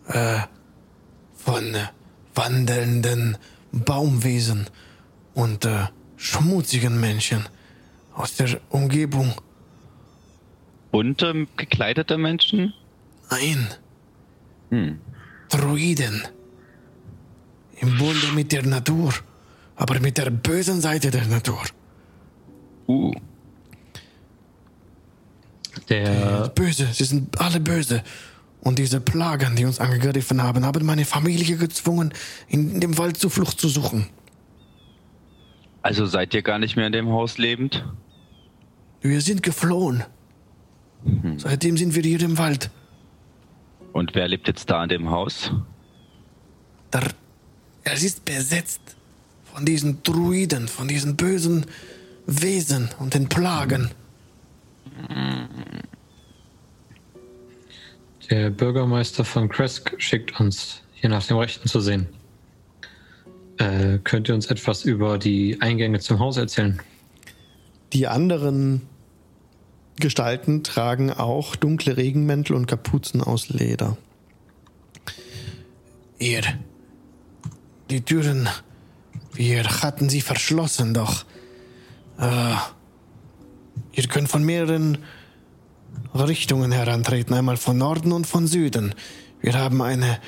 [0.07, 0.39] Äh,
[1.35, 1.89] von äh,
[2.35, 3.37] wandelnden
[3.73, 4.71] Baumwesen
[5.35, 7.45] und äh, schmutzigen Menschen
[8.15, 9.35] aus der Umgebung.
[10.93, 12.73] Bunte, gekleidete Menschen?
[13.31, 13.69] Nein.
[14.71, 14.99] Hm.
[15.51, 16.23] Druiden.
[17.81, 19.13] Im Bunde mit der Natur,
[19.81, 21.63] aber mit der bösen Seite der Natur.
[22.87, 23.15] Uh.
[25.89, 28.03] Der, Böse, sie sind alle böse.
[28.61, 32.13] Und diese Plagen, die uns angegriffen haben, haben meine Familie gezwungen,
[32.49, 34.07] in dem Wald Zuflucht zu suchen.
[35.81, 37.83] Also seid ihr gar nicht mehr in dem Haus lebend?
[39.01, 40.05] Wir sind geflohen.
[41.39, 42.69] Seitdem sind wir hier im Wald.
[43.95, 45.51] Und wer lebt jetzt da in dem Haus?
[46.93, 47.05] Der,
[47.85, 48.97] es ist besetzt
[49.55, 51.67] von diesen Druiden, von diesen bösen
[52.27, 53.91] Wesen und den Plagen.
[58.31, 62.07] der Bürgermeister von Kresk schickt uns, hier nach dem Rechten zu sehen.
[63.59, 66.81] Äh, könnt ihr uns etwas über die Eingänge zum Haus erzählen?
[67.93, 68.83] Die anderen
[69.99, 73.99] Gestalten tragen auch dunkle Regenmäntel und Kapuzen aus Leder.
[76.19, 76.43] Ihr,
[77.91, 78.49] die Türen,
[79.33, 81.25] wir hatten sie verschlossen, doch
[82.19, 82.55] äh,
[83.93, 84.99] ihr könnt von mehreren
[86.15, 88.95] Richtungen herantreten, einmal von Norden und von Süden.
[89.41, 90.19] Wir haben eine,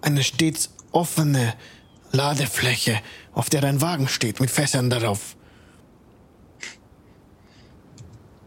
[0.00, 1.54] eine stets offene
[2.12, 3.00] Ladefläche,
[3.32, 5.36] auf der ein Wagen steht mit Fässern darauf.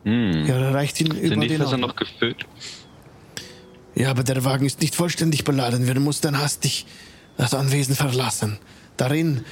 [0.06, 2.46] Ja, da reicht ihn Sind über die den Fässer noch gefüllt?
[3.96, 5.86] Ja, aber der Wagen ist nicht vollständig beladen.
[5.86, 6.86] Wir mussten hastig
[7.38, 8.58] das Anwesen verlassen.
[8.98, 9.46] Darin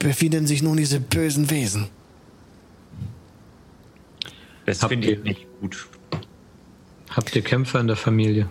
[0.00, 1.86] befinden sich nun diese bösen Wesen.
[4.66, 5.86] Das Habt finde ich ihr- nicht gut.
[7.10, 8.50] Habt ihr Kämpfer in der Familie?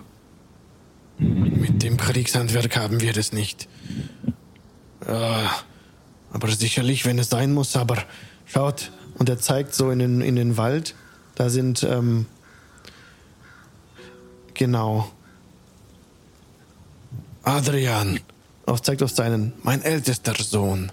[1.18, 3.68] Mit dem Kriegshandwerk haben wir das nicht.
[5.06, 5.50] Ja,
[6.32, 7.76] aber sicherlich, wenn es sein muss.
[7.76, 8.02] Aber
[8.46, 10.94] schaut, und er zeigt so in den, in den Wald.
[11.34, 12.26] Da sind, ähm,
[14.54, 15.10] genau.
[17.42, 18.20] Adrian.
[18.66, 20.92] Auch zeigt auf seinen, mein ältester Sohn.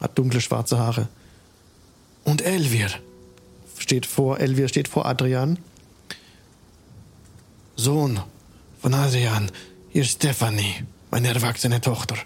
[0.00, 1.08] Hat dunkle schwarze Haare.
[2.24, 2.88] Und Elvir
[3.78, 5.58] steht vor, Elvir steht vor Adrian.
[7.76, 8.20] Sohn
[8.80, 9.50] von Adrian,
[9.90, 12.16] hier ist Stephanie, meine erwachsene Tochter.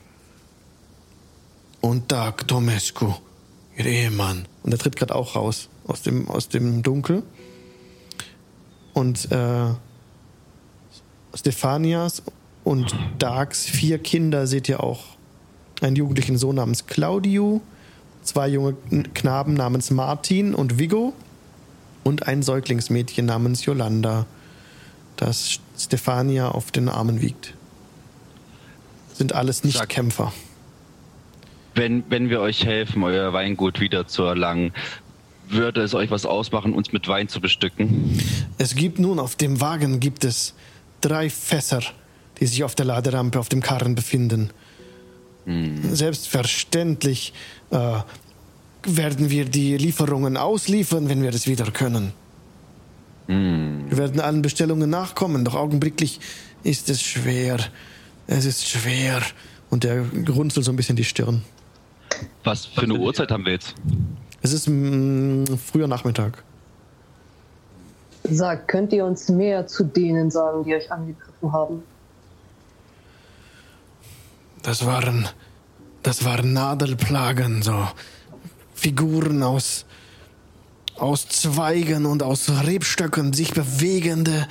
[1.80, 3.14] Und Dag Tomescu,
[3.76, 4.46] ihr Ehemann.
[4.62, 7.22] Und er tritt gerade auch raus aus dem, aus dem Dunkel.
[8.94, 9.74] Und äh,
[11.34, 12.22] Stefanias
[12.62, 15.13] und Dags vier Kinder seht ihr auch.
[15.84, 17.60] Einen jugendlichen Sohn namens Claudio,
[18.22, 18.74] zwei junge
[19.12, 21.12] Knaben namens Martin und Vigo
[22.04, 24.24] und ein Säuglingsmädchen namens Yolanda,
[25.16, 27.52] das Stefania auf den Armen wiegt.
[29.12, 30.32] Sind alles Nicht-Kämpfer.
[31.74, 34.72] wenn, wenn wir euch helfen, euer Weingut wieder zu erlangen,
[35.50, 38.18] würde es euch was ausmachen, uns mit Wein zu bestücken?
[38.56, 40.54] Es gibt nun auf dem Wagen gibt es
[41.02, 41.82] drei Fässer,
[42.40, 44.48] die sich auf der Laderampe auf dem Karren befinden.
[45.46, 47.32] Selbstverständlich
[47.70, 48.00] äh,
[48.86, 52.12] werden wir die Lieferungen ausliefern, wenn wir es wieder können.
[53.26, 56.20] Wir werden allen Bestellungen nachkommen, doch augenblicklich
[56.62, 57.58] ist es schwer.
[58.26, 59.22] Es ist schwer.
[59.70, 61.42] Und er runzelt so ein bisschen die Stirn.
[62.44, 63.74] Was für eine Uhrzeit haben wir jetzt?
[64.42, 66.44] Es ist mm, früher Nachmittag.
[68.24, 71.82] Sagt, könnt ihr uns mehr zu denen sagen, die euch angegriffen haben?
[74.64, 75.28] Das waren,
[76.02, 77.86] das waren Nadelplagen, so
[78.74, 79.84] Figuren aus,
[80.96, 84.48] aus Zweigen und aus Rebstöcken, sich bewegende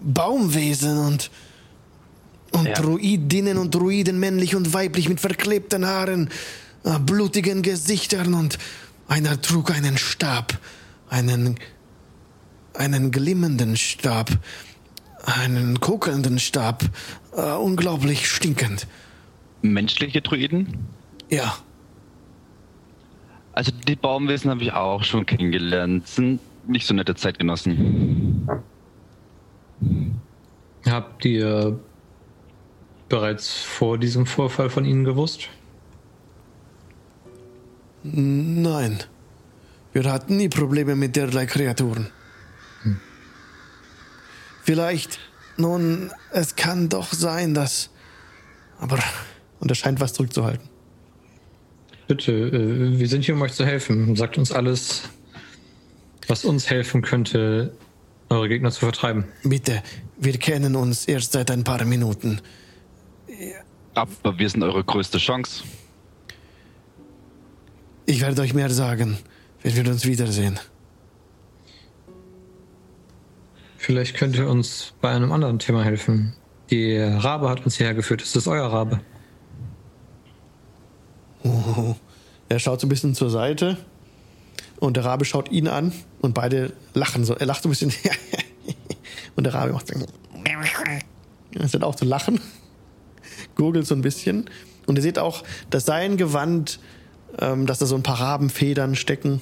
[0.00, 1.30] Baumwesen und,
[2.52, 2.72] und Ja.
[2.72, 6.30] Druidinnen und Druiden, männlich und weiblich, mit verklebten Haaren,
[6.84, 8.58] äh, blutigen Gesichtern und
[9.06, 10.58] einer trug einen Stab,
[11.10, 11.58] einen,
[12.72, 14.30] einen glimmenden Stab,
[15.26, 16.84] einen kokelnden Stab,
[17.36, 18.86] äh, unglaublich stinkend.
[19.62, 20.86] Menschliche Druiden?
[21.30, 21.56] Ja,
[23.52, 26.06] Also die Baumwesen habe ich auch schon kennengelernt.
[26.06, 28.48] Sind nicht so nette Zeitgenossen.
[30.84, 31.78] Habt ihr
[33.08, 35.48] bereits vor diesem Vorfall von ihnen gewusst?
[38.02, 39.02] nein.
[39.92, 42.08] Wir hatten nie Probleme mit derlei Kreaturen.
[44.62, 45.18] Vielleicht,
[45.56, 47.88] nun, es kann doch sein, dass.
[48.78, 48.98] Aber.
[49.66, 50.68] Und er scheint was zurückzuhalten.
[52.06, 54.14] Bitte, äh, wir sind hier, um euch zu helfen.
[54.14, 55.08] Sagt uns alles,
[56.28, 57.72] was uns helfen könnte,
[58.28, 59.24] eure Gegner zu vertreiben.
[59.42, 59.82] Bitte,
[60.18, 62.40] wir kennen uns erst seit ein paar Minuten.
[63.94, 65.64] Aber wir sind eure größte Chance.
[68.04, 69.18] Ich werde euch mehr sagen,
[69.64, 70.60] wenn wir uns wiedersehen.
[73.78, 76.34] Vielleicht könnt ihr uns bei einem anderen Thema helfen.
[76.70, 78.22] Der Rabe hat uns hierher geführt.
[78.22, 79.00] Ist das euer Rabe?
[82.48, 83.76] Er schaut so ein bisschen zur Seite
[84.78, 87.34] und der Rabe schaut ihn an und beide lachen so.
[87.34, 87.92] Er lacht so ein bisschen
[89.36, 89.94] und der Rabe macht so.
[91.54, 92.40] Es wird auch zu lachen,
[93.56, 94.48] gurgelt so ein bisschen
[94.86, 96.78] und ihr seht auch, dass sein Gewand,
[97.38, 99.40] ähm, dass da so ein paar Rabenfedern stecken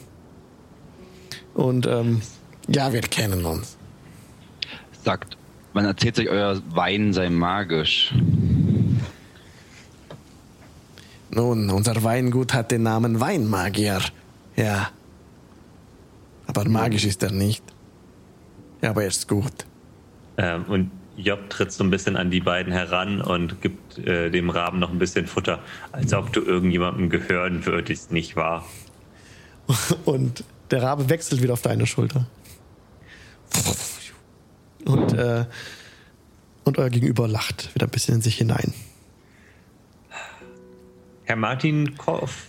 [1.55, 2.23] und ähm,
[2.69, 3.77] ja, wir kennen uns.
[5.05, 5.37] Sagt,
[5.75, 8.15] man erzählt sich, euer Wein sei magisch.
[11.31, 14.01] Nun, unser Weingut hat den Namen Weinmagier.
[14.57, 14.91] Ja.
[16.47, 17.65] Aber magisch ist er nicht.
[18.83, 19.67] Ja, aber er ist gut.
[20.37, 24.51] Ähm, und Job tritt so ein bisschen an die beiden heran und gibt äh, dem
[24.51, 25.61] Raben noch ein bisschen Futter,
[25.93, 28.65] als ob du irgendjemandem gehören würdest, nicht wahr?
[30.05, 32.27] Und der Rabe wechselt wieder auf deine Schulter.
[34.85, 35.47] Und, äh,
[36.65, 38.75] und euer Gegenüber lacht wieder ein bisschen in sich hinein.
[41.25, 42.47] Herr Martin Koff,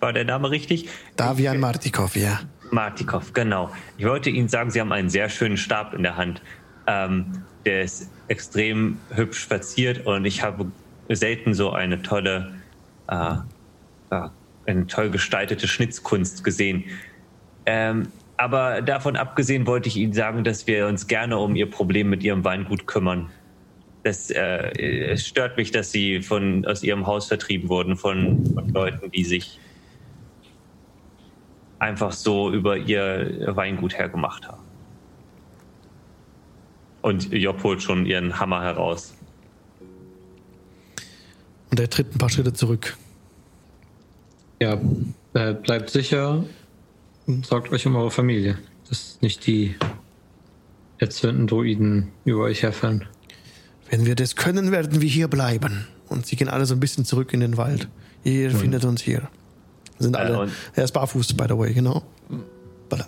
[0.00, 0.88] war der Name richtig?
[1.16, 2.40] Davian Martikov, ja.
[2.70, 3.70] Martikov, genau.
[3.98, 6.42] Ich wollte Ihnen sagen, Sie haben einen sehr schönen Stab in der Hand.
[6.86, 10.66] Ähm, der ist extrem hübsch verziert und ich habe
[11.08, 12.54] selten so eine tolle,
[13.08, 13.34] äh,
[14.10, 14.28] äh,
[14.66, 16.84] eine toll gestaltete Schnitzkunst gesehen.
[17.66, 22.10] Ähm, aber davon abgesehen wollte ich Ihnen sagen, dass wir uns gerne um Ihr Problem
[22.10, 23.30] mit Ihrem Weingut kümmern.
[24.04, 24.70] Das, äh,
[25.10, 29.24] es stört mich, dass Sie von, aus Ihrem Haus vertrieben wurden von, von Leuten, die
[29.24, 29.58] sich
[31.78, 34.62] einfach so über ihr Weingut hergemacht haben.
[37.02, 39.14] Und Job holt schon ihren Hammer heraus.
[41.70, 42.96] Und er tritt ein paar Schritte zurück.
[44.60, 44.80] Ja,
[45.34, 46.44] äh, bleibt sicher
[47.26, 48.58] und sorgt euch um eure Familie,
[48.88, 49.74] dass nicht die
[50.98, 53.06] erzürnten Druiden über euch herfallen.
[53.90, 55.86] Wenn wir das können, werden wir hier bleiben.
[56.08, 57.88] Und sie gehen alle so ein bisschen zurück in den Wald.
[58.24, 59.28] Ihr findet uns hier.
[59.98, 60.38] Sind alle.
[60.40, 62.02] und- er ist barfuß, by the way, genau.
[62.88, 63.06] Balla.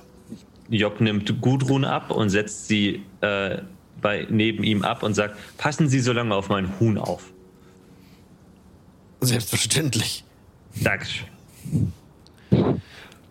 [0.68, 3.58] Job nimmt Gudrun ab und setzt sie äh,
[4.00, 7.32] bei, neben ihm ab und sagt, passen Sie so lange auf mein Huhn auf.
[9.20, 10.24] Selbstverständlich.
[10.82, 11.26] Dankeschön.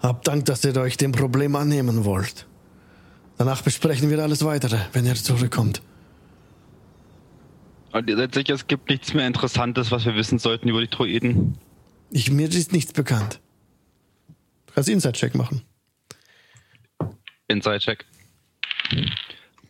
[0.01, 2.45] Hab Dank, dass ihr euch dem Problem annehmen wollt.
[3.37, 5.81] Danach besprechen wir alles weitere, wenn er zurückkommt.
[7.95, 11.57] Und sicher, es gibt nichts mehr Interessantes, was wir wissen sollten über die Druiden?
[12.11, 13.39] Ich, mir ist nichts bekannt.
[14.65, 15.61] Du kannst Inside-Check machen.
[17.47, 18.03] Inside-Check.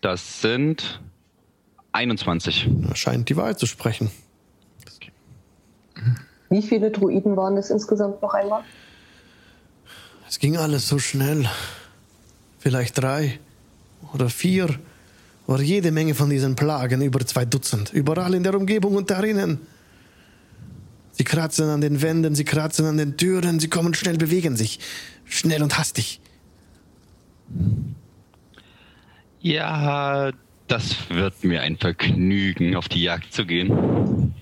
[0.02, 1.00] Das sind
[1.92, 2.68] 21.
[2.90, 4.10] Er scheint die Wahrheit zu sprechen.
[6.50, 8.64] Wie viele Druiden waren es insgesamt noch einmal?
[10.28, 11.48] Es ging alles so schnell.
[12.58, 13.40] Vielleicht drei
[14.16, 14.80] oder vier.
[15.48, 17.94] Oder jede Menge von diesen Plagen, über zwei Dutzend.
[17.94, 19.60] Überall in der Umgebung und darinnen.
[21.12, 24.80] Sie kratzen an den Wänden, sie kratzen an den Türen, sie kommen schnell, bewegen sich.
[25.26, 26.20] Schnell und hastig.
[29.42, 30.32] Ja,
[30.68, 34.34] das wird mir ein Vergnügen, auf die Jagd zu gehen.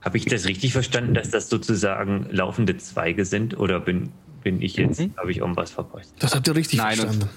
[0.00, 3.58] Habe ich das richtig verstanden, dass das sozusagen laufende Zweige sind?
[3.58, 4.10] Oder bin,
[4.42, 5.12] bin ich jetzt, Mhm.
[5.16, 6.14] habe ich irgendwas verpasst?
[6.18, 7.28] Das habt ihr richtig Nein, und- verstanden.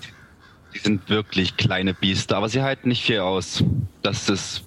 [0.77, 3.63] Die sind wirklich kleine Biester, aber sie halten nicht viel aus.
[4.03, 4.63] Das ist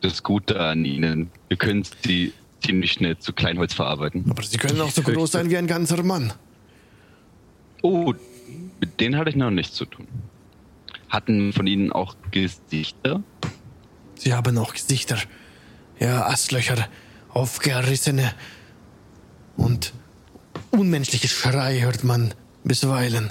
[0.00, 1.30] das Gute an ihnen.
[1.46, 4.24] Wir können sie ziemlich schnell zu Kleinholz verarbeiten.
[4.28, 6.32] Aber sie können auch so groß sein wie ein ganzer Mann.
[7.82, 8.14] Oh,
[8.80, 10.08] mit denen hatte ich noch nichts zu tun.
[11.08, 13.22] Hatten von ihnen auch Gesichter?
[14.16, 15.18] Sie haben auch Gesichter.
[16.00, 16.88] Ja, Astlöcher,
[17.28, 18.34] aufgerissene
[19.56, 19.92] und
[20.72, 22.34] unmenschliches Schrei hört man
[22.64, 23.30] bisweilen.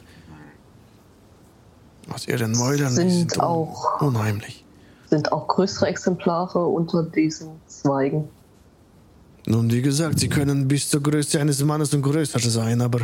[2.13, 4.63] Aus ihren Mäulern Sind sind un- auch- unheimlich.
[5.09, 8.27] Sind auch größere Exemplare unter diesen Zweigen?
[9.45, 13.01] Nun, wie gesagt, sie können bis zur Größe eines Mannes und größer sein, aber.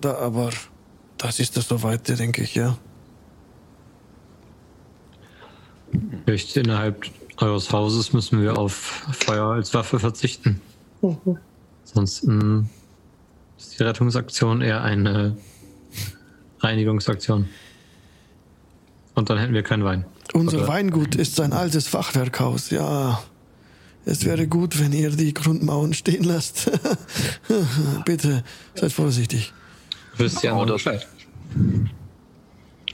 [0.00, 0.50] Da, aber.
[1.18, 2.76] Das ist das soweit, denke ich, ja.
[6.24, 7.04] Vielleicht innerhalb
[7.36, 8.72] eures Hauses müssen wir auf
[9.12, 10.60] Feuer als Waffe verzichten.
[11.02, 11.38] Mhm.
[11.86, 12.70] Ansonsten
[13.58, 15.36] ist die Rettungsaktion eher eine
[16.60, 17.48] Reinigungsaktion.
[19.14, 20.04] Und dann hätten wir keinen Wein.
[20.32, 23.22] Unser Oder- Weingut ist ein altes Fachwerkhaus, ja.
[24.06, 26.70] Es wäre gut, wenn ihr die Grundmauern stehen lasst.
[28.04, 29.52] Bitte, seid vorsichtig.
[30.16, 31.06] Wisst ihr Bescheid?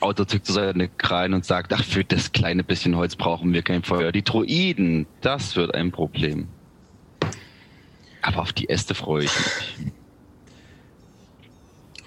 [0.00, 3.62] Auto zückt so seine Krallen und sagt, ach, für das kleine bisschen Holz brauchen wir
[3.62, 4.12] kein Feuer.
[4.12, 6.48] Die Droiden, das wird ein Problem.
[8.22, 9.92] Aber auf die Äste freue ich mich.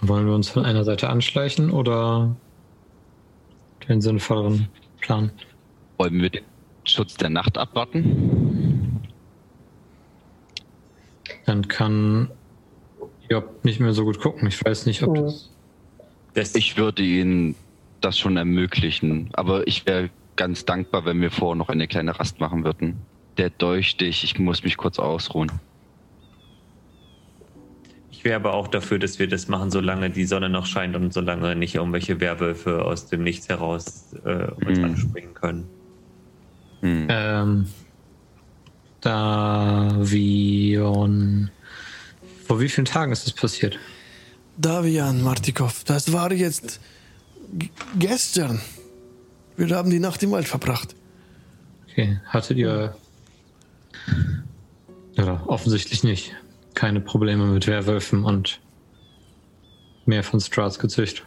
[0.02, 2.36] Wollen wir uns von einer Seite anschleichen oder
[3.88, 4.70] den sinnvolleren
[5.00, 5.32] Plan?
[5.98, 6.44] Wollen wir den
[6.86, 9.02] Schutz der Nacht abwarten?
[11.46, 12.30] Dann kann
[13.30, 14.48] Job nicht mehr so gut gucken.
[14.48, 15.50] Ich weiß nicht, ob das.
[16.34, 17.56] Das, Ich würde Ihnen
[18.02, 22.40] das schon ermöglichen, aber ich wäre ganz dankbar, wenn wir vorher noch eine kleine Rast
[22.40, 23.02] machen würden.
[23.38, 25.52] Der Dolchstich, ich muss mich kurz ausruhen.
[28.20, 31.14] Ich wäre aber auch dafür, dass wir das machen, solange die Sonne noch scheint und
[31.14, 34.84] solange nicht irgendwelche Werwölfe aus dem Nichts heraus äh, uns Mhm.
[34.84, 35.70] anspringen können.
[36.82, 37.08] Hm.
[37.10, 37.66] Ähm,
[40.20, 41.50] Davion.
[42.46, 43.80] Vor wie vielen Tagen ist das passiert?
[44.58, 46.82] Davian Martikov, das war jetzt
[47.98, 48.60] gestern.
[49.56, 50.94] Wir haben die Nacht im Wald verbracht.
[51.90, 52.98] Okay, hattet ihr.
[55.18, 56.36] Oder offensichtlich nicht.
[56.80, 58.61] Keine Probleme mit Werwölfen und
[60.06, 61.26] mehr von Strats gezücht.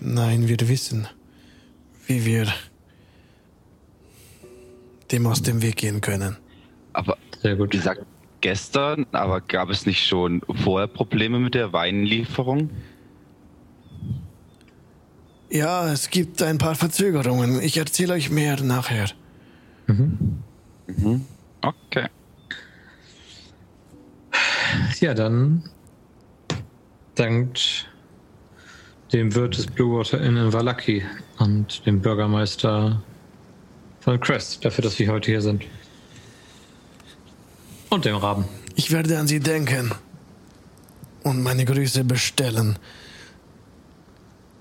[0.00, 1.06] Nein, wir wissen,
[2.08, 2.48] wie wir
[5.12, 6.38] dem aus dem Weg gehen können.
[6.92, 7.72] Aber Sehr gut.
[7.72, 8.04] wie gesagt,
[8.40, 12.70] gestern, aber gab es nicht schon vorher Probleme mit der Weinlieferung?
[15.50, 17.62] Ja, es gibt ein paar Verzögerungen.
[17.62, 19.06] Ich erzähle euch mehr nachher.
[21.60, 22.08] Okay.
[25.00, 25.64] Ja, dann
[27.14, 27.88] dankt
[29.12, 31.04] dem Wirt des Blue Water Inn in Valaki
[31.38, 33.02] und dem Bürgermeister
[34.00, 35.64] von Crest dafür, dass wir heute hier sind.
[37.90, 38.46] Und dem Raben.
[38.74, 39.92] Ich werde an sie denken
[41.22, 42.78] und meine Grüße bestellen.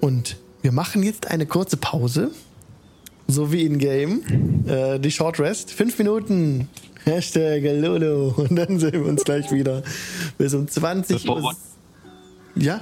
[0.02, 2.32] Und wir machen jetzt eine kurze Pause,
[3.28, 4.65] so wie in Game.
[4.68, 6.68] Äh, die Short Rest, fünf Minuten.
[7.06, 8.34] Hashtag Lolo.
[8.38, 9.84] Und dann sehen wir uns gleich wieder.
[10.38, 11.56] Bis um 20 Bevor Uhr.
[12.56, 12.82] Ja?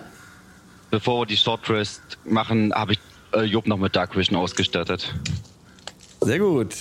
[0.92, 3.00] Bevor wir die Short Rest machen, habe ich
[3.34, 5.14] äh, Job noch mit Dark Vision ausgestattet.
[6.22, 6.76] Sehr gut.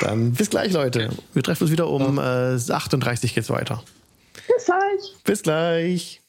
[0.00, 1.10] Dann bis gleich, Leute.
[1.34, 3.82] Wir treffen uns wieder um äh, 38 geht's weiter.
[4.46, 5.24] Bis gleich.
[5.24, 6.20] Bis gleich.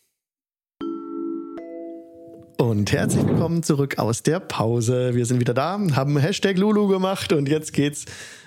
[2.58, 5.16] Und herzlich willkommen zurück aus der Pause.
[5.16, 8.06] Wir sind wieder da, haben Hashtag Lulu gemacht und jetzt geht's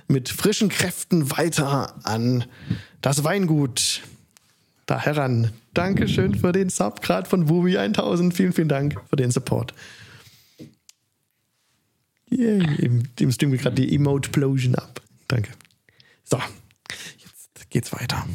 [0.09, 2.45] mit frischen Kräften weiter an
[3.01, 4.03] das Weingut.
[4.87, 5.51] Da heran.
[5.73, 8.35] Dankeschön für den Sub gerade von Wubi 1000.
[8.35, 9.75] Vielen, vielen Dank für den Support.
[12.29, 15.01] Yay, im, im Stream geht gerade die Emote-Plosion ab.
[15.29, 15.53] Danke.
[16.25, 16.39] So,
[17.19, 18.27] jetzt geht's weiter.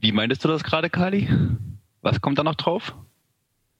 [0.00, 1.28] Wie meintest du das gerade, Kali?
[2.02, 2.94] Was kommt da noch drauf?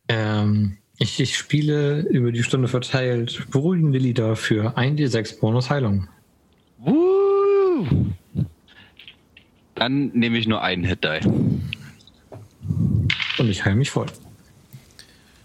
[0.08, 6.08] Ähm, ich, ich spiele über die Stunde verteilt beruhigende Lieder für 1d6 Bonus Heilung.
[6.78, 7.86] Woo!
[9.74, 11.20] Dann nehme ich nur einen Hit Die.
[13.38, 14.06] Und ich heile mich voll.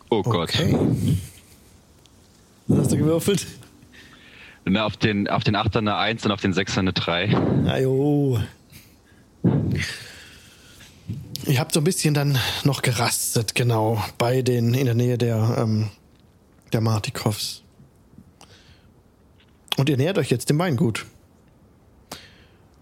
[0.09, 0.49] Oh Gott.
[0.49, 0.75] Okay.
[2.67, 3.45] Was hast du gewürfelt?
[4.65, 7.35] Na, auf den, auf den 8er eine 1 und auf den 6er eine 3.
[7.67, 8.39] Ajo.
[11.45, 15.57] Ihr habt so ein bisschen dann noch gerastet, genau, bei den, in der Nähe der,
[15.59, 15.89] ähm,
[16.71, 17.63] der Martikovs.
[19.75, 21.05] Und ihr nähert euch jetzt dem Weingut.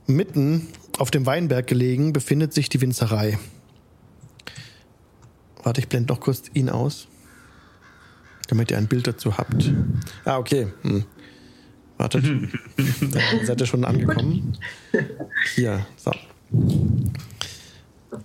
[0.06, 0.68] Mitten
[0.98, 3.40] auf dem Weinberg gelegen befindet sich die Winzerei.
[5.64, 7.08] Warte, ich blende noch kurz ihn aus,
[8.48, 9.72] damit ihr ein Bild dazu habt.
[10.26, 10.68] Ah, okay.
[10.84, 11.06] Hm.
[11.98, 12.26] Wartet.
[13.02, 14.58] Dann seid ihr schon angekommen.
[15.56, 16.12] Hier, so.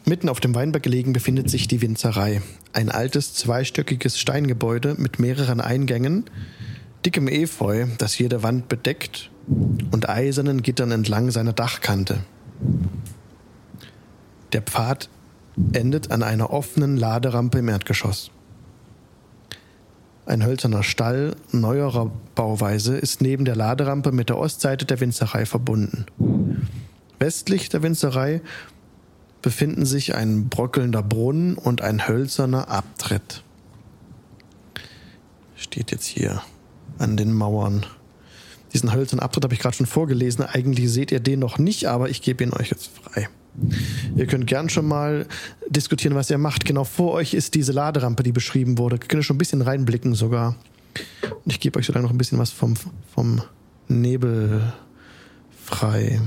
[0.05, 2.43] Mitten auf dem Weinberg gelegen befindet sich die Winzerei.
[2.73, 6.25] Ein altes, zweistöckiges Steingebäude mit mehreren Eingängen,
[7.05, 12.19] dickem Efeu, das jede Wand bedeckt, und eisernen Gittern entlang seiner Dachkante.
[14.53, 15.09] Der Pfad
[15.73, 18.31] endet an einer offenen Laderampe im Erdgeschoss.
[20.27, 26.07] Ein hölzerner Stall neuerer Bauweise ist neben der Laderampe mit der Ostseite der Winzerei verbunden.
[27.21, 28.41] Westlich der Winzerei
[29.43, 33.43] befinden sich ein bröckelnder Brunnen und ein hölzerner Abtritt.
[35.57, 36.43] Steht jetzt hier
[36.99, 37.87] an den Mauern.
[38.73, 40.45] Diesen hölzernen Abtritt habe ich gerade schon vorgelesen.
[40.45, 43.29] Eigentlich seht ihr den noch nicht, aber ich gebe ihn euch jetzt frei.
[44.17, 45.27] Ihr könnt gern schon mal
[45.69, 46.65] diskutieren, was ihr macht.
[46.65, 48.99] Genau vor euch ist diese Laderampe, die beschrieben wurde.
[48.99, 50.57] Könnt ihr schon ein bisschen reinblicken sogar.
[51.45, 52.75] Und ich gebe euch sogar noch ein bisschen was vom,
[53.15, 53.43] vom
[53.89, 54.73] Nebel
[55.65, 56.21] frei.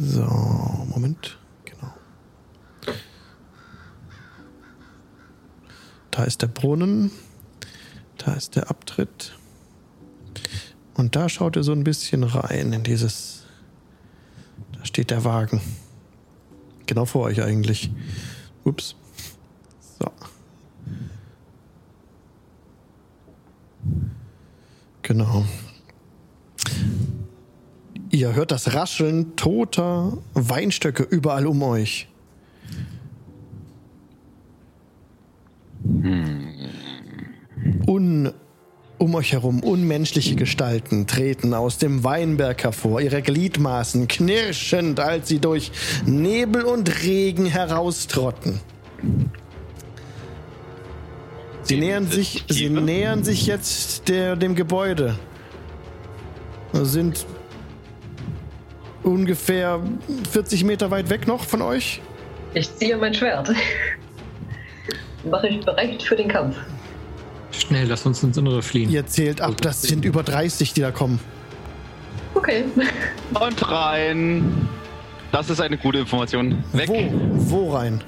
[0.00, 0.22] So,
[0.94, 1.38] Moment.
[1.64, 1.92] Genau.
[6.12, 7.10] Da ist der Brunnen.
[8.16, 9.36] Da ist der Abtritt.
[10.94, 13.44] Und da schaut ihr so ein bisschen rein in dieses.
[14.72, 15.60] Da steht der Wagen.
[16.86, 17.90] Genau vor euch eigentlich.
[18.62, 18.94] Ups.
[19.98, 20.12] So.
[25.02, 25.44] Genau.
[28.10, 32.08] Ihr hört das Rascheln toter Weinstöcke überall um euch.
[37.86, 38.32] Un,
[38.96, 45.38] um euch herum unmenschliche Gestalten treten aus dem Weinberg hervor, ihre Gliedmaßen knirschend, als sie
[45.38, 45.70] durch
[46.06, 48.60] Nebel und Regen heraustrotten.
[51.62, 55.18] Sie nähern sich, sie nähern sich jetzt der, dem Gebäude.
[56.72, 57.26] Sind
[59.02, 59.80] ungefähr
[60.32, 62.00] 40 Meter weit weg noch von euch.
[62.54, 63.50] Ich ziehe mein Schwert.
[65.30, 66.56] Mache ich bereit für den Kampf.
[67.52, 68.90] Schnell, lass uns ins Innere fliehen.
[68.90, 71.18] Ihr zählt ab, das sind über 30, die da kommen.
[72.34, 72.64] Okay.
[73.40, 74.68] Und rein.
[75.32, 76.62] Das ist eine gute Information.
[76.72, 76.88] Weg.
[76.88, 77.66] Wo?
[77.68, 78.00] Wo rein?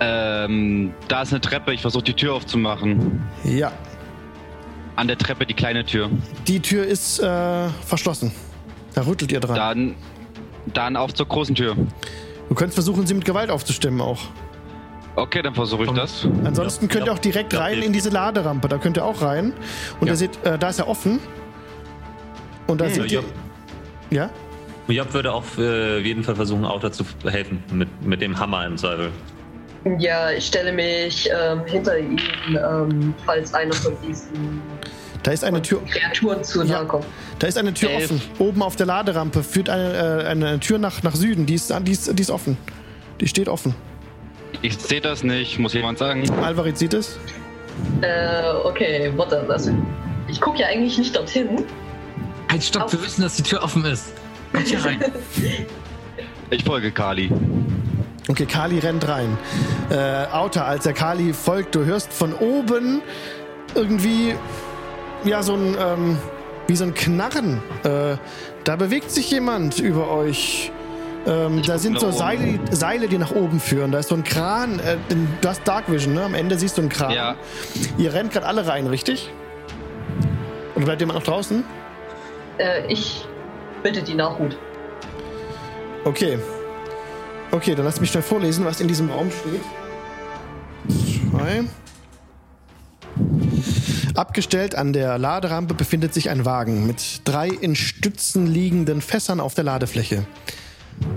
[0.00, 1.72] Ähm, da ist eine Treppe.
[1.72, 3.22] Ich versuche die Tür aufzumachen.
[3.44, 3.70] Ja,
[4.96, 6.10] An der Treppe die kleine Tür.
[6.48, 8.32] die Tür ist äh, verschlossen.
[8.94, 9.56] Da rüttelt ihr dran.
[9.56, 9.94] Dann,
[10.72, 11.76] dann auf zur großen Tür.
[12.48, 14.18] Du könnt versuchen, sie mit Gewalt aufzustimmen auch.
[15.16, 16.26] Okay, dann versuche ich das.
[16.44, 18.68] Ansonsten könnt ihr auch direkt Ja, rein in diese Laderampe.
[18.68, 19.52] Da könnt ihr auch rein.
[20.00, 20.12] Und Ja.
[20.14, 21.18] ihr seht, äh, da ist er offen.
[22.66, 23.22] Und da Hm, seht ihr.
[24.10, 24.30] Ja?
[24.88, 27.62] Job würde auf äh, jeden Fall versuchen, Auto zu helfen.
[27.72, 29.10] Mit, mit dem Hammer im Zweifel.
[29.98, 34.60] Ja, ich stelle mich ähm, hinter ihn, ähm, falls einer von diesen
[35.22, 35.82] Da ist eine Tür.
[35.84, 36.84] Kreaturen zu Ja.
[37.38, 38.04] Da ist eine Tür Elf.
[38.10, 38.22] offen.
[38.38, 41.46] Oben auf der Laderampe führt eine, äh, eine Tür nach, nach Süden.
[41.46, 42.56] Die ist, die, ist, die ist offen.
[43.20, 43.74] Die steht offen.
[44.62, 46.28] Ich sehe das nicht, muss jemand sagen.
[46.42, 47.18] Alvarit sieht es.
[48.00, 49.72] Äh, okay, warte, also
[50.28, 51.64] ich gucke ja eigentlich nicht dorthin.
[52.50, 54.12] Halt, stopp, wir wissen, dass die Tür offen ist.
[54.52, 55.00] Kommt hier rein.
[56.50, 57.32] Ich folge Kali.
[58.28, 59.38] Okay, Kali rennt rein.
[59.88, 63.00] Äh, Auta, als der Kali folgt, du hörst von oben
[63.74, 64.34] irgendwie,
[65.24, 66.18] ja, so ein, ähm,
[66.66, 67.62] wie so ein Knarren.
[67.84, 68.16] Äh,
[68.64, 70.70] da bewegt sich jemand über euch.
[71.26, 72.10] Ähm, da sind so.
[72.10, 73.92] Seile, Seile, die nach oben führen.
[73.92, 74.80] Da ist so ein Kran.
[74.80, 74.96] Äh,
[75.40, 76.24] du hast Dark Vision, ne?
[76.24, 77.12] Am Ende siehst du einen Kran.
[77.12, 77.36] Ja.
[77.96, 79.30] Ihr rennt gerade alle rein, richtig?
[80.74, 81.64] Und bleibt jemand noch draußen?
[82.58, 83.24] Äh, ich
[83.82, 84.56] bitte die Nachhut.
[86.04, 86.38] Okay.
[87.50, 89.60] Okay, dann lass mich schnell vorlesen, was in diesem Raum steht.
[91.30, 91.64] Zwei.
[94.14, 99.54] Abgestellt an der Laderampe befindet sich ein Wagen mit drei in Stützen liegenden Fässern auf
[99.54, 100.26] der Ladefläche.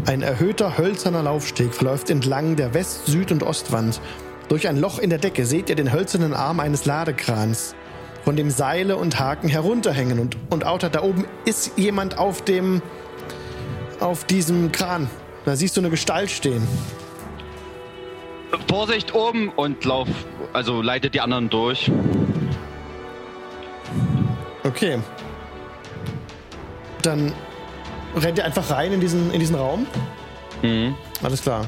[0.05, 3.99] Ein erhöhter hölzerner Laufsteg verläuft entlang der West-, Süd- und Ostwand.
[4.47, 7.75] Durch ein Loch in der Decke seht ihr den hölzernen Arm eines Ladekrans,
[8.23, 10.19] von dem Seile und Haken herunterhängen.
[10.19, 12.81] Und, und Outer, da oben ist jemand auf dem
[13.99, 15.09] auf diesem Kran.
[15.43, 16.67] Da siehst du eine Gestalt stehen.
[18.69, 20.07] Vorsicht oben und lauf,
[20.53, 21.91] also leitet die anderen durch.
[24.65, 24.99] Okay.
[27.03, 27.31] Dann
[28.15, 29.85] rennt ihr einfach rein in diesen, in diesen Raum.
[30.63, 30.95] Mhm.
[31.21, 31.67] Alles klar.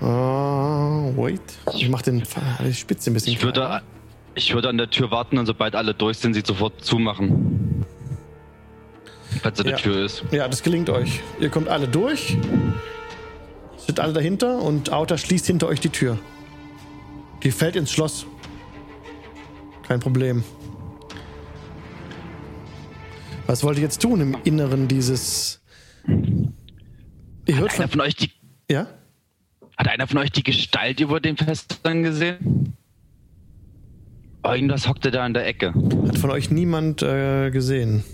[0.00, 1.40] Uh, wait.
[1.74, 2.22] Ich mach den,
[2.64, 3.82] die Spitze ein bisschen Ich würde,
[4.34, 7.84] ich würde an der Tür warten und sobald alle durch sind, sie sofort zumachen.
[9.42, 9.76] Falls da Ja.
[9.76, 10.24] die Tür ist.
[10.30, 11.20] Ja, das gelingt euch.
[11.38, 12.36] Ihr kommt alle durch.
[13.76, 16.18] Sind alle dahinter und Outer schließt hinter euch die Tür.
[17.42, 18.26] Die fällt ins Schloss.
[19.90, 20.44] Kein Problem.
[23.48, 25.60] Was wollt ihr jetzt tun im Inneren dieses.
[26.06, 27.98] Ihr hört Hat einer von.
[27.98, 28.30] von euch die,
[28.70, 28.86] Ja?
[29.76, 32.76] hat einer von euch die Gestalt über dem Fest dann gesehen?
[34.44, 35.74] Irgendwas hockte da in der Ecke.
[36.06, 38.04] Hat von euch niemand äh, gesehen.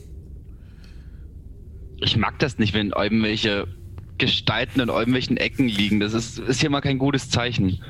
[1.99, 3.69] Ich mag das nicht, wenn irgendwelche
[4.17, 6.01] Gestalten in irgendwelchen Ecken liegen.
[6.01, 7.83] Das ist, ist hier mal kein gutes Zeichen.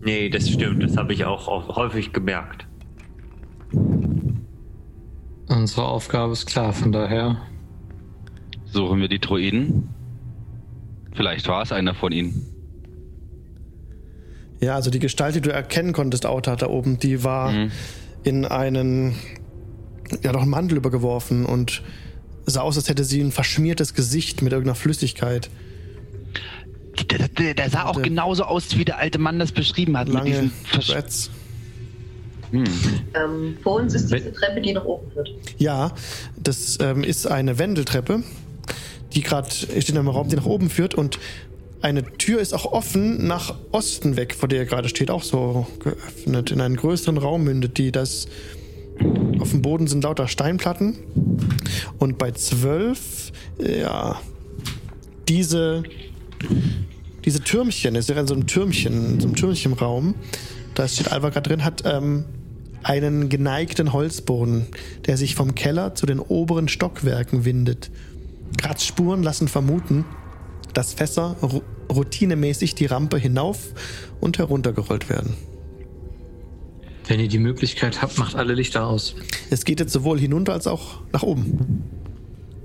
[0.00, 0.82] Nee, das stimmt.
[0.82, 2.66] Das habe ich auch, auch häufig gemerkt.
[5.48, 7.40] Unsere Aufgabe ist klar, von daher.
[8.66, 9.88] Suchen wir die Druiden?
[11.14, 12.46] Vielleicht war es einer von ihnen.
[14.60, 17.52] Ja, also die Gestalt, die du erkennen konntest, Outer, da oben, die war
[18.22, 19.14] in einen.
[20.22, 21.82] Ja, doch einen Mantel übergeworfen und
[22.46, 25.50] sah aus, als hätte sie ein verschmiertes Gesicht mit irgendeiner Flüssigkeit.
[27.10, 30.08] Der, der, der sah auch genauso aus, wie der alte Mann das beschrieben hat.
[30.08, 31.30] Mit Lange diesen Versch Dreads.
[32.52, 32.64] Hm.
[33.14, 35.30] Ähm, vor uns ist diese Treppe, die nach oben führt.
[35.58, 35.92] Ja,
[36.36, 38.22] das ähm, ist eine Wendeltreppe,
[39.14, 41.18] die gerade steht in einem Raum, die nach oben führt und
[41.80, 45.66] eine Tür ist auch offen nach Osten weg, vor der ihr gerade steht, auch so
[45.80, 46.52] geöffnet.
[46.52, 47.90] In einen größeren Raum mündet die.
[47.90, 48.28] Das
[49.40, 50.94] auf dem Boden sind lauter Steinplatten.
[51.98, 54.20] Und bei zwölf, ja,
[55.28, 55.82] diese,
[57.24, 60.14] diese Türmchen, ist ja in so einem Türmchen, in so einem Türmchenraum,
[60.76, 62.24] da steht Alva gerade drin, hat ähm,
[62.82, 64.66] einen geneigten Holzboden,
[65.06, 67.90] der sich vom Keller zu den oberen Stockwerken windet.
[68.58, 70.04] Kratzspuren lassen vermuten,
[70.74, 71.36] dass Fässer
[71.90, 73.58] routinemäßig die Rampe hinauf
[74.20, 75.34] und heruntergerollt werden.
[77.08, 79.16] Wenn ihr die Möglichkeit habt, macht alle Lichter aus.
[79.50, 81.84] Es geht jetzt sowohl hinunter als auch nach oben.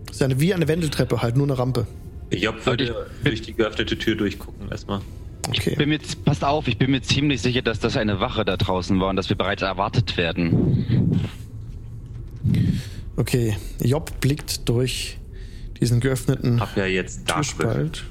[0.09, 1.87] Es ist eine, wie eine Wendeltreppe, halt nur eine Rampe.
[2.31, 5.01] Job würde durch die geöffnete Tür durchgucken erstmal.
[5.49, 5.75] Okay.
[5.75, 8.57] Bin mir, z- passt auf, ich bin mir ziemlich sicher, dass das eine Wache da
[8.57, 11.21] draußen war und dass wir bereits erwartet werden.
[13.15, 13.55] Okay.
[13.81, 15.17] Job blickt durch
[15.79, 17.59] diesen geöffneten Hab ja jetzt Dark Vision.
[17.61, 18.03] Türspalt.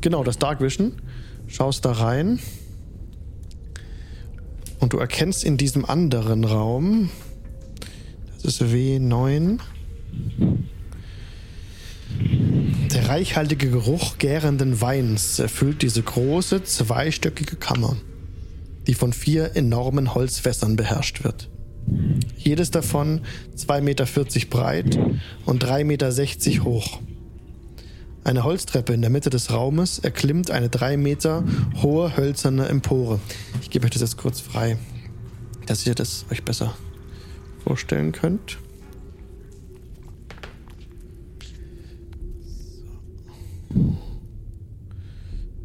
[0.00, 0.92] Genau, das Dark Vision.
[1.48, 2.38] Schaust da rein.
[4.78, 7.10] Und du erkennst in diesem anderen Raum,
[8.42, 9.58] das ist W9,
[12.92, 17.96] der reichhaltige Geruch gärenden Weins erfüllt diese große, zweistöckige Kammer,
[18.86, 21.48] die von vier enormen Holzfässern beherrscht wird.
[22.36, 23.20] Jedes davon
[23.56, 24.06] 2,40 Meter
[24.50, 24.98] breit
[25.46, 27.00] und 3,60 Meter hoch.
[28.22, 31.44] Eine Holztreppe in der Mitte des Raumes erklimmt eine drei Meter
[31.82, 33.18] hohe hölzerne Empore.
[33.62, 34.76] Ich gebe euch das jetzt kurz frei,
[35.66, 36.74] dass ihr das euch besser
[37.64, 38.58] vorstellen könnt.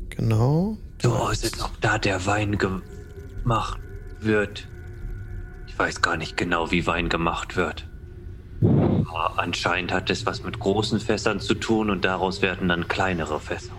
[0.10, 0.77] Genau.
[1.02, 3.80] So aus, als ob da der Wein gemacht
[4.19, 4.68] wird.
[5.68, 7.88] Ich weiß gar nicht genau, wie Wein gemacht wird.
[8.61, 13.40] Aber anscheinend hat es was mit großen Fässern zu tun und daraus werden dann kleinere
[13.40, 13.73] Fässer.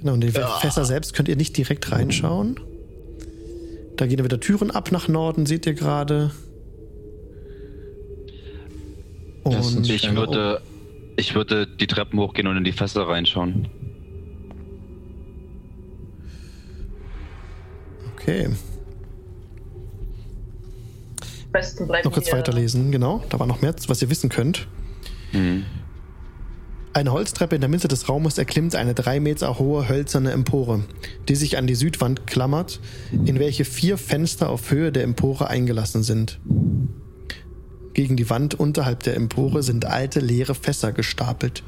[0.00, 2.58] Genau, und die Fässer selbst könnt ihr nicht direkt reinschauen.
[3.96, 6.30] Da gehen wieder Türen ab nach Norden, seht ihr gerade.
[9.58, 10.60] Und Ich würde,
[11.16, 13.68] ich würde die Treppen hochgehen und in die Fässer reinschauen.
[18.14, 18.56] okay, Am
[21.52, 22.92] besten bleiben noch kurz weiterlesen.
[22.92, 24.68] Genau, da war noch mehr, was ihr wissen könnt.
[25.32, 25.64] Mhm.
[26.92, 30.84] Eine Holztreppe in der Mitte des Raumes erklimmt eine drei Meter hohe hölzerne Empore,
[31.28, 32.80] die sich an die Südwand klammert,
[33.12, 36.40] in welche vier Fenster auf Höhe der Empore eingelassen sind.
[37.94, 41.62] Gegen die Wand unterhalb der Empore sind alte leere Fässer gestapelt,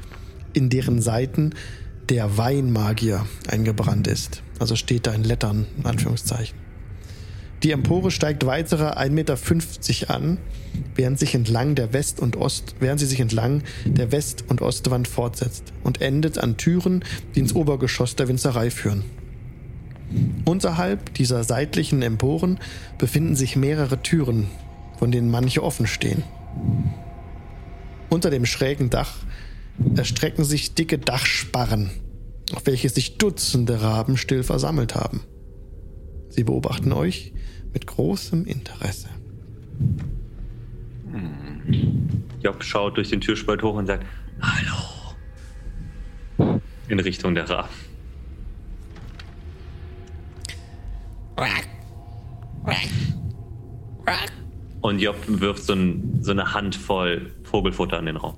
[0.53, 1.51] in deren Seiten
[2.09, 4.43] der Weinmagier eingebrannt ist.
[4.59, 6.57] Also steht da in Lettern, in Anführungszeichen.
[7.63, 10.37] Die Empore steigt weitere 1,50 Meter an,
[10.95, 15.07] während, sich entlang der West- und Ost, während sie sich entlang der West- und Ostwand
[15.07, 17.05] fortsetzt und endet an Türen,
[17.35, 19.05] die ins Obergeschoss der Winzerei führen.
[20.43, 22.59] Unterhalb dieser seitlichen Emporen
[22.97, 24.47] befinden sich mehrere Türen,
[25.03, 26.23] von denen manche offen stehen.
[28.09, 29.17] Unter dem schrägen Dach
[29.97, 31.91] erstrecken sich dicke Dachsparren,
[32.55, 35.25] auf welche sich Dutzende Raben still versammelt haben.
[36.29, 37.33] Sie beobachten euch
[37.73, 39.09] mit großem Interesse.
[42.41, 44.05] Job schaut durch den Türspalt hoch und sagt:
[44.41, 44.77] Hallo.
[46.87, 47.67] In Richtung der Ra.
[54.83, 58.35] Und Job wirft so, ein, so eine Handvoll Vogelfutter in den Raum.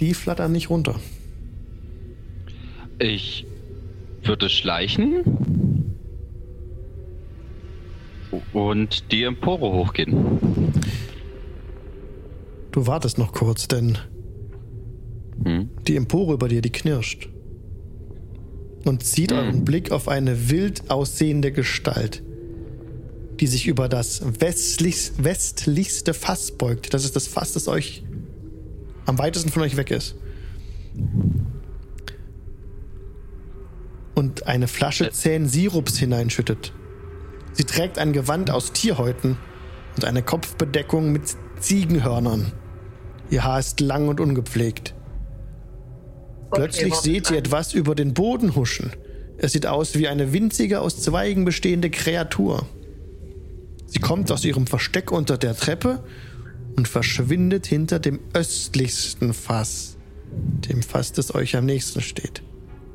[0.00, 0.96] Die flattern nicht runter.
[2.98, 3.46] Ich
[4.24, 5.94] würde schleichen
[8.52, 10.72] und die Empore hochgehen.
[12.72, 13.96] Du wartest noch kurz, denn
[15.44, 15.70] Hm?
[15.86, 17.28] die Empore über dir, die knirscht.
[18.84, 22.24] Und zieht euren Blick auf eine wild aussehende Gestalt,
[23.40, 26.94] die sich über das westlich, westlichste Fass beugt.
[26.94, 28.04] Das ist das Fass, das euch
[29.06, 30.16] am weitesten von euch weg ist.
[34.14, 36.72] Und eine Flasche zähen Sirups hineinschüttet.
[37.52, 39.36] Sie trägt ein Gewand aus Tierhäuten
[39.96, 41.22] und eine Kopfbedeckung mit
[41.60, 42.52] Ziegenhörnern.
[43.30, 44.94] Ihr Haar ist lang und ungepflegt.
[46.50, 48.92] Plötzlich seht ihr etwas über den Boden huschen.
[49.38, 52.66] Es sieht aus wie eine winzige, aus Zweigen bestehende Kreatur.
[53.88, 56.00] Sie kommt aus ihrem Versteck unter der Treppe
[56.76, 59.96] und verschwindet hinter dem östlichsten Fass,
[60.68, 62.42] dem Fass, das euch am nächsten steht.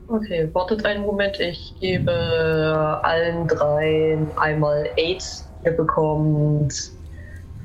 [0.08, 1.40] Okay, wartet einen Moment.
[1.40, 5.50] Ich gebe allen dreien einmal Aids.
[5.66, 6.92] Ihr bekommt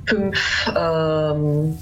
[0.07, 1.77] fünf ähm,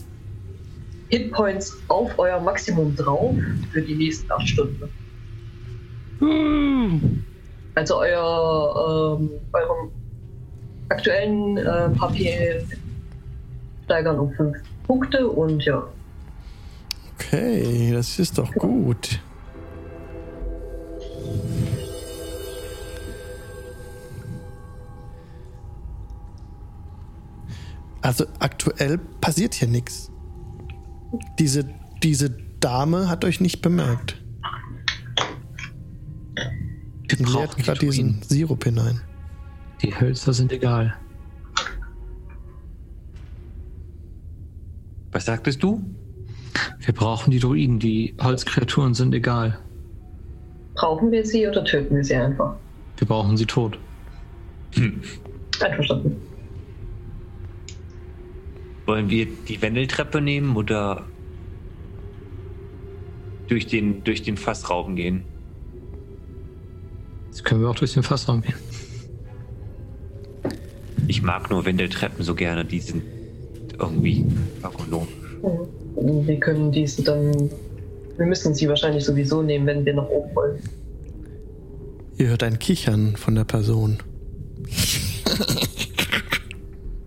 [1.10, 3.36] Hitpoints auf euer Maximum drauf
[3.72, 4.90] für die nächsten acht Stunden.
[7.76, 9.90] Also euer ähm, eurem
[10.88, 12.64] aktuellen äh, Papier
[13.84, 14.56] steigern um fünf
[14.86, 15.86] Punkte und ja.
[17.14, 19.20] Okay, das ist doch gut.
[28.02, 30.12] Also aktuell passiert hier nichts.
[31.40, 31.68] Diese,
[32.02, 32.30] diese
[32.60, 34.22] Dame hat euch nicht bemerkt.
[37.08, 38.22] Wir Die leert gerade die diesen.
[38.22, 39.00] Sirup hinein.
[39.86, 40.96] Die Hölzer sind egal.
[45.12, 45.80] Was sagtest du?
[46.80, 47.78] Wir brauchen die Druiden.
[47.78, 49.60] Die Holzkreaturen sind egal.
[50.74, 52.56] Brauchen wir sie oder töten wir sie einfach?
[52.96, 53.78] Wir brauchen sie tot.
[55.62, 56.16] Einverstanden.
[58.86, 61.04] Wollen wir die Wendeltreppe nehmen oder
[63.46, 65.22] durch den, durch den Fassraum gehen?
[67.28, 68.65] Jetzt können wir auch durch den Fassraum gehen.
[71.08, 73.02] Ich mag nur Wendeltreppen so gerne, die sind
[73.78, 74.24] irgendwie
[74.62, 75.08] ökonomisch.
[75.42, 76.26] Mhm.
[76.26, 77.50] Wir können diese dann.
[78.16, 80.58] Wir müssen sie wahrscheinlich sowieso nehmen, wenn wir nach oben wollen.
[82.18, 83.98] Ihr hört ein Kichern von der Person.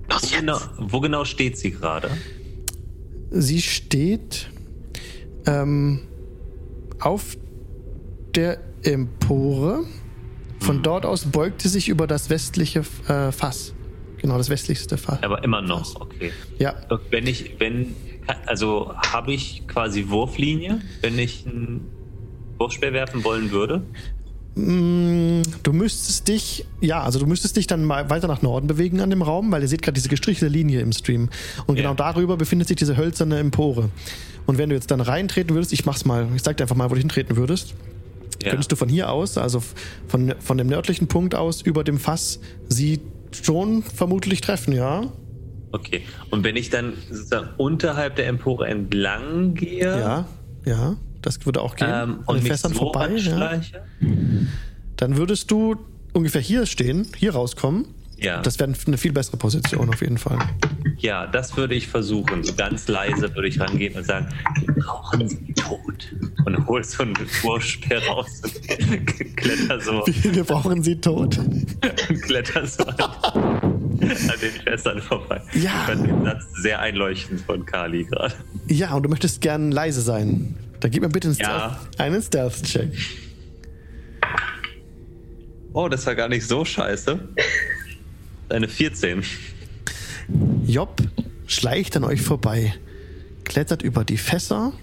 [0.09, 2.09] Wo genau, wo genau steht sie gerade?
[3.31, 4.49] Sie steht
[5.45, 6.01] ähm,
[6.99, 7.37] auf
[8.35, 9.83] der Empore.
[10.59, 13.73] Von dort aus beugt sie sich über das westliche äh, Fass.
[14.21, 15.21] Genau, das westlichste Fass.
[15.23, 16.31] Aber immer noch, okay.
[16.57, 16.75] Ja,
[17.09, 17.95] Wenn ich, wenn,
[18.45, 21.81] also habe ich quasi Wurflinie, wenn ich ein
[22.57, 23.81] Wurfspeer werfen wollen würde?
[24.55, 28.99] Mm, Du müsstest dich, ja, also du müsstest dich dann mal weiter nach Norden bewegen
[29.01, 31.29] an dem Raum, weil ihr seht gerade diese gestrichelte Linie im Stream.
[31.67, 31.95] Und genau Ja.
[31.95, 33.89] darüber befindet sich diese hölzerne Empore.
[34.45, 36.89] Und wenn du jetzt dann reintreten würdest, ich mach's mal, ich sag dir einfach mal,
[36.89, 37.75] wo du hintreten würdest,
[38.43, 38.49] Ja.
[38.49, 39.61] könntest du von hier aus, also
[40.07, 42.99] von, von dem nördlichen Punkt aus über dem Fass, sie
[43.31, 45.03] schon vermutlich treffen, ja?
[45.71, 46.01] Okay.
[46.31, 50.27] Und wenn ich dann sozusagen unterhalb der Empore entlang gehe Ja,
[50.65, 51.87] ja, das würde auch gehen.
[51.87, 53.61] ähm, An und den Fässern so vorbei, ja.
[54.95, 55.75] Dann würdest du
[56.13, 57.85] ungefähr hier stehen, hier rauskommen.
[58.17, 58.41] Ja.
[58.41, 60.37] Das wäre eine viel bessere Position auf jeden Fall.
[60.97, 62.43] ja, das würde ich versuchen.
[62.43, 64.27] So ganz leise würde ich rangehen und sagen,
[64.65, 66.13] wir brauchen sie tot.
[66.45, 71.37] Und hol so einen Wurfspeer raus und kletter so, Wir brauchen sie tot.
[71.37, 71.65] und
[72.23, 74.01] kletter so an, an
[74.41, 75.41] den Fässern vorbei.
[75.53, 75.59] Ja.
[75.61, 78.33] Ich fand den Satz sehr einleuchtend von Kali gerade.
[78.67, 80.55] Ja, und du möchtest gern leise sein.
[80.79, 81.79] Dann gib mir bitte einen Ja.
[81.91, 82.91] Stealth- einen Stealth-Check.
[85.73, 87.19] Oh, das war gar nicht so scheiße.
[88.49, 89.23] Eine 14.
[90.65, 91.01] Job
[91.47, 92.73] schleicht an euch vorbei,
[93.43, 94.73] klettert über die Fässer.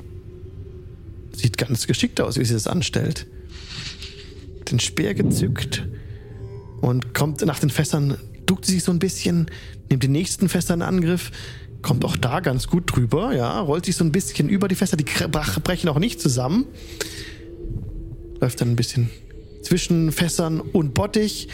[1.37, 3.27] Sieht ganz geschickt aus, wie sie das anstellt.
[4.71, 5.87] Den Speer gezückt
[6.81, 9.51] und kommt nach den Fässern duckt sie sich so ein bisschen,
[9.91, 11.31] nimmt den nächsten Fässer in Angriff,
[11.83, 14.97] kommt auch da ganz gut drüber, ja, rollt sich so ein bisschen über die Fässer,
[14.97, 16.67] die brechen auch nicht zusammen.
[18.41, 19.11] Läuft dann ein bisschen
[19.63, 21.49] zwischen Fässern und Bottich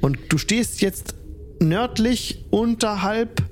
[0.00, 1.14] und du stehst jetzt
[1.60, 3.42] nördlich unterhalb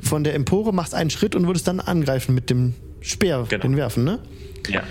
[0.00, 3.62] von der Empore, machst einen Schritt und würdest dann angreifen mit dem Speer, Genau.
[3.62, 4.20] den werfen, ne?
[4.68, 4.82] Ja.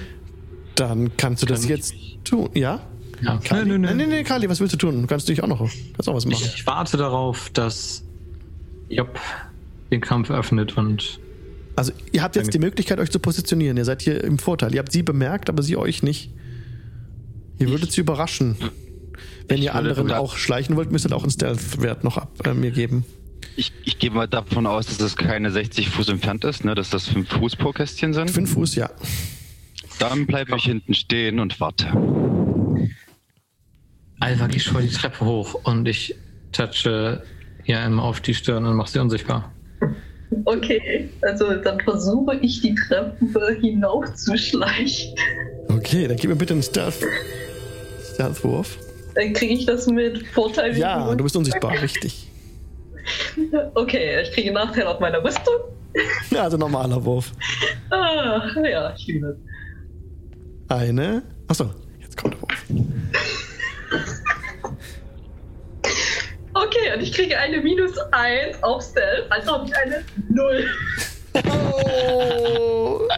[0.76, 1.94] Dann kannst du das Kann jetzt
[2.24, 2.82] tun, ja?
[3.22, 3.38] Ja.
[3.44, 3.66] Kali.
[3.66, 3.94] Nö, nö.
[3.96, 5.02] nee, nee, Kali, was willst du tun?
[5.02, 6.44] Du kannst dich auch noch, kannst auch was machen.
[6.46, 8.04] Ich, ich warte darauf, dass
[8.90, 9.20] Job
[9.92, 11.20] den Kampf öffnet und
[11.76, 13.78] Also, ihr habt jetzt die Möglichkeit, euch zu positionieren.
[13.78, 14.74] Ihr seid hier im Vorteil.
[14.74, 16.32] Ihr habt sie bemerkt, aber sie euch nicht.
[17.60, 18.56] Ihr würdet sie überraschen.
[19.48, 22.54] Wenn Ich ihr anderen auch schleichen wollt, müsst ihr auch einen Stealth-Wert noch ab, äh,
[22.54, 23.06] mir geben.
[23.56, 26.76] Ich, ich gehe mal davon aus, dass es keine 60 Fuß entfernt ist, ne?
[26.76, 28.30] dass das 5 Fuß pro Kästchen sind.
[28.30, 28.92] Fünf Fuß, ja.
[30.00, 31.88] Dann bleibe ich hinten stehen und warte.
[34.20, 36.16] Alva geht schon die Treppe hoch und ich
[36.52, 37.24] touche
[37.64, 39.52] hier einmal auf die Stirn und mache sie unsichtbar.
[40.46, 45.16] Okay, also dann versuche ich die Treppe hinaufzuschleichen.
[45.70, 47.06] Okay, dann gib mir bitte einen Stealth-
[48.14, 48.78] Stealth-Wurf.
[49.16, 50.78] Dann kriege ich das mit Vorteil.
[50.78, 52.28] Ja, du bist unsichtbar, richtig.
[53.76, 55.56] Okay, ich kriege Nachteil auf meiner Rüstung.
[56.32, 57.32] Ja, also normaler Wurf.
[57.90, 59.38] Ah, ja, ich liebe es.
[60.68, 61.24] Eine.
[61.48, 62.66] Achso, jetzt kommt Wurf.
[66.54, 70.70] Okay, und ich kriege eine minus 1 auf Stealth, also habe ich eine 0.
[71.46, 73.08] Oh.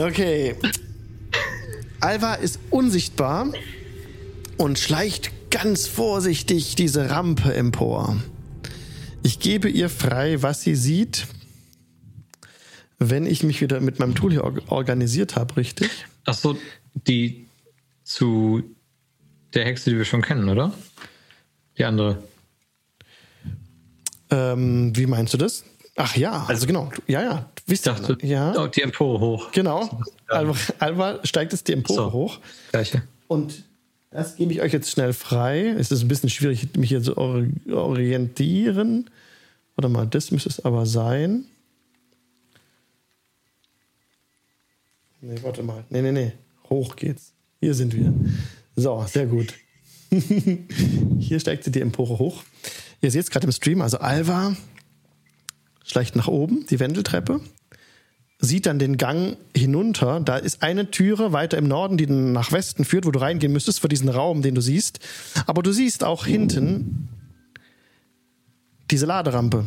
[0.00, 0.54] Okay.
[1.98, 3.48] Alva ist unsichtbar
[4.56, 8.16] und schleicht ganz vorsichtig diese Rampe empor.
[9.24, 11.26] Ich gebe ihr frei, was sie sieht,
[12.98, 15.90] wenn ich mich wieder mit meinem Tool hier or organisiert habe, richtig?
[16.24, 16.56] Achso,
[16.94, 17.46] die
[18.04, 18.62] zu
[19.54, 20.72] der Hexe, die wir schon kennen, oder?
[21.78, 22.22] Die andere.
[24.30, 25.64] Ähm, wie meinst du das?
[25.96, 26.90] Ach ja, also genau.
[27.06, 27.50] Ja, ja.
[27.66, 28.54] Wisst Ich dachte, ja.
[28.56, 29.50] oh, die Empore hoch.
[29.52, 30.02] Genau.
[30.28, 32.12] Alva, Alva steigt jetzt die Empore So.
[32.12, 32.38] hoch.
[32.70, 33.02] Gleiche.
[33.26, 33.64] Und
[34.10, 35.68] das gebe ich euch jetzt schnell frei.
[35.78, 39.10] Es ist ein bisschen schwierig, mich hier zu ori- orientieren.
[39.76, 41.44] Warte mal, das müsste es aber sein.
[45.20, 45.84] Nee, warte mal.
[45.90, 46.32] Nee, nee, nee.
[46.70, 47.32] Hoch geht's.
[47.60, 48.14] Hier sind wir.
[48.76, 49.54] So, sehr gut.
[51.18, 52.42] hier steigt sie die Empore hoch.
[53.00, 53.82] Ihr seht es gerade im Stream.
[53.82, 54.56] Also Alva
[55.84, 57.40] schleicht nach oben, die Wendeltreppe
[58.40, 60.20] sieht dann den Gang hinunter.
[60.20, 63.80] Da ist eine Türe weiter im Norden, die nach Westen führt, wo du reingehen müsstest
[63.80, 65.00] für diesen Raum, den du siehst.
[65.46, 67.08] Aber du siehst auch hinten
[68.90, 69.66] diese Laderampe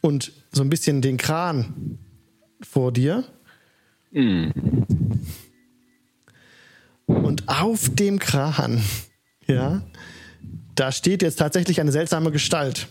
[0.00, 1.98] und so ein bisschen den Kran
[2.60, 3.24] vor dir.
[7.06, 8.82] Und auf dem Kran,
[9.46, 9.82] ja,
[10.74, 12.88] da steht jetzt tatsächlich eine seltsame Gestalt.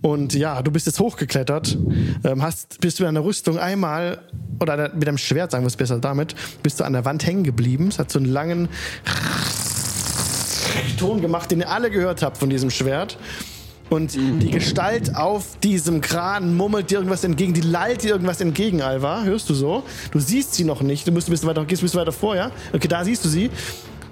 [0.00, 1.78] Und ja, du bist jetzt hochgeklettert,
[2.24, 4.20] ähm, hast, bist mit einer Rüstung einmal,
[4.60, 7.44] oder mit einem Schwert, sagen wir es besser damit, bist du an der Wand hängen
[7.44, 7.88] geblieben.
[7.88, 8.68] Es hat so einen langen
[10.98, 13.18] Ton gemacht, den ihr alle gehört habt von diesem Schwert.
[13.92, 18.80] Und die Gestalt auf diesem Kran murmelt dir irgendwas entgegen, die lallt dir irgendwas entgegen,
[18.80, 19.22] Alva.
[19.22, 19.82] Hörst du so?
[20.12, 21.06] Du siehst sie noch nicht.
[21.06, 22.50] Du musst ein bisschen weiter, gehst ein bisschen weiter vor, ja?
[22.72, 23.50] Okay, da siehst du sie.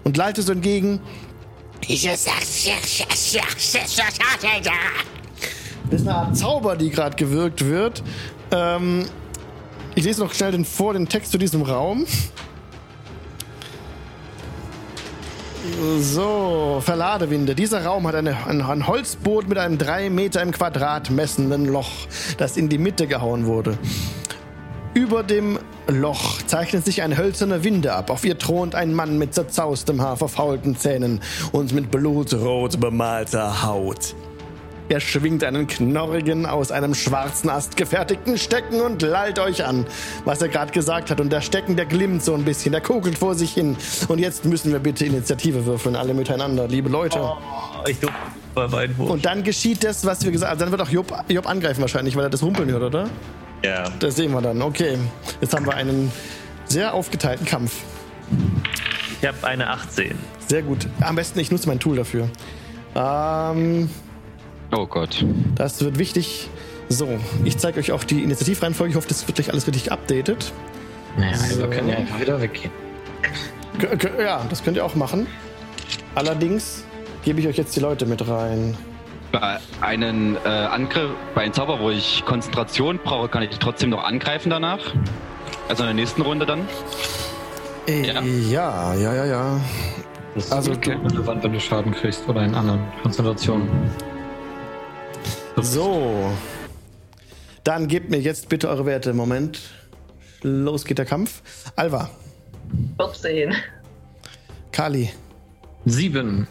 [0.05, 1.01] Und lallt dir so entgegen.
[5.91, 8.03] Das ist eine Art Zauber, die gerade gewirkt wird.
[8.51, 9.07] Ähm,
[9.95, 12.05] ich lese noch schnell den, vor den Text zu diesem Raum.
[16.01, 17.55] So, Verladewinde.
[17.55, 21.91] Dieser Raum hat eine, ein, ein Holzboot mit einem 3 Meter im Quadrat messenden Loch,
[22.39, 23.77] das in die Mitte gehauen wurde.
[24.95, 28.11] Über dem Loch zeichnet sich eine hölzerne Winde ab.
[28.11, 31.21] Auf ihr thront ein Mann mit zerzaustem Haar, verfaulten Zähnen
[31.53, 34.15] und mit blutrot bemalter Haut.
[34.91, 39.87] Er schwingt einen knorrigen, aus einem schwarzen Ast gefertigten Stecken und lallt euch an,
[40.25, 41.21] was er gerade gesagt hat.
[41.21, 43.77] Und der Stecken, der glimmt so ein bisschen, der kugelt vor sich hin.
[44.09, 47.21] Und jetzt müssen wir bitte Initiative würfeln, alle miteinander, liebe Leute.
[47.21, 47.37] Oh,
[47.87, 48.19] ich durfte
[48.53, 49.11] bei meinen Wurf.
[49.11, 50.59] Und dann geschieht das, was wir gesagt haben.
[50.59, 53.09] Dann wird auch Job, Job angreifen wahrscheinlich, weil er das Humpeln hört, oder?
[53.65, 53.85] Ja.
[54.01, 54.61] Das sehen wir dann.
[54.61, 54.99] Okay,
[55.41, 56.11] jetzt haben wir einen
[56.65, 57.77] sehr aufgeteilten Kampf.
[59.23, 60.19] Ich habe eine 18.
[60.49, 60.89] Sehr gut.
[61.01, 62.29] Am besten, ich nutze mein Tool dafür.
[62.97, 63.89] Ähm,
[64.73, 65.25] Oh Gott.
[65.57, 66.49] das wird wichtig.
[66.89, 68.91] So, ich zeige euch auch die Initiativreihenfolge.
[68.91, 70.53] Ich hoffe, das wird gleich alles richtig updated.
[71.17, 71.45] Naja, So.
[71.63, 72.71] also können ja einfach wieder weggehen.
[74.19, 75.27] Ja, das könnt ihr auch machen.
[76.15, 76.85] Allerdings
[77.25, 78.77] gebe ich euch jetzt die Leute mit rein.
[79.33, 84.03] Bei einem äh, Angriff, bei einem Zauber, wo ich Konzentration brauche, kann ich trotzdem noch
[84.05, 84.81] angreifen danach.
[85.69, 86.61] Also in der nächsten Runde dann.
[87.87, 88.21] Äh, Ja.
[88.23, 89.61] ja, ja, ja, ja.
[90.35, 93.69] Das ist Also also du- relevant, wenn du Schaden kriegst oder in anderen Konzentrationen.
[95.57, 96.31] So.
[97.65, 99.13] Dann gebt mir jetzt bitte eure Werte.
[99.13, 99.61] Moment.
[100.43, 101.43] Los geht der Kampf.
[101.77, 102.09] Alva,
[102.99, 103.55] 14.
[104.73, 105.11] Kali,
[105.85, 106.47] Sieben.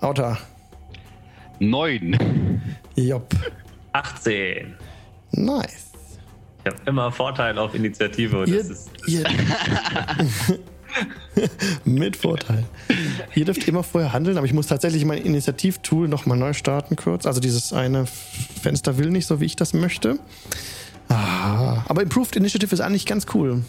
[0.00, 0.38] Auta,
[1.58, 2.16] Neun.
[2.96, 3.26] Job.
[3.92, 4.74] 18.
[5.32, 5.90] Nice.
[6.64, 8.40] Ich habe immer Vorteil auf Initiative.
[8.40, 9.24] Und Ihr, das ist, ihr,
[11.84, 12.64] mit Vorteil.
[13.34, 17.26] Ihr dürft immer vorher handeln, aber ich muss tatsächlich mein Initiativtool nochmal neu starten kurz.
[17.26, 20.18] Also dieses eine Fenster will nicht so, wie ich das möchte.
[21.08, 23.62] Ah, aber Improved Initiative ist eigentlich ganz cool.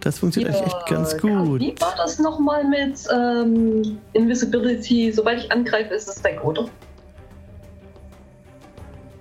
[0.00, 1.60] Das funktioniert eigentlich echt ganz gut.
[1.60, 5.12] Wie war das nochmal mit ähm, Invisibility?
[5.12, 6.68] Sobald ich angreife, ist es weg, oder?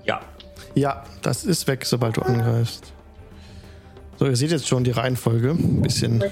[0.06, 0.22] ja.
[0.76, 2.92] Ja, das ist weg, sobald du angreifst.
[4.18, 5.52] So, ihr seht jetzt schon die Reihenfolge.
[5.52, 6.24] Ein bisschen.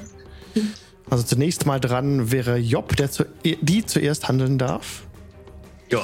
[1.10, 5.04] Also zunächst mal dran wäre Job, der zu, die zuerst handeln darf.
[5.92, 6.04] ja.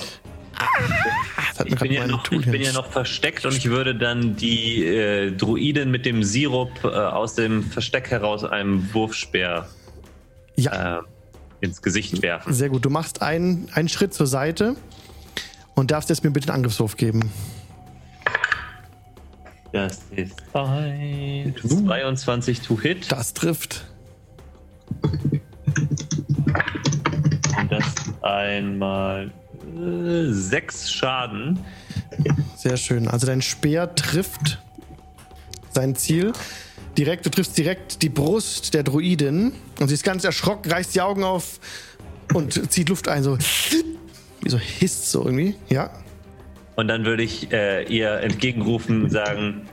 [1.51, 3.69] Das hat mir Ich, bin gerade ja, noch, ich bin ja noch versteckt und ich
[3.69, 9.69] würde dann die äh, Druiden mit dem Sirup äh, aus dem Versteck heraus einem Wurfspeer
[10.57, 11.01] Ja, äh,
[11.61, 12.53] ins Gesicht werfen.
[12.53, 12.83] sehr gut.
[12.83, 14.75] Du machst einen, einen Schritt zur Seite
[15.75, 17.31] und darfst jetzt mir bitte einen Angriffswurf geben.
[19.71, 23.85] Das ist ein 22 to hit Das trifft.
[27.59, 27.85] Und das
[28.21, 29.31] einmal
[29.77, 31.59] äh, sechs Schaden.
[32.55, 33.07] Sehr schön.
[33.07, 34.59] Also dein Speer trifft
[35.71, 36.33] sein Ziel.
[36.97, 41.01] Direkt, du triffst direkt die Brust der Druidin und sie ist ganz erschrocken, reißt die
[41.01, 41.59] Augen auf
[42.33, 43.37] und zieht Luft ein, so
[44.41, 45.55] wie so hisst so irgendwie.
[45.69, 45.91] Ja.
[46.75, 49.67] Und dann würde ich äh, ihr entgegenrufen und sagen: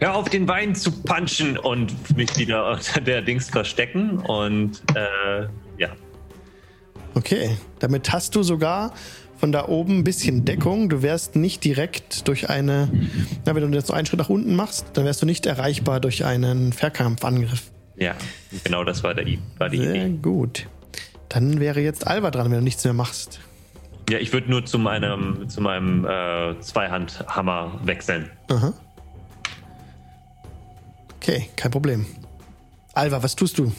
[0.00, 4.18] Hör auf, den Bein zu punchen und mich wieder unter der Dings verstecken.
[4.18, 5.46] Und äh,
[5.78, 5.90] ja,
[7.14, 7.56] Okay.
[7.80, 8.92] Damit hast du sogar
[9.36, 10.88] von da oben ein bisschen Deckung.
[10.88, 12.88] Du wärst nicht direkt durch eine,
[13.44, 15.98] na, wenn du jetzt so einen Schritt nach unten machst, dann wärst du nicht erreichbar
[16.00, 17.70] durch einen Verkampfangriff.
[17.96, 18.14] ja,
[18.64, 19.26] genau das war, der,
[19.58, 20.18] war die Sehr Idee.
[20.22, 20.66] gut.
[21.28, 23.40] Dann wäre jetzt Alva dran, wenn du nichts mehr machst.
[24.08, 28.30] Ja, ich würde nur zu meinem, zu meinem äh, Zweihandhammer wechseln.
[28.50, 28.72] Aha.
[31.22, 32.06] Okay, kein Problem.
[32.94, 33.70] Alva, was tust du?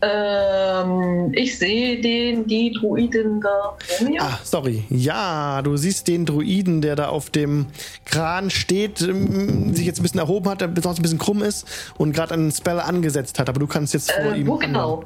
[0.00, 4.22] Ähm, ich sehe den, die Druiden da vor mir.
[4.22, 4.84] Ah, sorry.
[4.88, 7.66] Ja, du siehst den Druiden, der da auf dem
[8.06, 11.66] Kran steht, ähm, sich jetzt ein bisschen erhoben hat, der besonders ein bisschen krumm ist
[11.98, 13.50] und gerade einen Spell angesetzt hat.
[13.50, 14.46] Aber du kannst jetzt vor äh, ihm.
[14.46, 15.04] wo genau?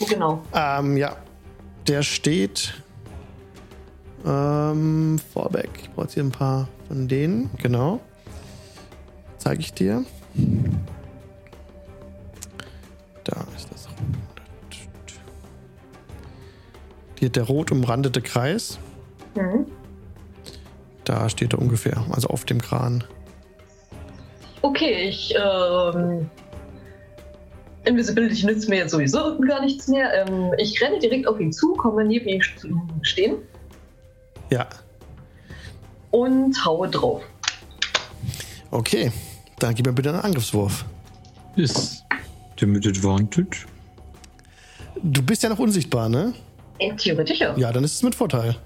[0.00, 0.42] Wo genau?
[0.52, 1.16] Ähm, ja.
[1.86, 2.74] Der steht.
[4.26, 5.70] Ähm, Vorbeck.
[5.80, 7.50] Ich brauche jetzt hier ein paar von denen.
[7.62, 8.00] Genau.
[9.38, 10.04] Zeige ich dir.
[13.24, 13.88] Da ist das.
[17.18, 18.78] Hier der rot umrandete Kreis.
[19.34, 19.66] Mhm.
[21.04, 22.04] Da steht er ungefähr.
[22.10, 23.04] Also auf dem Kran.
[24.62, 25.34] Okay, ich.
[25.36, 26.28] Ähm,
[27.84, 30.26] Invisibility nützt mir jetzt sowieso gar nichts mehr.
[30.26, 32.40] Ähm, ich renne direkt auf ihn zu, komme neben ihm
[33.02, 33.36] stehen
[34.50, 34.66] Ja.
[36.10, 37.22] und haue drauf.
[38.70, 39.12] Okay.
[39.64, 40.84] Dann gib mir bitte einen Angriffswurf.
[41.56, 42.04] Ist
[42.60, 43.64] der mit Advantage?
[45.02, 46.34] Du bist ja noch unsichtbar, ne?
[46.98, 47.56] Theoretisch ja.
[47.56, 48.56] Ja, dann ist es mit Vorteil.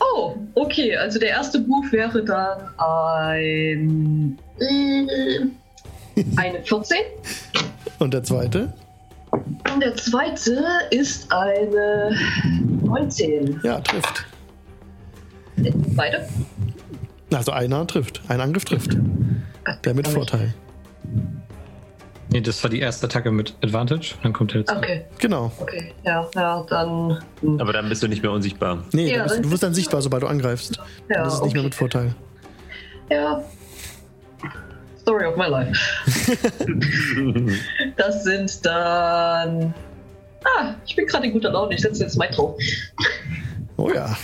[0.00, 0.96] Oh, okay.
[0.96, 4.36] Also der erste Move wäre dann ein.
[4.58, 6.96] Äh, eine 14.
[8.00, 8.72] Und der zweite?
[9.30, 12.18] Und der zweite ist eine
[12.82, 13.60] 19.
[13.62, 14.26] Ja, trifft.
[15.94, 16.28] Beide?
[17.32, 18.22] Also einer trifft.
[18.26, 18.96] Ein Angriff trifft.
[19.84, 20.54] Der mit Vorteil.
[22.30, 24.14] Nee, das war die erste Attacke mit Advantage.
[24.22, 24.72] Dann kommt der jetzt.
[24.72, 25.52] Okay, Genau.
[25.60, 25.92] okay.
[26.04, 27.22] Ja, ja, dann.
[27.40, 28.82] hm, Aber dann bist du nicht mehr unsichtbar.
[28.92, 30.76] Nee, Ja, du, bist, du wirst dann sichtbar, sobald du angreifst.
[31.08, 31.66] Ja, das ist nicht mehr okay.
[31.68, 32.14] mit Vorteil.
[33.10, 33.44] Ja.
[35.00, 35.78] Story of my life.
[37.96, 39.72] Das sind dann.
[40.44, 41.74] Ah, ich bin gerade in guter Laune.
[41.74, 42.56] Ich setze jetzt Mike drauf.
[43.76, 44.16] Oh ja.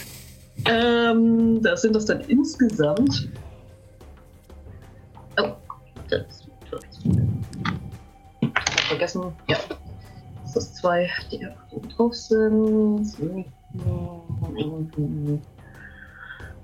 [0.67, 3.29] Ähm, das sind das dann insgesamt.
[8.41, 9.33] Hab vergessen.
[9.49, 9.59] Ja.
[10.45, 13.07] Das ist zwei, die einfach drauf sind.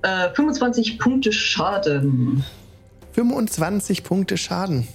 [0.02, 2.44] Äh, 25 Punkte Schaden.
[3.12, 4.86] 25 Punkte Schaden.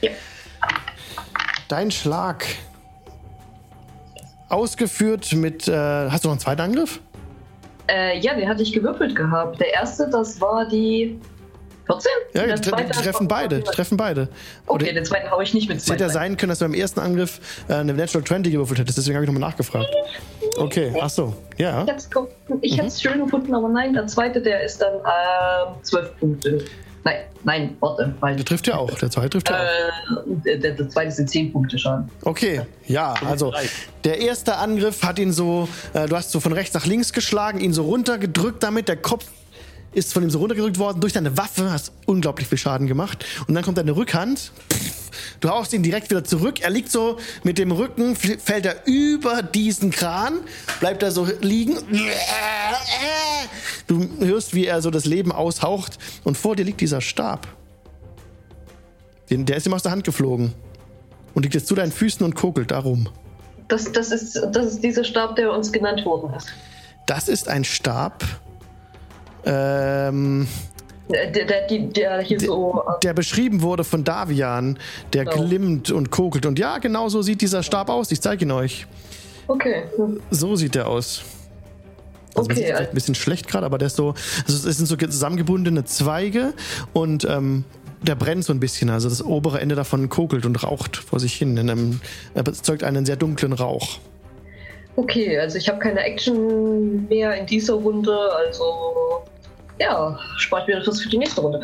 [0.00, 0.10] Ja.
[1.68, 2.46] Dein Schlag.
[4.48, 5.66] Ausgeführt mit.
[5.66, 5.72] Äh,
[6.10, 7.00] hast du noch einen zweiten Angriff?
[7.88, 9.58] Äh, ja, den hatte ich gewürfelt gehabt.
[9.58, 11.18] Der erste, das war die
[12.00, 12.10] 14?
[12.34, 13.56] Ja, die, die treffen beide.
[13.60, 14.28] Die treffen beide.
[14.66, 16.64] Okay, Oder den zweiten hau ich nicht mit es hätte ja sein können, dass du
[16.64, 18.98] beim ersten Angriff äh, eine Natural 20 gewürfelt hättest.
[18.98, 19.88] Deswegen habe ich nochmal nachgefragt.
[20.58, 21.34] Okay, ach so.
[21.58, 21.84] Ja.
[21.84, 22.28] Ich hätte
[22.60, 22.86] ich Mhm.
[22.86, 26.64] es schön gefunden, aber nein, der zweite, der ist dann ähm, 12 Punkte.
[27.04, 28.90] Nein, nein, warte, weil Der trifft ja auch.
[28.98, 29.62] Der zweite trifft ja auch.
[29.62, 32.08] äh, der, der, der zweite sind 10 Punkte Schaden.
[32.24, 33.52] Okay, ja, also
[34.04, 37.58] der erste Angriff hat ihn so, äh, du hast so von rechts nach links geschlagen,
[37.60, 39.24] ihn so runtergedrückt damit, der Kopf
[39.92, 43.24] ist von ihm so runtergedrückt worden, durch deine Waffe hast unglaublich viel Schaden gemacht.
[43.46, 44.52] Und dann kommt deine Rückhand,
[45.40, 49.42] du haust ihn direkt wieder zurück, er liegt so mit dem Rücken, fällt er über
[49.42, 50.40] diesen Kran,
[50.80, 51.76] bleibt er so liegen,
[53.86, 55.98] du hörst, wie er so das Leben aushaucht.
[56.24, 57.46] Und vor dir liegt dieser Stab.
[59.30, 60.52] Den, der ist ihm aus der Hand geflogen.
[61.34, 63.08] Und liegt jetzt zu deinen Füßen und kokelt darum.
[63.68, 66.48] Das, das, ist, das ist dieser Stab, der uns genannt worden ist.
[67.06, 68.24] Das ist ein Stab,
[69.44, 70.46] ähm,
[71.10, 72.82] Der, der, der, so.
[72.86, 74.78] äh, der beschrieben wurde von Davian,
[75.12, 75.44] der Genau.
[75.44, 76.46] glimmt und kokelt.
[76.46, 78.10] Und ja, genau so sieht dieser Stab aus.
[78.12, 78.86] Ich zeige ihn euch.
[79.48, 79.82] Okay.
[80.30, 81.22] So sieht der aus.
[82.34, 84.14] Also Okay, sieht vielleicht also- ein bisschen schlecht gerade, aber der ist so,
[84.46, 86.54] also es sind so zusammengebundene Zweige
[86.94, 87.64] und ähm,
[88.00, 88.88] der brennt so ein bisschen.
[88.88, 91.56] Also das obere Ende davon kokelt und raucht vor sich hin.
[91.58, 92.00] In einem,
[92.34, 93.98] er erzeugt einen sehr dunklen Rauch.
[94.96, 98.16] Okay, also ich habe keine Action mehr in dieser Runde,
[98.46, 98.64] also.
[99.82, 101.62] Ja, spart mir das für die nächste Runde.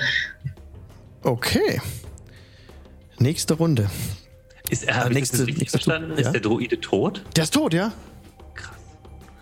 [1.23, 1.81] Okay.
[3.19, 3.89] Nächste Runde.
[4.71, 6.13] Ist er, habe nächste- ich nächste verstanden?
[6.13, 6.19] Ja.
[6.19, 7.25] Ist der Droide tot?
[7.37, 7.93] Der ist tot, ja?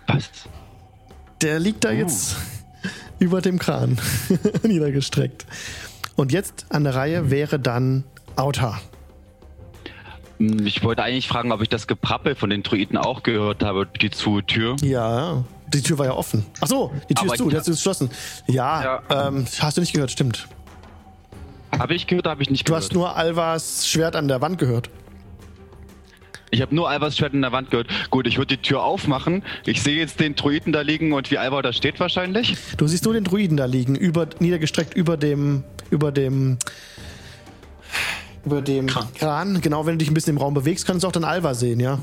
[0.07, 0.29] Was?
[1.41, 2.35] Der liegt da jetzt
[3.19, 3.97] über dem Kran
[4.63, 5.45] niedergestreckt.
[6.15, 8.03] Und jetzt an der Reihe wäre dann
[8.35, 8.79] Auta.
[10.39, 13.85] Hm, Ich wollte eigentlich fragen, ob ich das Geprappel von den Druiden auch gehört habe,
[14.01, 14.75] die Zu-Tür.
[14.81, 16.45] Ja, die Tür war ja offen.
[16.61, 18.09] Ach so, die Tür Aber ist zu, die hast du geschlossen.
[18.47, 20.47] Ja, Ähm, hast du nicht gehört, stimmt.
[21.77, 22.83] Habe ich gehört, habe ich nicht Du gehört.
[22.85, 24.89] hast nur Alvas Schwert an der Wand gehört.
[26.49, 27.87] Ich habe nur Albers Schwert in der Wand gehört.
[28.09, 29.43] Gut, ich würde die Tür aufmachen.
[29.65, 32.55] Ich sehe jetzt den Druiden da liegen und wie Alba da steht wahrscheinlich.
[32.77, 36.57] Du siehst nur den Druiden da liegen, über, niedergestreckt über dem, über dem,
[38.45, 39.07] über dem Kran.
[39.19, 39.61] Kran.
[39.61, 41.81] Genau, wenn du dich ein bisschen im Raum bewegst, kannst du auch den Alva sehen,
[41.81, 41.99] ja.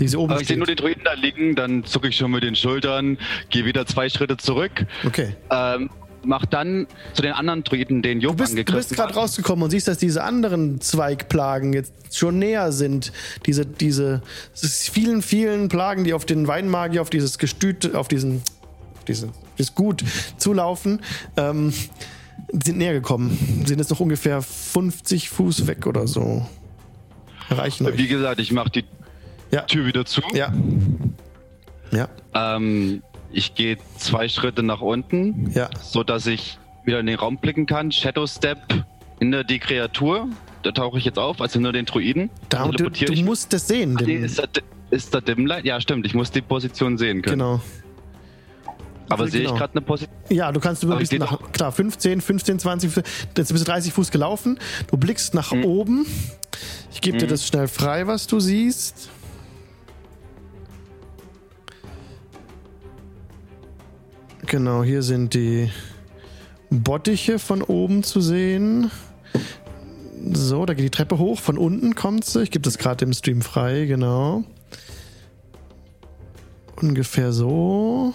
[0.00, 2.30] Die sie oben Aber ich sehe nur den Druiden da liegen, dann zucke ich schon
[2.32, 3.18] mit den Schultern,
[3.50, 5.36] gehe wieder zwei Schritte zurück, Okay.
[5.50, 5.90] ähm,
[6.24, 9.62] mach dann zu den anderen Druiden, den Job Du bist, du angegriffen bist gerade rausgekommen
[9.64, 13.12] und siehst, dass diese anderen Zweigplagen jetzt schon näher sind.
[13.46, 14.20] Diese, diese
[14.54, 18.42] vielen, vielen Plagen, die auf den Weinmagier, auf dieses Gestüt, auf diesen,
[18.98, 20.04] auf diese, dieses Gut
[20.36, 21.00] zulaufen,
[21.36, 21.72] ähm,
[22.64, 23.64] sind näher gekommen.
[23.66, 26.46] Sind jetzt noch ungefähr 50 Fuß weg oder so.
[27.48, 28.08] Erreichen Wie euch.
[28.08, 28.84] gesagt, ich mache die
[29.50, 29.62] Ja.
[29.62, 30.20] Tür wieder zu.
[30.32, 30.52] Ja.
[31.90, 32.08] Ja.
[32.34, 33.02] Ähm,
[33.32, 35.70] ich gehe zwei Schritte nach unten, Ja.
[35.82, 37.90] so dass ich wieder in den Raum blicken kann.
[37.92, 38.58] Shadow Step
[39.18, 40.28] hinter die Kreatur.
[40.62, 42.30] Da tauche ich jetzt auf, also nur den Druiden.
[42.48, 43.24] Da, du, du ich.
[43.24, 43.96] musst das sehen.
[43.98, 44.44] Ah, nee, ist, da,
[44.90, 45.64] ist da Dimlight?
[45.64, 46.04] Ja, stimmt.
[46.06, 47.38] Ich muss die Position sehen können.
[47.38, 47.60] genau.
[49.08, 49.58] Aber sehe ich genau.
[49.58, 50.14] gerade eine Position?
[50.28, 54.10] Ja, du kannst ich seh nach, klar, 15, 15, 20, jetzt bist du 30 Fuß
[54.12, 54.58] gelaufen.
[54.88, 55.64] Du blickst nach Hm.
[55.64, 56.06] oben.
[56.92, 59.08] Ich gebe dir das schnell frei, was du siehst.
[64.50, 65.70] Genau, hier sind die
[66.70, 68.90] Bottiche von oben zu sehen.
[70.32, 71.38] So, da geht die Treppe hoch.
[71.38, 72.42] Von unten kommt sie.
[72.42, 74.42] Ich gebe das gerade im Stream frei, genau.
[76.82, 78.12] Ungefähr so.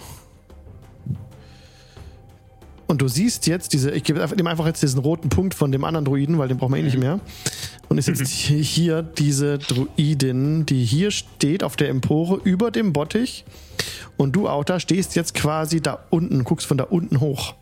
[2.86, 5.72] Und du siehst jetzt diese, ich gebe einfach- nehme einfach jetzt diesen roten Punkt von
[5.72, 7.18] dem anderen Druiden, weil den brauchen wir eh nicht mehr.
[7.88, 12.92] Und ist jetzt hier, hier diese Druidin, die hier steht auf der Empore über dem
[12.92, 13.46] Bottich.
[14.16, 17.54] Und du, Auta, stehst jetzt quasi da unten, guckst von da unten hoch.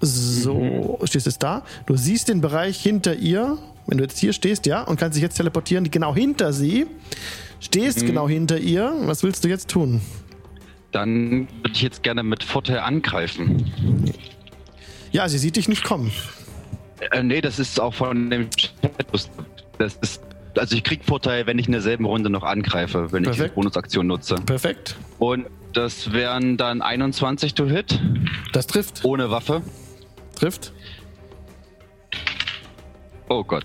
[0.00, 1.64] So, stehst jetzt da.
[1.86, 5.22] Du siehst den Bereich hinter ihr, wenn du jetzt hier stehst, ja, und kannst dich
[5.22, 6.86] jetzt teleportieren, genau hinter sie.
[7.60, 8.92] Stehst genau hinter ihr.
[9.04, 10.00] Was willst du jetzt tun?
[10.92, 13.72] Dann würde ich jetzt gerne mit Vorteil angreifen.
[15.12, 16.12] Ja, sie sieht dich nicht kommen.
[17.12, 19.06] Äh, nee, das ist auch von dem Step.
[19.78, 20.20] Das ist,
[20.58, 23.54] also ich krieg Vorteil, wenn ich in derselben Runde noch angreife, wenn ich die Perfekt.
[23.54, 24.36] Bonusaktion nutze.
[24.36, 24.96] Perfekt.
[25.18, 28.00] Und das wären dann 21 to hit,
[28.52, 29.04] Das trifft.
[29.04, 29.62] ohne Waffe.
[30.34, 30.72] Trifft.
[33.28, 33.64] Oh Gott.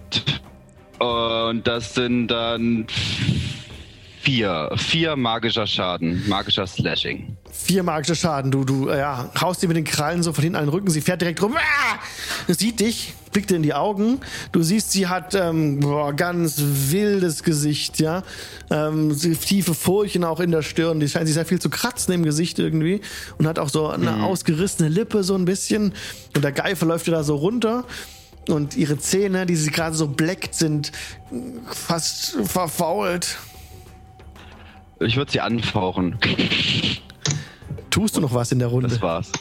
[0.99, 2.85] Und das sind dann
[4.22, 4.72] vier.
[4.76, 6.27] Vier magischer Schaden.
[6.27, 7.38] Magischer Slashing.
[7.63, 8.51] Vier magische Schaden.
[8.51, 10.89] Du, du, äh, ja, haust dir mit den Krallen so von hinten an den Rücken.
[10.89, 11.55] Sie fährt direkt rum.
[11.55, 11.99] Ah!
[12.47, 14.19] Sieht dich, blickt dir in die Augen.
[14.51, 18.23] Du siehst, sie hat ähm, boah, ganz wildes Gesicht, ja.
[18.69, 20.99] Ähm, tiefe Furchen auch in der Stirn.
[20.99, 23.01] Die scheint sich sehr viel zu kratzen im Gesicht irgendwie.
[23.38, 25.93] Und hat auch so eine ausgerissene Lippe so ein bisschen.
[26.35, 27.85] Und der Geifer läuft ihr da so runter.
[28.47, 30.91] Und ihre Zähne, die sie gerade so bleckt, sind
[31.67, 33.38] fast verfault.
[34.99, 36.17] Ich würde sie anfauchen.
[37.91, 38.89] Tust du noch was in der Runde?
[38.89, 39.31] Das war's.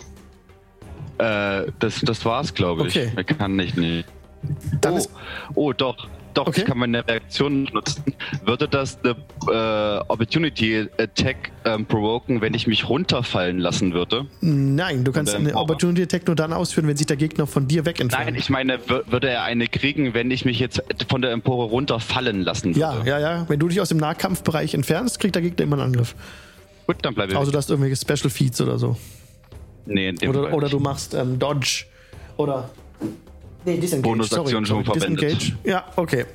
[1.18, 2.96] Äh, das, das war's, glaube ich.
[2.96, 3.12] Okay.
[3.16, 4.04] Er kann nicht, nee.
[4.80, 5.10] Dann oh, ist-
[5.54, 6.08] oh, doch.
[6.32, 6.60] Doch, Okay.
[6.60, 8.04] ich kann meine Reaktion nutzen.
[8.44, 9.16] Würde das eine
[9.52, 14.26] äh, Opportunity Attack ähm, provoken, wenn ich mich runterfallen lassen würde?
[14.40, 15.52] Nein, du kannst eine.
[15.56, 18.26] Opportunity Attack nur dann ausführen, wenn sich der Gegner von dir weg entfernt.
[18.26, 21.64] Nein, ich meine, wür- würde er eine kriegen, wenn ich mich jetzt von der Empore
[21.66, 22.80] runterfallen lassen würde?
[22.80, 23.44] Ja, ja, ja.
[23.48, 26.14] Wenn du dich aus dem Nahkampfbereich entfernst, kriegt der Gegner immer einen Angriff.
[26.90, 27.38] Gut, dann bleibe ich.
[27.38, 28.96] Außer du hast irgendwelche Special Feeds oder so.
[29.86, 30.72] nee, in dem Oder, Fall oder nicht.
[30.72, 31.84] du machst ähm, Dodge.
[32.36, 32.68] Oder.
[33.64, 34.02] Nee, Disengage.
[34.02, 35.22] Bonusaktion sorry, schon verwendet.
[35.22, 35.56] Disengage.
[35.62, 36.26] Ja, okay.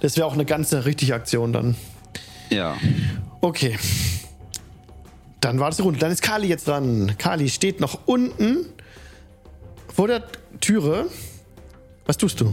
[0.00, 1.74] Das wäre auch eine ganze richtige Aktion dann.
[2.50, 2.76] Ja.
[3.40, 3.78] Okay.
[5.40, 5.98] Dann war das die Runde.
[5.98, 7.14] Dann ist Kali jetzt dran.
[7.16, 8.66] Kali steht noch unten
[9.90, 10.22] vor der
[10.60, 11.06] Türe.
[12.04, 12.52] Was tust du?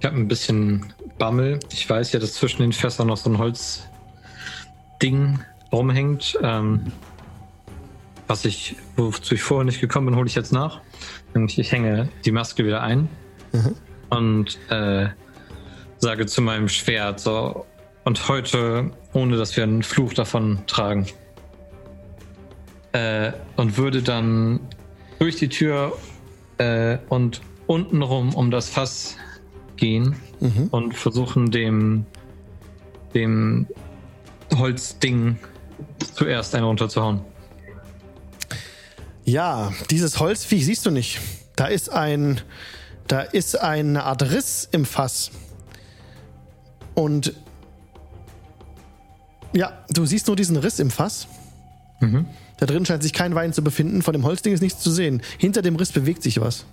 [0.00, 1.60] Ich habe ein bisschen Bammel.
[1.72, 3.88] Ich weiß ja, dass zwischen den Fässern noch so ein Holzding
[5.72, 6.38] rumhängt.
[6.42, 6.92] Ähm,
[8.26, 10.80] was ich, wozu ich vorher nicht gekommen bin, hole ich jetzt nach.
[11.34, 13.08] Nämlich ich hänge die Maske wieder ein
[14.10, 15.08] und äh,
[15.98, 17.64] sage zu meinem Schwert so,
[18.04, 21.06] und heute, ohne dass wir einen Fluch davon tragen.
[22.92, 24.60] Äh, und würde dann
[25.18, 25.96] durch die Tür
[26.58, 29.16] äh, und untenrum um das Fass
[29.76, 30.16] gehen
[30.70, 32.06] und versuchen dem
[33.14, 33.66] dem
[34.54, 35.36] Holzding
[36.14, 37.20] zuerst einen runterzuhauen.
[39.24, 41.20] Ja, dieses Holzviech siehst du nicht.
[41.56, 42.40] Da ist ein,
[43.08, 45.30] da ist eine Art Riss im Fass.
[46.94, 47.34] Und
[49.52, 51.26] ja, du siehst nur diesen Riss im Fass.
[52.58, 54.02] Da drin scheint sich kein Wein zu befinden.
[54.02, 55.22] Von dem Holzding ist nichts zu sehen.
[55.38, 56.64] Hinter dem Riss bewegt sich was.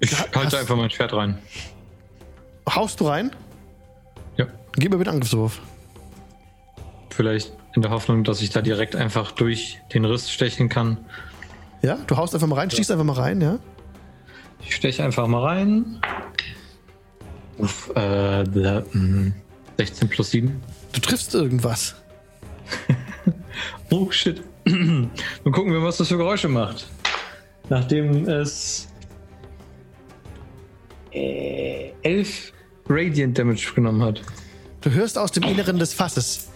[0.00, 1.38] Ich halte einfach mein Schwert rein.
[2.68, 3.30] Haust du rein?
[4.36, 4.46] Ja.
[4.72, 5.60] Gib mir bitte Angriffswurf.
[7.16, 10.98] Vielleicht in der Hoffnung, dass ich da direkt einfach durch den Riss stechen kann.
[11.80, 13.58] Ja, du haust einfach mal rein, schießt einfach mal rein, ja.
[14.60, 15.98] Ich steche einfach mal rein.
[17.56, 19.32] Uff, äh, da, mh,
[19.78, 20.60] 16 plus 7.
[20.92, 21.96] Du triffst irgendwas.
[23.90, 24.42] Oh shit.
[24.64, 25.10] Dann
[25.44, 26.86] gucken wir, was das für Geräusche macht.
[27.70, 28.88] Nachdem es
[31.12, 32.52] äh, 11
[32.88, 34.20] Radiant Damage genommen hat.
[34.80, 36.48] Du hörst aus dem Inneren des Fasses.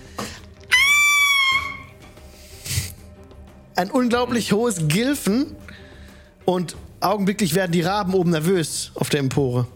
[3.77, 5.57] Ein unglaublich hohes Gilfen
[6.45, 9.67] und augenblicklich werden die Raben oben nervös auf der Empore.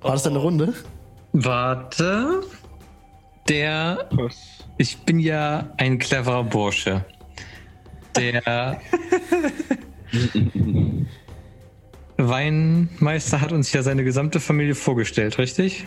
[0.00, 0.74] War das deine Runde?
[1.32, 2.42] Warte.
[3.48, 4.08] Der.
[4.76, 7.04] Ich bin ja ein cleverer Bursche.
[8.16, 8.80] Der.
[12.16, 15.86] Weinmeister hat uns ja seine gesamte Familie vorgestellt, richtig?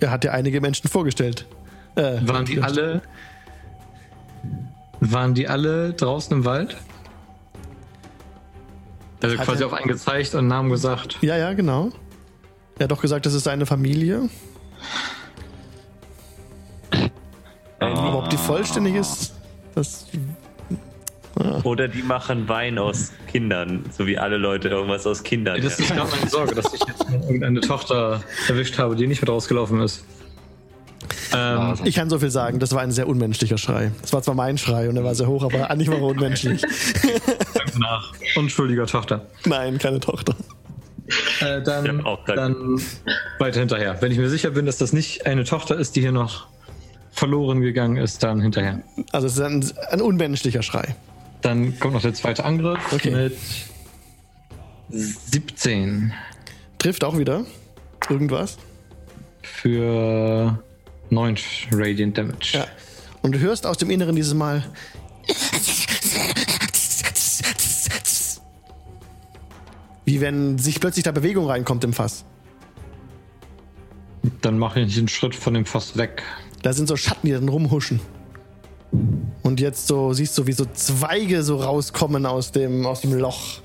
[0.00, 1.46] Er hat dir einige Menschen vorgestellt.
[2.00, 3.02] Äh, Waren die alle.
[5.00, 6.76] Waren die alle draußen im Wald?
[9.22, 11.18] Also Hat quasi er- auf einen gezeigt und Namen gesagt.
[11.20, 11.90] Ja, ja, genau.
[12.78, 14.28] Er hat doch gesagt, das ist seine Familie.
[17.78, 19.34] Aber ob die vollständig ist,
[19.74, 20.06] das.
[21.64, 25.60] Oder die machen Wein aus Kindern, so wie alle Leute irgendwas aus Kindern.
[25.62, 29.30] Das ist gerade meine Sorge, dass ich jetzt irgendeine Tochter erwischt habe, die nicht mit
[29.30, 30.04] rausgelaufen ist.
[31.34, 33.92] Ähm, Ich kann so viel sagen, das war ein sehr unmenschlicher Schrei.
[34.02, 36.62] Das war zwar mein Schrei und er war sehr hoch, aber eigentlich war er unmenschlich.
[37.78, 39.26] nach unschuldiger Tochter.
[39.46, 40.34] Nein, keine Tochter.
[41.40, 42.80] Äh, dann, dann
[43.38, 43.96] weiter hinterher.
[44.00, 46.46] Wenn ich mir sicher bin, dass das nicht eine Tochter ist, die hier noch
[47.12, 48.80] verloren gegangen ist, dann hinterher.
[49.12, 50.94] Also es ist ein, ein unmenschlicher Schrei.
[51.42, 53.10] Dann kommt noch der zweite Angriff Okay.
[53.10, 53.36] mit
[54.90, 56.12] 17
[56.78, 57.44] Trifft auch wieder
[58.08, 58.56] irgendwas.
[59.42, 60.58] für
[61.10, 61.36] 9
[61.72, 62.50] Radiant Damage.
[62.52, 62.66] Ja.
[63.22, 64.64] Und du hörst aus dem Inneren dieses Mal.
[70.04, 72.24] Wie wenn sich plötzlich da Bewegung reinkommt im Fass.
[74.40, 76.22] Dann mache ich einen Schritt von dem Fass weg.
[76.62, 78.00] Da sind so Schatten, die dann rumhuschen.
[79.42, 83.60] Und jetzt so siehst du, wie so Zweige so rauskommen aus dem, aus dem Loch.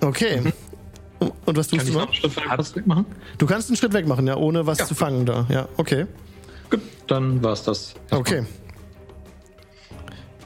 [0.00, 0.52] Okay.
[1.18, 2.06] Und was tust Kann du ich noch?
[2.06, 3.06] einen Schritt wegmachen?
[3.38, 4.86] Du kannst einen Schritt weg machen, ja, ohne was Ja.
[4.86, 5.46] zu fangen da.
[5.48, 6.06] Ja, okay.
[6.70, 7.94] Gut, dann war's das.
[8.10, 8.44] Okay.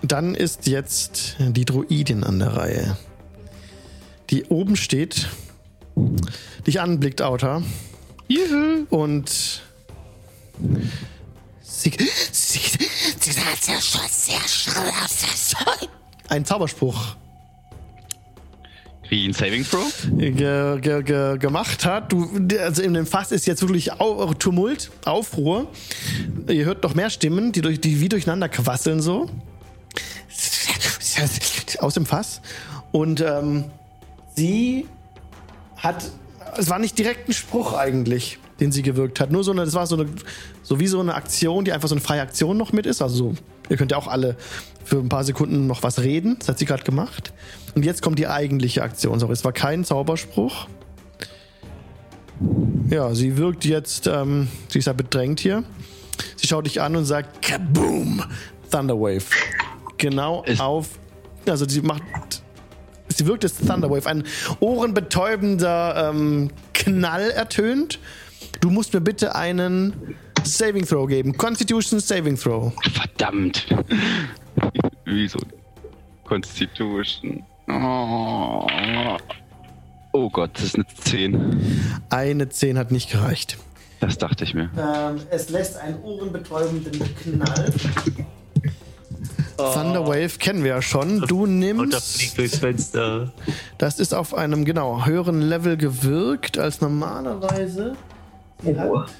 [0.03, 2.97] Dann ist jetzt die Druidin an der Reihe.
[4.31, 5.29] Die oben steht,
[6.67, 7.63] dich anblickt, Auta.
[8.91, 9.63] Und
[11.63, 11.93] sie,
[12.33, 12.59] sie,
[13.19, 14.93] sie hat ja schon sehr schnell
[16.29, 17.17] ein Zauberspruch
[19.11, 19.93] Wie ein Saving Throw?
[20.17, 22.13] ge, ge, ge, gemacht hat.
[22.13, 22.31] Du,
[22.61, 25.67] also in dem Fass ist jetzt wirklich Au, Tumult, Aufruhr.
[26.49, 29.29] Ihr hört noch mehr Stimmen, die, durch, die wie durcheinander quasseln so.
[31.81, 32.41] Aus dem Fass.
[32.93, 33.65] Und ähm,
[34.37, 34.87] sie
[35.77, 36.09] hat,
[36.57, 39.33] es war nicht direkt ein Spruch eigentlich, den sie gewirkt hat.
[39.33, 40.07] Nur so eine, das war so eine,
[40.63, 43.03] so wie so eine Aktion, die einfach so eine freie Aktion noch mit ist.
[43.03, 43.35] Also so,
[43.69, 44.37] ihr könnt ja auch alle
[44.85, 46.37] für ein paar Sekunden noch was reden.
[46.39, 47.33] Das hat sie gerade gemacht.
[47.75, 49.19] Und jetzt kommt die eigentliche Aktion.
[49.21, 50.67] Sorry, es war kein Zauberspruch.
[52.89, 55.63] Ja, sie wirkt jetzt, ähm, sie ist ja bedrängt hier.
[56.37, 58.23] Sie schaut dich an und sagt, Kaboom!
[58.71, 59.25] Thunderwave.
[59.99, 60.89] Genau Ist- auf,
[61.47, 62.03] also sie macht,
[63.09, 64.07] sie wirkt jetzt Thunderwave.
[64.09, 64.25] Ein
[64.61, 67.99] ohrenbetäubender ähm, Knall ertönt.
[68.61, 71.37] Du musst mir bitte einen Saving Throw geben.
[71.37, 72.73] Constitution Saving Throw.
[72.93, 73.67] Verdammt.
[75.05, 75.39] Wieso?
[76.25, 77.43] Constitution.
[77.73, 78.67] Oh.
[80.13, 82.01] oh Gott, das ist eine 10.
[82.11, 83.59] Eine 10 hat nicht gereicht.
[84.01, 84.71] Das dachte ich mir.
[84.79, 87.73] Ähm, es lässt einen ohrenbetäubenden Knall.
[89.57, 91.21] Thunderwave kennen wir ja schon.
[91.23, 92.17] Du Und da nimmst.
[92.17, 93.31] fliegt durchs Fenster.
[93.77, 97.95] Das ist auf einem genau höheren Level gewirkt als normalerweise.
[98.63, 99.11] Sie hat-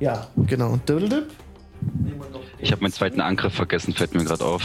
[0.00, 0.76] Ja, genau.
[0.88, 1.30] Diddledip.
[2.58, 4.62] Ich habe meinen zweiten Angriff vergessen, fällt mir gerade auf.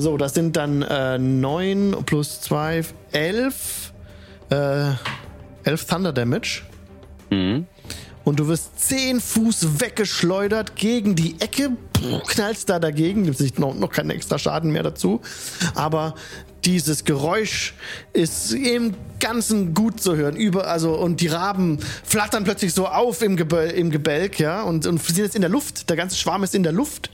[0.00, 3.92] So, das sind dann äh, 9 plus 2, 11.
[4.48, 4.92] Äh,
[5.64, 6.62] 11 Thunder Damage.
[7.28, 7.66] Mhm.
[8.24, 11.72] Und du wirst 10 Fuß weggeschleudert gegen die Ecke,
[12.28, 15.20] knallst da dagegen, gibt sich noch, noch keinen extra Schaden mehr dazu.
[15.74, 16.14] Aber
[16.64, 17.74] dieses Geräusch
[18.14, 20.34] ist im Ganzen gut zu hören.
[20.34, 24.86] Über, also, und die Raben flattern plötzlich so auf im, Gebel, im Gebälk, ja, und,
[24.86, 25.90] und sind jetzt in der Luft.
[25.90, 27.10] Der ganze Schwarm ist in der Luft.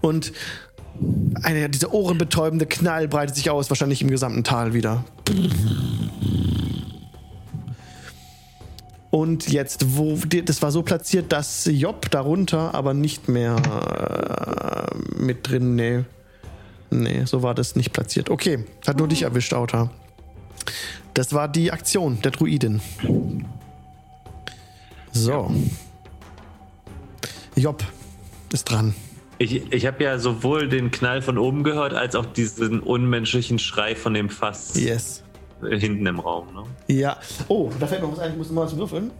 [0.00, 0.32] Und
[1.42, 5.04] eine, dieser ohrenbetäubende Knall breitet sich aus, wahrscheinlich im gesamten Tal wieder.
[9.10, 15.48] Und jetzt, wo das war so platziert, dass Job darunter aber nicht mehr äh, mit
[15.48, 15.74] drin.
[15.74, 16.04] Nee.
[16.90, 18.30] Nee, so war das nicht platziert.
[18.30, 19.90] Okay, hat nur dich erwischt, Auta.
[21.14, 22.80] Das war die Aktion der Druidin.
[25.12, 25.50] So.
[27.56, 27.82] Job
[28.52, 28.94] ist dran.
[29.38, 33.94] Ich, ich habe ja sowohl den Knall von oben gehört, als auch diesen unmenschlichen Schrei
[33.94, 35.22] von dem Fass Yes.
[35.62, 36.46] hinten im Raum.
[36.54, 36.62] Ne?
[36.94, 37.18] Ja.
[37.48, 38.32] Oh, da fällt noch was ein.
[38.32, 39.10] Ich muss mal was würfeln.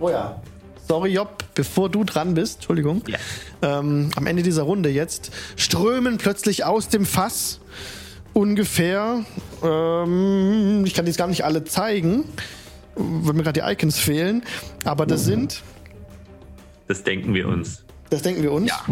[0.00, 0.40] Oh ja.
[0.88, 3.02] Sorry, Job, bevor du dran bist, Entschuldigung.
[3.06, 3.18] Ja.
[3.78, 7.60] Ähm, am Ende dieser Runde jetzt strömen plötzlich aus dem Fass
[8.32, 9.24] ungefähr,
[9.62, 12.24] ähm, ich kann jetzt gar nicht alle zeigen,
[12.96, 14.42] weil mir gerade die Icons fehlen,
[14.84, 15.62] aber das sind,
[16.88, 17.81] Das denken wir uns.
[18.12, 18.70] Das denken wir uns.
[18.70, 18.84] Ja.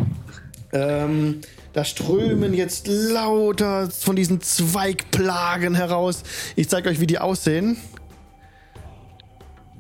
[0.73, 1.41] Ähm,
[1.73, 6.23] da strömen jetzt lauter von diesen Zweigplagen heraus.
[6.57, 7.77] Ich zeige euch, wie die aussehen.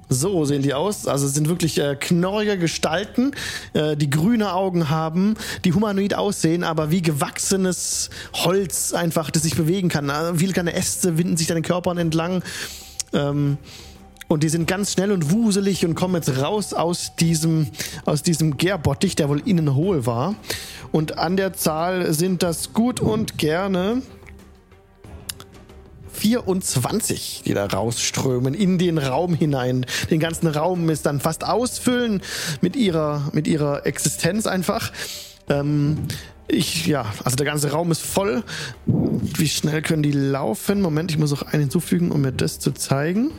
[0.08, 1.06] So sehen die aus.
[1.06, 3.30] Also es sind wirklich äh, knorrige Gestalten,
[3.74, 5.34] äh, die grüne Augen haben,
[5.64, 10.10] die humanoid aussehen, aber wie gewachsenes Holz einfach, das sich bewegen kann.
[10.10, 12.42] Äh, viele kleine Äste winden sich den Körpern entlang.
[13.12, 13.56] Ähm,
[14.30, 17.66] und die sind ganz schnell und wuselig und kommen jetzt raus aus diesem,
[18.04, 20.36] aus diesem Gärbottich, der wohl innen hohl war.
[20.92, 24.02] Und an der Zahl sind das gut und gerne
[26.12, 29.84] 24, die da rausströmen in den Raum hinein.
[30.12, 32.22] Den ganzen Raum ist dann fast ausfüllen
[32.60, 34.92] mit ihrer, mit ihrer Existenz einfach.
[35.48, 35.98] Ähm,
[36.46, 38.44] ich, ja, also der ganze Raum ist voll.
[38.86, 40.82] Wie schnell können die laufen?
[40.82, 43.32] Moment, ich muss auch einen hinzufügen, um mir das zu zeigen.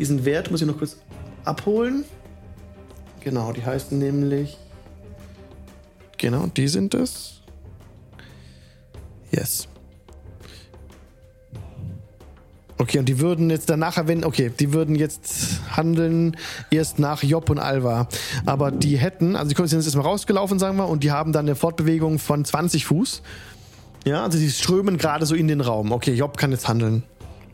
[0.00, 0.96] Diesen Wert muss ich noch kurz
[1.44, 2.04] abholen.
[3.20, 4.56] Genau, die heißen nämlich.
[6.16, 7.42] Genau, die sind es.
[9.30, 9.68] Yes.
[12.78, 16.34] Okay, und die würden jetzt danach, wenn, okay, die würden jetzt handeln
[16.70, 18.08] erst nach Job und Alva.
[18.46, 21.44] Aber die hätten, also die sind jetzt mal rausgelaufen, sagen wir, und die haben dann
[21.44, 23.20] eine Fortbewegung von 20 Fuß.
[24.06, 25.92] Ja, also die strömen gerade so in den Raum.
[25.92, 27.02] Okay, Job kann jetzt handeln.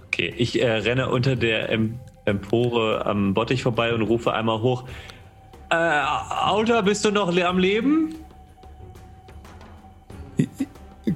[0.06, 4.84] Okay, ich äh, renne unter der em Empore am Bottich vorbei und rufe einmal hoch.
[5.70, 6.02] Äh,
[6.44, 8.14] Auta, bist du noch am Leben?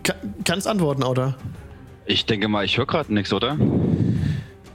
[0.03, 0.15] Ka
[0.45, 1.35] kannst antworten, oder?
[2.07, 3.57] Ich denke mal, ich höre gerade nichts, oder?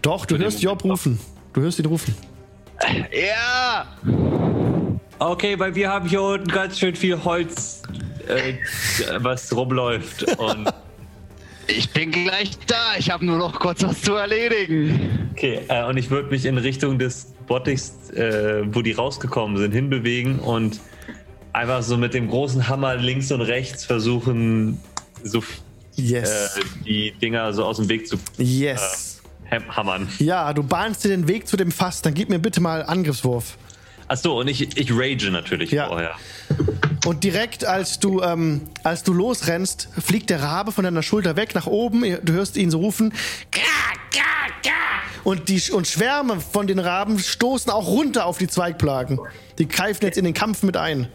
[0.02, 1.20] Doch, du Für den hörst Job rufen.
[1.54, 2.16] Du hörst ihn rufen.
[3.12, 3.88] Ja!
[5.20, 7.82] Okay, weil wir haben hier unten ganz schön viel Holz,
[8.28, 8.56] äh,
[9.20, 10.38] was rumläuft.
[10.38, 10.72] Und
[11.68, 12.96] Ich bin gleich da.
[12.98, 15.30] Ich habe nur noch kurz was zu erledigen.
[15.34, 19.72] okay, äh, und ich würde mich in Richtung des Bottichs, äh, wo die rausgekommen sind,
[19.72, 20.80] hinbewegen und
[21.54, 24.80] einfach so mit dem großen Hammer links und rechts versuchen,
[25.24, 25.44] so
[25.96, 26.58] Yes.
[26.58, 29.22] äh, die Dinger so aus dem Weg zu yes.
[29.50, 30.10] ham- hammern.
[30.20, 32.02] Ja, du bahnst dir den Weg zu dem Fass.
[32.02, 33.58] Dann gib mir bitte mal Angriffswurf.
[34.08, 35.88] Achso, und ich, ich rage natürlich Ja.
[35.88, 36.16] vorher.
[37.06, 41.56] Und direkt als du, ähm, als du losrennst, fliegt der Rabe von deiner Schulter weg
[41.56, 42.04] nach oben.
[42.24, 43.14] Du hörst ihn so rufen.
[45.24, 49.20] Und, die, und Schwärme von den Raben stoßen auch runter auf die Zweigplagen.
[49.58, 51.08] Die greifen jetzt in den Kampf mit ein.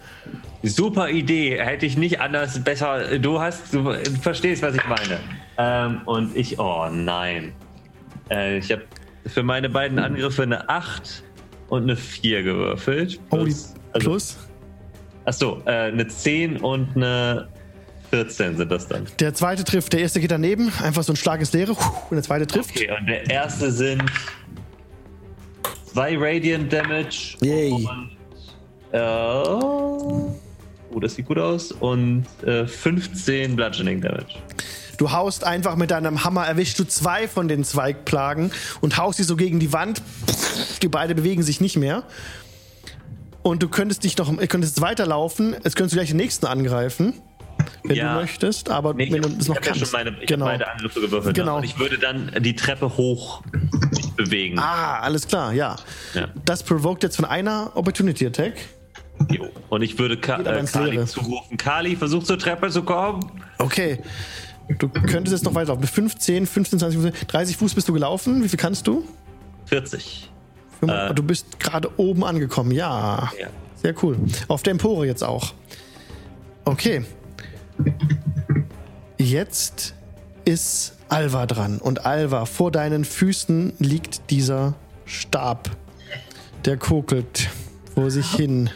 [0.65, 3.19] Super Idee, hätte ich nicht anders besser.
[3.19, 5.21] Du hast, du verstehst, was ich meine.
[5.59, 7.53] Ähm, und ich, oh nein.
[8.31, 8.83] Äh, ich habe
[9.27, 11.23] für meine beiden Angriffe eine 8
[11.71, 13.19] und eine 4 gewürfelt.
[13.31, 13.55] Oh, die
[13.93, 14.37] also, Plus.
[15.25, 17.49] Achso, äh, eine 10 und eine
[18.11, 19.07] 14 sind das dann.
[19.19, 19.93] Der zweite trifft.
[19.93, 20.73] Der erste geht daneben.
[20.83, 21.73] Einfach so ein Schlag ins Leere.
[21.73, 22.71] Und der zweite trifft.
[22.71, 24.03] Okay, und der erste sind
[25.87, 27.37] zwei Radiant Damage.
[27.41, 27.73] Yay.
[27.73, 28.11] Und,
[28.93, 30.35] äh, oh,
[31.01, 31.71] das sieht gut aus.
[31.73, 34.35] Und äh, 15 Bludgeoning Damage.
[35.01, 38.53] Du haust einfach mit deinem Hammer, erwischst du zwei von den Zweigplagen
[38.83, 40.03] und haust sie so gegen die Wand.
[40.83, 42.03] Die beide bewegen sich nicht mehr.
[43.43, 45.55] Und du könntest dich noch, könntest jetzt weiterlaufen.
[45.65, 47.15] Jetzt könntest du gleich den nächsten angreifen,
[47.83, 48.13] wenn Ja.
[48.13, 48.69] du möchtest.
[48.69, 49.81] Aber Nee, wenn du das noch ja kannst.
[49.81, 50.45] schon meine, ich genau.
[50.45, 51.35] beide Angriffe gewürfelt.
[51.35, 51.53] Genau.
[51.53, 51.57] Ne?
[51.61, 53.43] Und ich würde dann die Treppe hoch
[54.17, 54.59] bewegen.
[54.59, 55.77] Ah, alles klar, ja.
[56.13, 56.29] Ja.
[56.45, 58.53] Das provoked jetzt von einer Opportunity Attack.
[59.31, 59.49] Jo.
[59.71, 61.57] Und ich würde Ka äh, Kali zurufen.
[61.57, 63.21] Kali, versuch zur Treppe zu kommen.
[63.57, 63.99] Okay.
[64.79, 65.81] Du könntest jetzt noch weiterlaufen.
[65.81, 68.43] Mit 15, 15, 20, 15, 30 Fuß bist du gelaufen.
[68.43, 69.05] Wie viel kannst du?
[69.67, 70.31] 40.
[70.79, 71.15] Fünf- Äh.
[71.15, 72.71] du bist gerade oben angekommen.
[72.73, 73.31] Ja.
[73.39, 73.49] Ja.
[73.83, 74.17] Sehr cool.
[74.49, 75.53] Auf der Empore jetzt auch.
[76.65, 77.05] Okay.
[79.19, 79.95] Jetzt
[80.45, 81.79] ist Alva dran.
[81.79, 84.75] Und Alva, vor deinen Füßen liegt dieser
[85.05, 85.71] Stab.
[86.65, 87.49] Der kokelt
[87.95, 88.71] vor sich hin.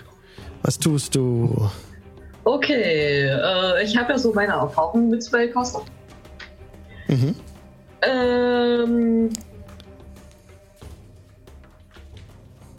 [0.62, 1.70] Was tust du?
[2.44, 5.82] Okay, äh, ich habe ja so meine Erfahrungen mit Spellcaster.
[7.08, 7.34] Mhm.
[8.02, 9.30] Ähm,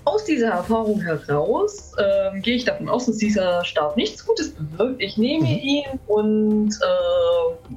[0.04, 5.02] aus dieser Erfahrung heraus ähm, gehe ich davon aus, dass dieser Stab nichts Gutes bewirkt.
[5.02, 5.60] Ich nehme Mhm.
[5.64, 7.72] ihn und äh,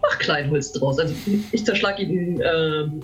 [0.00, 0.98] mach Kleinholz draus.
[1.00, 1.14] Also
[1.50, 3.02] ich zerschlage ihn ähm,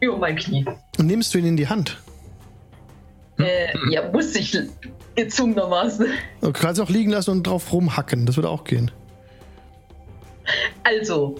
[0.00, 0.64] über mein Knie.
[0.98, 1.98] Und nimmst du ihn in die Hand?
[3.38, 4.58] Äh, ja, muss ich
[5.16, 6.06] gezwungenermaßen.
[6.40, 8.26] Du kannst auch liegen lassen und drauf rumhacken.
[8.26, 8.90] Das würde auch gehen.
[10.82, 11.36] Also,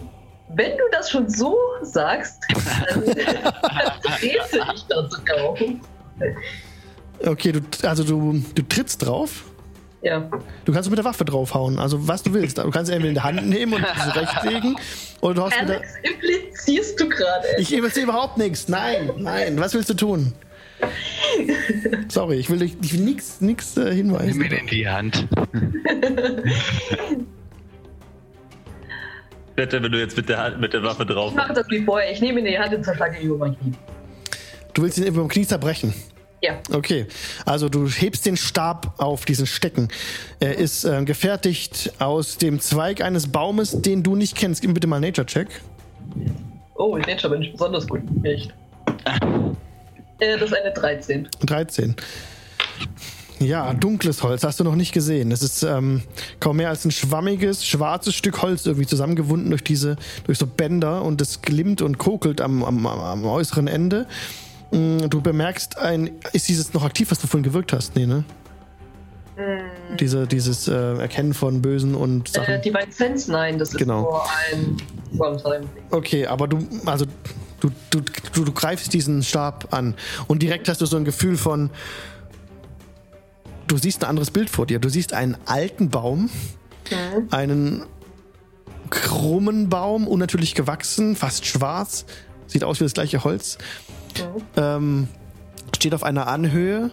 [0.55, 2.43] wenn du das schon so sagst,
[2.89, 5.55] dann, trete ich da sogar.
[7.25, 9.45] Okay, du, also du, du trittst drauf.
[10.03, 10.31] Ja.
[10.65, 11.79] Du kannst mit der Waffe draufhauen.
[11.79, 12.57] Also was du willst.
[12.59, 14.77] Du kannst entweder in die Hand nehmen und sie rechtlegen.
[15.21, 15.77] Oder du hast mit der.
[15.77, 17.47] Alex, implizierst du gerade.
[17.59, 18.69] Ich erzähle überhaupt nichts.
[18.69, 19.61] Nein, nein.
[19.61, 20.33] Was willst du tun?
[22.09, 23.01] Sorry, ich will dich ich will
[23.41, 23.41] nix
[23.77, 24.43] äh, Nimm hinweisen.
[24.45, 25.27] ihn in die Hand.
[29.57, 31.83] Bitte, wenn du jetzt mit der, Hand- mit der Waffe drauf Ich mache das wie
[31.85, 32.11] vorher.
[32.13, 33.73] Ich nehme ihn in die Hand und zerschlage ihn über mein Knie.
[34.75, 35.93] Du willst ihn über dem Knie zerbrechen.
[36.43, 36.59] Ja.
[36.73, 37.05] Okay,
[37.45, 39.89] also du hebst den Stab auf, diesen Stecken.
[40.39, 44.63] Er ist äh, gefertigt aus dem Zweig eines Baumes, den du nicht kennst.
[44.63, 45.49] Gib mir bitte mal einen Nature-Check.
[46.77, 48.01] Oh, in Nature bin ich besonders gut.
[48.23, 48.55] Echt.
[50.21, 51.29] Äh, das ist eine 13.
[51.47, 51.97] 13.
[53.41, 55.33] Ja, dunkles Holz hast du noch nicht gesehen.
[55.33, 56.03] Es ist ähm,
[56.41, 61.03] kaum mehr als ein schwammiges, schwarzes Stück Holz irgendwie zusammengewunden durch diese, durch so Bänder
[61.03, 64.07] und es glimmt und kokelt am, am, am äußeren Ende.
[64.73, 67.97] Mm, Du bemerkst ein, ist dieses noch aktiv, was du vorhin gewirkt hast?
[67.97, 68.25] Nee, ne?
[69.99, 72.55] Diese, dieses äh, Erkennen von Bösen und Sachen.
[72.57, 74.03] Äh, Divine Sense, nein, das ist Genau.
[74.03, 74.23] nur
[74.53, 74.77] ein
[75.19, 75.65] One-Time.
[75.91, 77.07] Okay, aber du, also
[77.61, 78.01] du, du,
[78.33, 79.95] du, du greifst diesen Stab an
[80.27, 81.71] und direkt hast du so ein Gefühl von,
[83.67, 84.79] du siehst ein anderes Bild vor dir.
[84.79, 86.31] Du siehst einen alten Baum,
[87.31, 87.85] einen
[88.91, 92.05] krummen Baum, unnatürlich gewachsen, fast schwarz,
[92.47, 93.59] sieht aus wie das gleiche Holz,
[94.57, 95.09] ähm,
[95.75, 96.91] steht auf einer Anhöhe.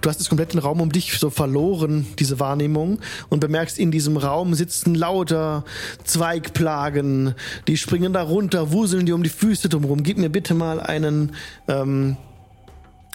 [0.00, 4.16] Du hast das kompletten Raum um dich so verloren, diese Wahrnehmung, und bemerkst, in diesem
[4.16, 5.64] Raum sitzen lauter
[6.04, 7.34] Zweigplagen,
[7.66, 10.02] die springen da runter, wuseln dir um die Füße drumherum.
[10.02, 11.34] Gib mir bitte mal einen,
[11.66, 12.16] ähm,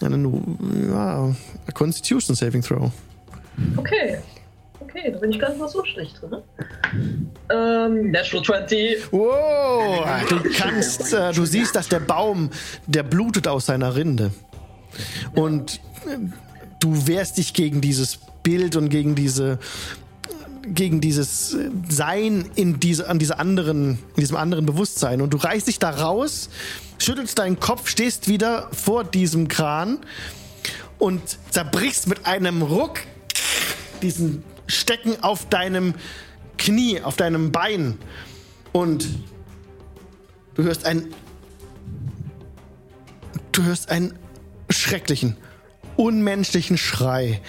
[0.01, 1.33] einen, ja,
[1.73, 2.91] Constitution Saving Throw.
[3.77, 3.93] Okay.
[4.03, 4.17] Okay.
[4.95, 6.29] Okay, da bin ich gar nicht mal so schlecht drin.
[6.29, 6.43] Ne?
[7.49, 9.11] Ähm, Natural 20.
[9.11, 12.49] Wow, du kannst, äh, du siehst, dass der Baum,
[12.85, 14.31] der blutet aus seiner Rinde.
[15.33, 16.17] Und äh,
[16.83, 19.59] du wehrst dich gegen dieses Bild und gegen diese
[20.65, 21.57] gegen dieses
[21.89, 25.21] Sein in diese, an diese anderen, in diesem anderen Bewusstsein.
[25.21, 26.49] Und du reißt dich da raus,
[26.99, 29.99] schüttelst deinen Kopf, stehst wieder vor diesem Kran
[30.99, 33.01] und zerbrichst mit einem Ruck
[34.01, 35.95] diesen Stecken auf deinem
[36.57, 37.97] Knie, auf deinem Bein.
[38.71, 39.07] Und
[40.55, 41.13] du hörst einen.
[43.51, 44.17] Du hörst einen
[44.69, 45.37] schrecklichen,
[45.95, 47.41] unmenschlichen Schrei,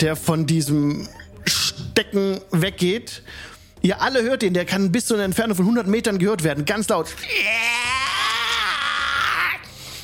[0.00, 1.08] der von diesem
[1.44, 3.22] Stecken weggeht.
[3.82, 6.64] Ihr alle hört ihn, der kann bis zu einer Entfernung von 100 Metern gehört werden,
[6.64, 7.08] ganz laut.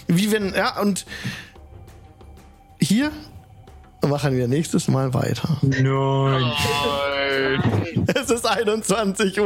[0.08, 1.04] Wie wenn, ja, und
[2.80, 3.10] hier
[4.02, 5.58] machen wir nächstes Mal weiter.
[5.62, 6.52] Nein.
[8.14, 9.40] Es ist 21.30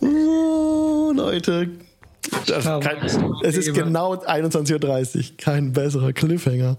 [0.00, 0.08] Uhr.
[0.08, 1.70] Oh, Leute.
[2.46, 2.98] Das kein,
[3.42, 5.24] es ist genau 21.30 Uhr.
[5.38, 6.76] Kein besserer Cliffhanger.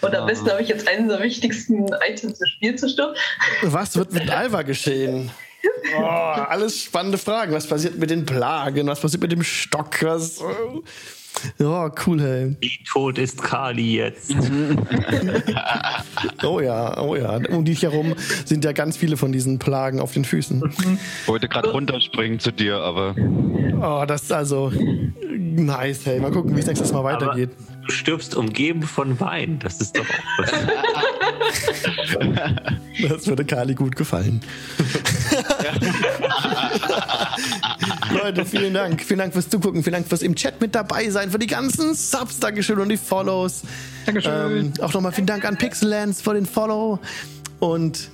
[0.00, 3.18] Und am besten habe ich jetzt einen der wichtigsten Items des Spiels zerstört.
[3.62, 5.30] Was wird mit Alva geschehen?
[5.98, 7.52] Oh, alles spannende Fragen.
[7.52, 8.86] Was passiert mit den Plagen?
[8.86, 10.02] Was passiert mit dem Stock?
[10.02, 10.40] Was.
[11.58, 12.56] Ja, cool, hey.
[12.60, 14.34] Wie tot ist Kali jetzt?
[16.42, 17.38] Oh ja, oh ja.
[17.50, 20.62] Um dich herum sind ja ganz viele von diesen Plagen auf den Füßen.
[21.22, 23.14] Ich wollte gerade runterspringen zu dir, aber
[23.80, 24.70] Oh, das ist also
[25.30, 26.20] nice, hey.
[26.20, 27.50] Mal gucken, wie es nächstes Mal Aber weitergeht.
[27.86, 29.58] du stirbst umgeben von Wein.
[29.62, 30.52] Das ist doch auch was.
[33.08, 34.40] Das würde Kali gut gefallen.
[38.10, 39.02] Leute, vielen Dank.
[39.02, 39.82] Vielen Dank fürs Zugucken.
[39.82, 41.30] Vielen Dank fürs im Chat mit dabei sein.
[41.30, 42.40] Für die ganzen Subs.
[42.40, 43.62] Dankeschön und die Follows.
[44.06, 44.32] Dankeschön.
[44.32, 46.98] Ähm, auch nochmal vielen Dank an Pixellands für den Follow.
[47.60, 48.10] Und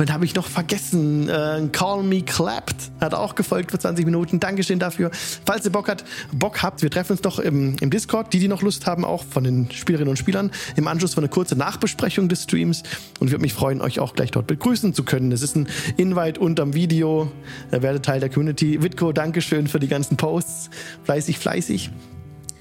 [0.00, 4.40] dann habe ich noch vergessen, äh, Call Me Clapped hat auch gefolgt für 20 Minuten.
[4.40, 5.10] Dankeschön dafür.
[5.44, 8.32] Falls ihr Bock, hat, Bock habt, wir treffen uns doch im, im Discord.
[8.32, 11.28] Die, die noch Lust haben, auch von den Spielerinnen und Spielern, im Anschluss für eine
[11.28, 12.82] kurze Nachbesprechung des Streams.
[13.20, 15.32] Und ich würde mich freuen, euch auch gleich dort begrüßen zu können.
[15.32, 17.30] Es ist ein Invite unterm Video.
[17.70, 18.82] Ihr werdet Teil der Community.
[18.82, 20.70] Witko, Dankeschön für die ganzen Posts.
[21.04, 21.90] Fleißig, fleißig.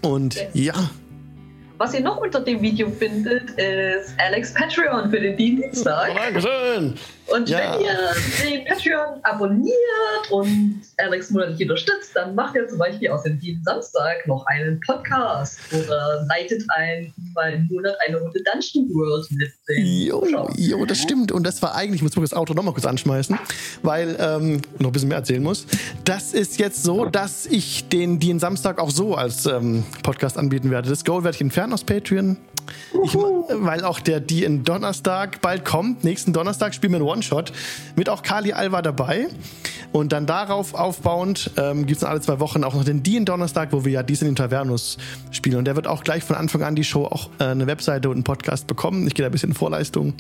[0.02, 0.74] Und ja,
[1.78, 6.14] Was ihr noch unter dem Video findet, ist Alex Patreon für den Dienstag.
[6.16, 6.96] Dankeschön.
[7.34, 7.76] Und Ja.
[7.78, 7.98] wenn ihr
[8.44, 13.64] den Patreon abonniert und Alex monatlich unterstützt, dann macht er zum Beispiel aus dem jeden
[13.64, 19.52] Samstag noch einen Podcast oder leitet ein mal im Monat eine Runde Dungeon World mit
[19.70, 20.54] den Jo, Zuschauern.
[20.58, 21.32] jo, das stimmt.
[21.32, 23.38] Und das war eigentlich, ich muss das Auto nochmal kurz anschmeißen,
[23.84, 25.66] weil ähm, noch ein bisschen mehr erzählen muss.
[26.06, 30.72] Das ist jetzt so, dass ich den, den Samstag auch so als ähm, Podcast anbieten
[30.72, 30.90] werde.
[30.90, 32.38] Das Goal werde ich entfernen aus Patreon.
[33.04, 36.04] Ich, weil auch der die in Donnerstag bald kommt.
[36.04, 37.52] Nächsten Donnerstag spielen wir einen One-Shot
[37.96, 39.28] mit auch Kali Alva dabei.
[39.92, 43.26] Und dann darauf aufbauend ähm, gibt es alle zwei Wochen auch noch den die in
[43.26, 44.98] Donnerstag, wo wir ja diesen in Tavernus
[45.32, 45.58] spielen.
[45.58, 48.16] Und der wird auch gleich von Anfang an die Show auch äh, eine Webseite und
[48.16, 49.08] einen Podcast bekommen.
[49.08, 50.14] Ich gehe da ein bisschen in Vorleistung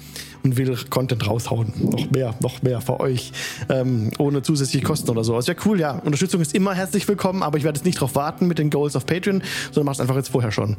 [0.43, 1.73] und will Content raushauen.
[1.77, 3.31] Noch mehr, noch mehr für euch.
[3.69, 5.35] Ähm, ohne zusätzliche Kosten oder so.
[5.35, 5.91] Das wäre cool, ja.
[5.99, 8.95] Unterstützung ist immer herzlich willkommen, aber ich werde jetzt nicht drauf warten mit den Goals
[8.95, 10.77] auf Patreon, sondern mach's einfach jetzt vorher schon.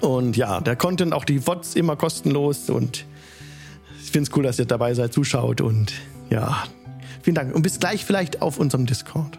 [0.00, 3.04] Und ja, der Content, auch die VODs immer kostenlos und
[4.02, 5.92] ich finde es cool, dass ihr dabei seid, zuschaut und
[6.30, 6.64] ja,
[7.22, 7.54] vielen Dank.
[7.54, 9.38] Und bis gleich vielleicht auf unserem Discord.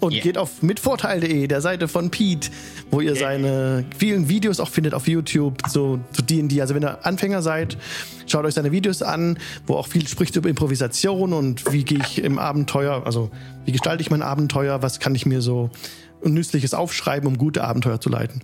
[0.00, 2.50] Und geht auf mitvorteil.de, der Seite von Pete,
[2.90, 6.60] wo ihr seine vielen Videos auch findet auf YouTube zu, zu D&D.
[6.60, 7.78] Also wenn ihr Anfänger seid,
[8.26, 12.22] schaut euch seine Videos an, wo auch viel spricht über Improvisation und wie gehe ich
[12.22, 13.30] im Abenteuer, also
[13.64, 15.70] wie gestalte ich mein Abenteuer, was kann ich mir so
[16.22, 18.42] Nützliches aufschreiben, um gute Abenteuer zu leiten.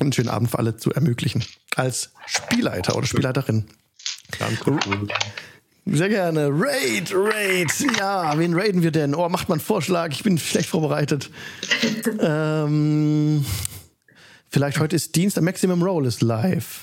[0.00, 1.44] Einen schönen Abend für alle zu ermöglichen.
[1.76, 3.66] Als Spielleiter oder Spielleiterin.
[5.84, 6.48] Sehr gerne.
[6.50, 7.70] Raid, Raid.
[7.98, 9.14] Ja, wen raiden wir denn?
[9.14, 10.10] Oh, macht mal einen Vorschlag.
[10.12, 11.30] Ich bin schlecht vorbereitet.
[12.20, 13.44] ähm,
[14.48, 15.42] vielleicht heute ist Dienstag.
[15.42, 16.82] Maximum Roll ist live.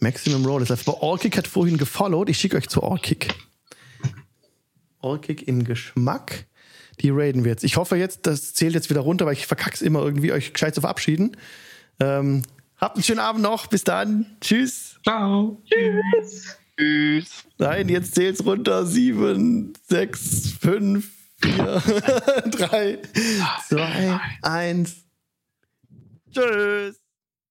[0.00, 0.88] Maximum Roll ist live.
[0.88, 2.28] Aber Orkick hat vorhin gefollowt.
[2.28, 3.32] Ich schicke euch zu Orkick.
[5.00, 6.46] Orkick im Geschmack.
[7.00, 7.64] Die raiden wir jetzt.
[7.64, 10.74] Ich hoffe jetzt, das zählt jetzt wieder runter, weil ich verkack's immer irgendwie, euch gescheit
[10.74, 11.36] zu verabschieden.
[12.00, 12.42] Ähm,
[12.76, 13.66] habt einen schönen Abend noch.
[13.66, 14.36] Bis dann.
[14.40, 15.00] Tschüss.
[15.02, 15.62] Ciao.
[15.64, 16.56] Tschüss.
[16.78, 17.44] tschüss.
[17.58, 18.86] Nein, jetzt zählt's runter.
[18.86, 21.82] Sieben, sechs, fünf, vier,
[22.50, 22.98] drei,
[23.68, 24.96] zwei, eins.
[26.32, 27.03] Tschüss.